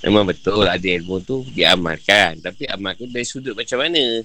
Memang 0.00 0.24
betul 0.24 0.64
ada 0.64 0.88
ilmu 0.88 1.20
tu 1.20 1.44
diamalkan. 1.52 2.40
Tapi 2.40 2.64
amalkan 2.64 3.12
dari 3.12 3.28
sudut 3.28 3.52
macam 3.52 3.84
mana? 3.84 4.24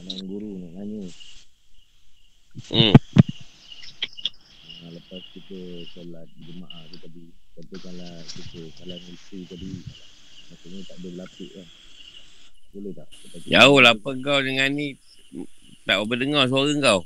Kanan 0.00 0.20
guru 0.24 0.48
nak 0.64 0.70
tanya 0.80 1.00
Hmm. 2.70 2.94
ha, 2.94 4.84
Lepas 4.94 5.22
kita 5.34 5.58
solat 5.90 6.30
jemaah 6.38 6.86
tu 6.94 7.02
tadi 7.02 7.26
Katakanlah 7.58 8.14
kita 8.30 8.60
salah 8.78 8.94
isteri 9.10 9.42
tadi 9.50 9.72
Maksudnya 10.54 10.80
tak 10.86 11.02
ada 11.02 11.02
berlapik 11.02 11.50
kan 11.50 11.66
Boleh 12.70 12.92
tak? 12.94 13.08
Jauh 13.50 13.78
lah 13.82 13.98
apa 13.98 14.10
kau 14.22 14.38
dengan 14.38 14.70
ni 14.70 14.94
Tak 15.82 15.98
apa 15.98 16.14
dengar 16.14 16.46
suara 16.46 16.70
kau. 16.78 17.02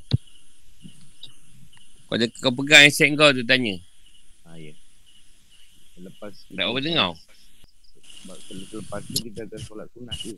Kau, 2.12 2.14
ada, 2.20 2.28
kau 2.44 2.52
pegang 2.52 2.84
handset 2.84 3.08
kau 3.16 3.32
tu 3.32 3.40
tanya. 3.48 3.80
Ha 4.44 4.60
ya. 4.60 4.76
Lepas 5.96 6.44
Tak 6.52 6.66
apa 6.68 6.78
dengar. 6.84 7.16
Sebab 8.20 8.36
selepas 8.68 9.00
tu 9.08 9.16
kita 9.32 9.48
akan 9.48 9.60
solat 9.64 9.88
sunat 9.96 10.16
tu 10.20 10.36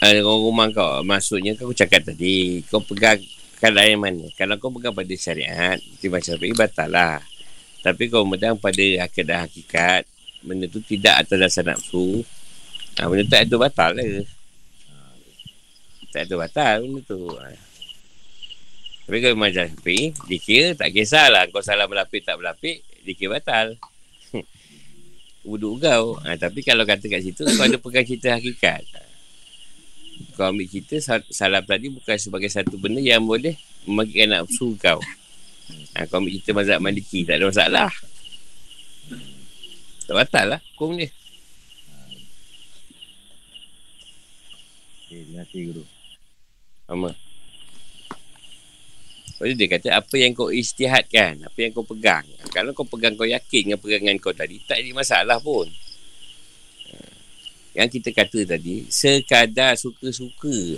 uh, 0.00 0.20
orang 0.24 0.42
rumah 0.42 0.66
kau. 0.72 0.90
Maksudnya 1.04 1.52
kau 1.56 1.72
cakap 1.76 2.08
tadi, 2.08 2.64
kau 2.68 2.80
pegang 2.80 3.20
keadaan 3.60 3.96
yang 3.96 4.00
mana? 4.00 4.26
Kalau 4.34 4.56
kau 4.56 4.72
pegang 4.72 4.96
pada 4.96 5.12
syariat, 5.14 5.76
Imam 6.00 6.20
Syafi'i 6.20 6.56
batal 6.56 6.88
lah. 6.88 7.20
Tapi 7.84 8.08
kau 8.08 8.24
pegang 8.24 8.56
pada 8.56 8.84
akidah 9.04 9.44
hakikat, 9.44 10.08
benda 10.40 10.68
tu 10.68 10.80
tidak 10.80 11.24
atas 11.24 11.36
dasar 11.36 11.64
nafsu, 11.68 12.24
ha, 12.96 13.08
benda 13.08 13.24
tu 13.28 13.36
itu 13.36 13.56
batal 13.60 13.92
lah. 13.96 14.24
Tak 16.10 16.26
ada 16.26 16.34
batal 16.40 16.76
benda 16.88 17.00
tu. 17.04 17.20
Tapi 19.04 19.16
kalau 19.20 19.34
Imam 19.36 19.52
Syafi'i, 19.52 20.16
dia 20.28 20.38
kira 20.40 20.68
tak 20.76 20.90
kisahlah 20.96 21.44
kau 21.52 21.60
salah 21.60 21.84
melapik 21.84 22.24
tak 22.24 22.40
melapik, 22.40 22.80
dia 23.04 23.12
kira 23.12 23.36
batal. 23.40 23.76
Wuduk 25.48 25.80
kau. 25.80 26.20
Ha, 26.24 26.36
tapi 26.36 26.64
kalau 26.64 26.84
kata 26.88 27.08
kat 27.08 27.20
situ, 27.24 27.44
kau 27.44 27.64
ada 27.64 27.76
pegang 27.80 28.04
cerita 28.08 28.36
hakikat. 28.36 29.09
Kau 30.36 30.52
ambil 30.52 30.68
cerita 30.68 30.96
salah 31.28 31.64
tadi 31.64 31.88
bukan 31.88 32.16
sebagai 32.16 32.48
satu 32.52 32.76
benda 32.76 33.00
yang 33.00 33.24
boleh 33.24 33.56
membangkitkan 33.88 34.28
nafsu 34.36 34.76
kau. 34.76 35.00
Ha, 35.96 36.04
kau 36.08 36.20
ambil 36.20 36.36
cerita 36.36 36.52
mazhab 36.56 36.80
maliki, 36.80 37.24
tak 37.24 37.40
ada 37.40 37.48
masalah. 37.48 37.92
Tak 40.04 40.14
batal 40.16 40.56
lah 40.56 40.60
hukum 40.74 40.98
dia. 40.98 41.10
Okay, 45.10 45.26
terima 45.26 45.42
kasih 45.42 45.60
guru. 45.70 45.84
Sama. 46.86 47.10
Lepas 49.40 49.56
dia 49.56 49.68
kata 49.72 49.88
apa 49.96 50.14
yang 50.20 50.36
kau 50.36 50.52
istihadkan, 50.52 51.48
apa 51.48 51.58
yang 51.58 51.72
kau 51.72 51.82
pegang. 51.82 52.28
Kalau 52.52 52.76
kau 52.76 52.84
pegang 52.84 53.16
kau 53.16 53.24
yakin 53.24 53.72
dengan 53.72 53.80
pegangan 53.80 54.16
kau 54.20 54.36
tadi, 54.36 54.60
tak 54.68 54.84
ada 54.84 54.90
masalah 54.92 55.40
pun. 55.40 55.64
Yang 57.70 57.88
kita 58.00 58.10
kata 58.10 58.40
tadi, 58.42 58.90
sekadar 58.90 59.78
suka-suka. 59.78 60.74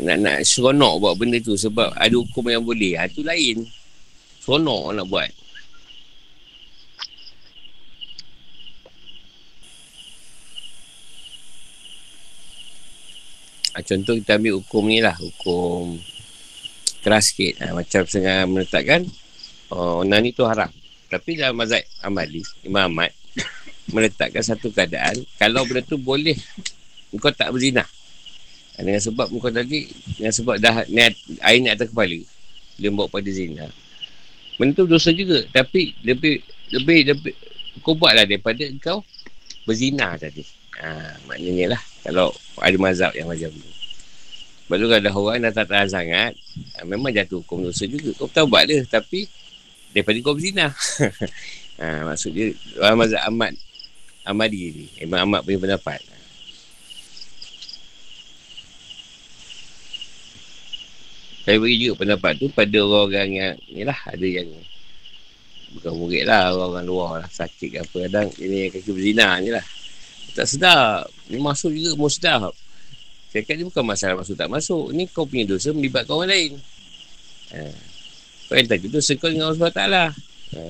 Nak 0.00 0.16
nak 0.16 0.38
seronok 0.48 0.94
buat 0.96 1.14
benda 1.20 1.36
tu 1.44 1.52
sebab 1.52 1.92
ada 1.92 2.16
hukum 2.16 2.48
yang 2.48 2.64
boleh. 2.64 2.96
Ha, 2.96 3.04
tu 3.12 3.20
lain. 3.20 3.68
Seronok 4.40 4.96
nak 4.96 5.06
buat. 5.12 5.28
Ha, 13.76 13.84
contoh 13.84 14.16
kita 14.16 14.40
ambil 14.40 14.64
hukum 14.64 14.88
ni 14.88 15.04
lah. 15.04 15.12
Hukum 15.20 16.00
keras 17.04 17.36
sikit. 17.36 17.60
Ha, 17.60 17.76
macam 17.76 18.08
setengah 18.08 18.48
meletakkan 18.48 19.04
oh, 19.68 20.00
onani 20.00 20.32
tu 20.32 20.48
haram. 20.48 20.72
Tapi 21.12 21.36
dalam 21.36 21.60
mazhab 21.60 21.84
Amali, 22.00 22.40
Imam 22.64 22.88
Ahmad 22.88 23.12
meletakkan 23.92 24.40
satu 24.40 24.72
keadaan 24.72 25.18
kalau 25.36 25.64
benda 25.68 25.84
tu 25.84 26.00
boleh 26.00 26.36
kau 27.20 27.30
tak 27.30 27.52
berzina. 27.52 27.84
Dengan 28.74 28.98
sebab 28.98 29.30
kau 29.30 29.52
tadi 29.52 29.86
dengan 30.18 30.34
sebab 30.34 30.58
dah 30.58 30.82
ni, 30.90 31.06
air 31.44 31.58
ni 31.62 31.70
atas 31.70 31.90
kepala 31.92 32.18
dia 32.74 32.90
bawa 32.90 33.06
pada 33.06 33.30
zina. 33.30 33.70
Benda 34.58 34.74
tu 34.74 34.86
dosa 34.90 35.14
juga 35.14 35.46
tapi 35.54 35.94
lebih 36.02 36.42
lebih 36.74 36.98
lebih 37.14 37.34
kau 37.82 37.94
buatlah 37.94 38.26
daripada 38.26 38.66
kau 38.82 39.02
berzina 39.68 40.18
tadi. 40.18 40.42
Ha, 40.74 41.14
maknanya 41.30 41.78
lah 41.78 41.82
kalau 42.02 42.34
ada 42.58 42.76
mazhab 42.78 43.14
yang 43.14 43.30
macam 43.30 43.50
tu. 43.54 43.70
Sebab 44.64 44.76
tu 44.80 44.86
kalau 44.88 45.28
orang 45.28 45.44
dah 45.44 45.52
tak 45.52 45.66
tahan 45.70 45.88
sangat, 45.92 46.32
ha, 46.74 46.88
memang 46.88 47.12
jatuh 47.12 47.44
hukum 47.44 47.68
dosa 47.68 47.84
juga. 47.84 48.16
Kau 48.16 48.26
tahu 48.32 48.48
buat 48.48 48.64
dia, 48.64 48.80
tapi 48.88 49.28
daripada 49.92 50.18
kau 50.24 50.34
berzina. 50.34 50.72
ha, 51.80 51.86
maksud 52.08 52.32
dia, 52.32 52.56
orang 52.80 53.04
mazhab 53.04 53.22
Ahmad, 53.28 53.52
Ahmadi 54.24 54.60
ni. 54.72 54.86
Imam 55.04 55.20
Ahmad 55.20 55.44
punya 55.44 55.60
pendapat. 55.60 56.00
Saya 61.44 61.60
beri 61.60 61.76
juga 61.76 62.00
pendapat 62.00 62.40
tu 62.40 62.48
pada 62.48 62.78
orang-orang 62.80 63.30
yang, 63.36 63.54
ni 63.68 63.84
lah, 63.84 64.00
ada 64.08 64.24
yang 64.24 64.48
bukan 65.76 65.92
murid 65.92 66.24
lah, 66.24 66.56
orang-orang 66.56 66.86
luar 66.88 67.12
lah, 67.20 67.28
sakit 67.28 67.68
ke 67.68 67.78
apa 67.84 67.96
kadang, 68.08 68.28
ini 68.40 68.56
yang 68.64 68.72
kaki 68.72 68.90
berzina 68.96 69.28
ni 69.44 69.52
lah. 69.52 69.64
Tak 70.32 70.48
sedap. 70.48 71.04
Ni 71.28 71.36
masuk 71.36 71.76
juga, 71.76 71.92
mau 72.00 72.08
sedap. 72.08 72.56
Cakap 73.28 73.54
ni 73.60 73.66
bukan 73.66 73.84
masalah 73.84 74.14
masuk 74.22 74.38
tak 74.38 74.46
masuk. 74.46 74.94
Ni 74.94 75.04
kau 75.10 75.26
punya 75.26 75.44
dosa 75.44 75.74
melibatkan 75.74 76.14
orang 76.16 76.30
lain. 76.30 76.52
Ha. 77.50 77.66
Kau 78.46 78.54
yang 78.54 78.70
tadi 78.70 78.86
dosa 78.86 79.12
kau 79.18 79.26
dengan 79.26 79.50
Allah 79.50 79.58
SWT. 79.68 79.82
Ha. 80.54 80.62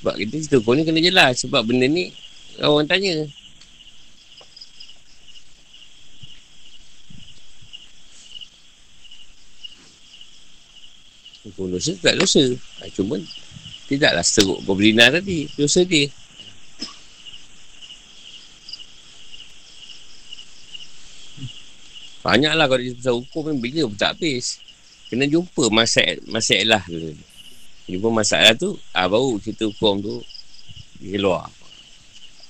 Sebab 0.00 0.14
kita 0.20 0.34
cerita 0.38 0.56
kau 0.62 0.76
ni 0.76 0.82
kena 0.84 1.00
jelas. 1.00 1.40
Sebab 1.42 1.62
benda 1.66 1.86
ni 1.88 2.12
orang 2.60 2.88
tanya. 2.88 3.26
Hukum 11.46 11.70
dosa 11.70 11.94
tak 12.02 12.18
dosa. 12.18 12.42
Ha, 12.82 12.90
cuma 12.90 13.16
tidaklah 13.86 14.24
seruk 14.26 14.60
kau 14.66 14.74
berzina 14.74 15.08
tadi. 15.08 15.46
Dosa 15.54 15.86
dia. 15.86 16.10
Banyaklah 22.26 22.66
kalau 22.66 22.82
dia 22.82 22.94
pasal 22.98 23.14
hukum 23.22 23.54
ni 23.54 23.62
bila 23.62 23.86
pun 23.86 23.94
tak 23.94 24.18
habis. 24.18 24.58
Kena 25.06 25.30
jumpa 25.30 25.70
masalah, 25.70 26.18
masalah 26.26 26.82
tu. 26.90 27.14
Jumpa 27.86 28.10
masalah 28.10 28.50
tu, 28.58 28.74
ah, 28.90 29.06
baru 29.06 29.38
cerita 29.38 29.62
hukum 29.62 30.02
tu 30.02 30.14
dia 30.98 31.22
keluar. 31.22 31.46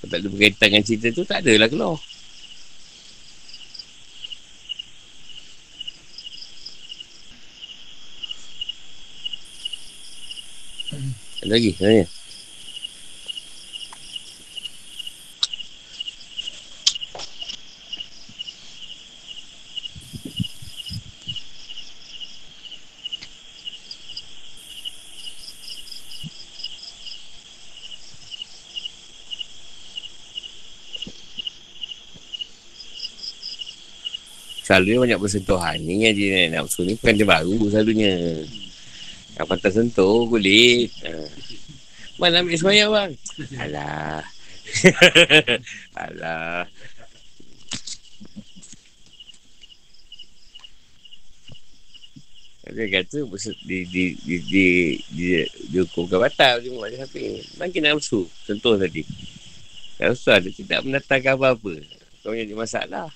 Kalau 0.01 0.07
tak 0.09 0.19
ada 0.25 0.27
berkaitan 0.33 0.67
dengan 0.73 0.83
cerita 0.85 1.07
tu, 1.13 1.23
tak 1.29 1.45
adalah 1.45 1.69
keluar. 1.69 1.97
Ada 11.45 11.53
lagi, 11.53 11.71
tanya. 11.77 12.16
Selalunya 34.67 34.99
banyak 34.99 35.19
bersentuhan 35.23 35.79
Ni 35.79 36.03
yang 36.03 36.11
dia 36.11 36.51
nak 36.51 36.67
nafsu 36.67 36.83
ni 36.83 36.99
Bukan 36.99 37.15
dia 37.15 37.23
baru 37.23 37.55
selalunya 37.71 38.43
Yang 39.39 39.47
patah 39.47 39.71
sentuh 39.71 40.27
kulit 40.27 40.91
ha. 41.07 41.23
Mana 42.19 42.43
ambil 42.43 42.59
semayang 42.59 42.91
bang 42.91 43.11
Alah 43.63 44.27
Alah 46.03 46.67
Dia 52.67 52.83
kata 52.91 53.23
di 53.63 53.87
di 53.87 54.03
di 54.19 54.35
di 54.43 54.67
di 55.07 55.27
di 55.71 55.77
hukumkan 55.79 56.19
batal 56.19 56.59
dia 56.59 56.75
buat 56.75 56.91
sampai 56.91 57.39
makin 57.55 57.95
nafsu 57.95 58.27
sentuh 58.43 58.75
tadi. 58.75 59.07
Tak 59.95 60.11
usah 60.11 60.35
dia 60.43 60.51
tidak 60.51 60.83
mendatangkan 60.83 61.39
apa-apa. 61.39 61.79
Kau 62.27 62.35
punya 62.35 62.43
masalah. 62.51 63.07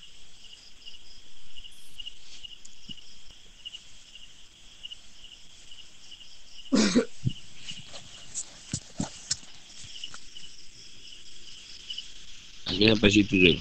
Akhirnya 12.72 12.96
sampai 12.96 13.10
situ 13.12 13.34
je. 13.36 13.52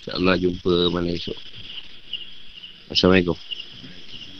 InsyaAllah 0.00 0.36
jumpa 0.36 0.92
mana 0.92 1.08
esok. 1.16 1.36
Assalamualaikum. 2.92 3.36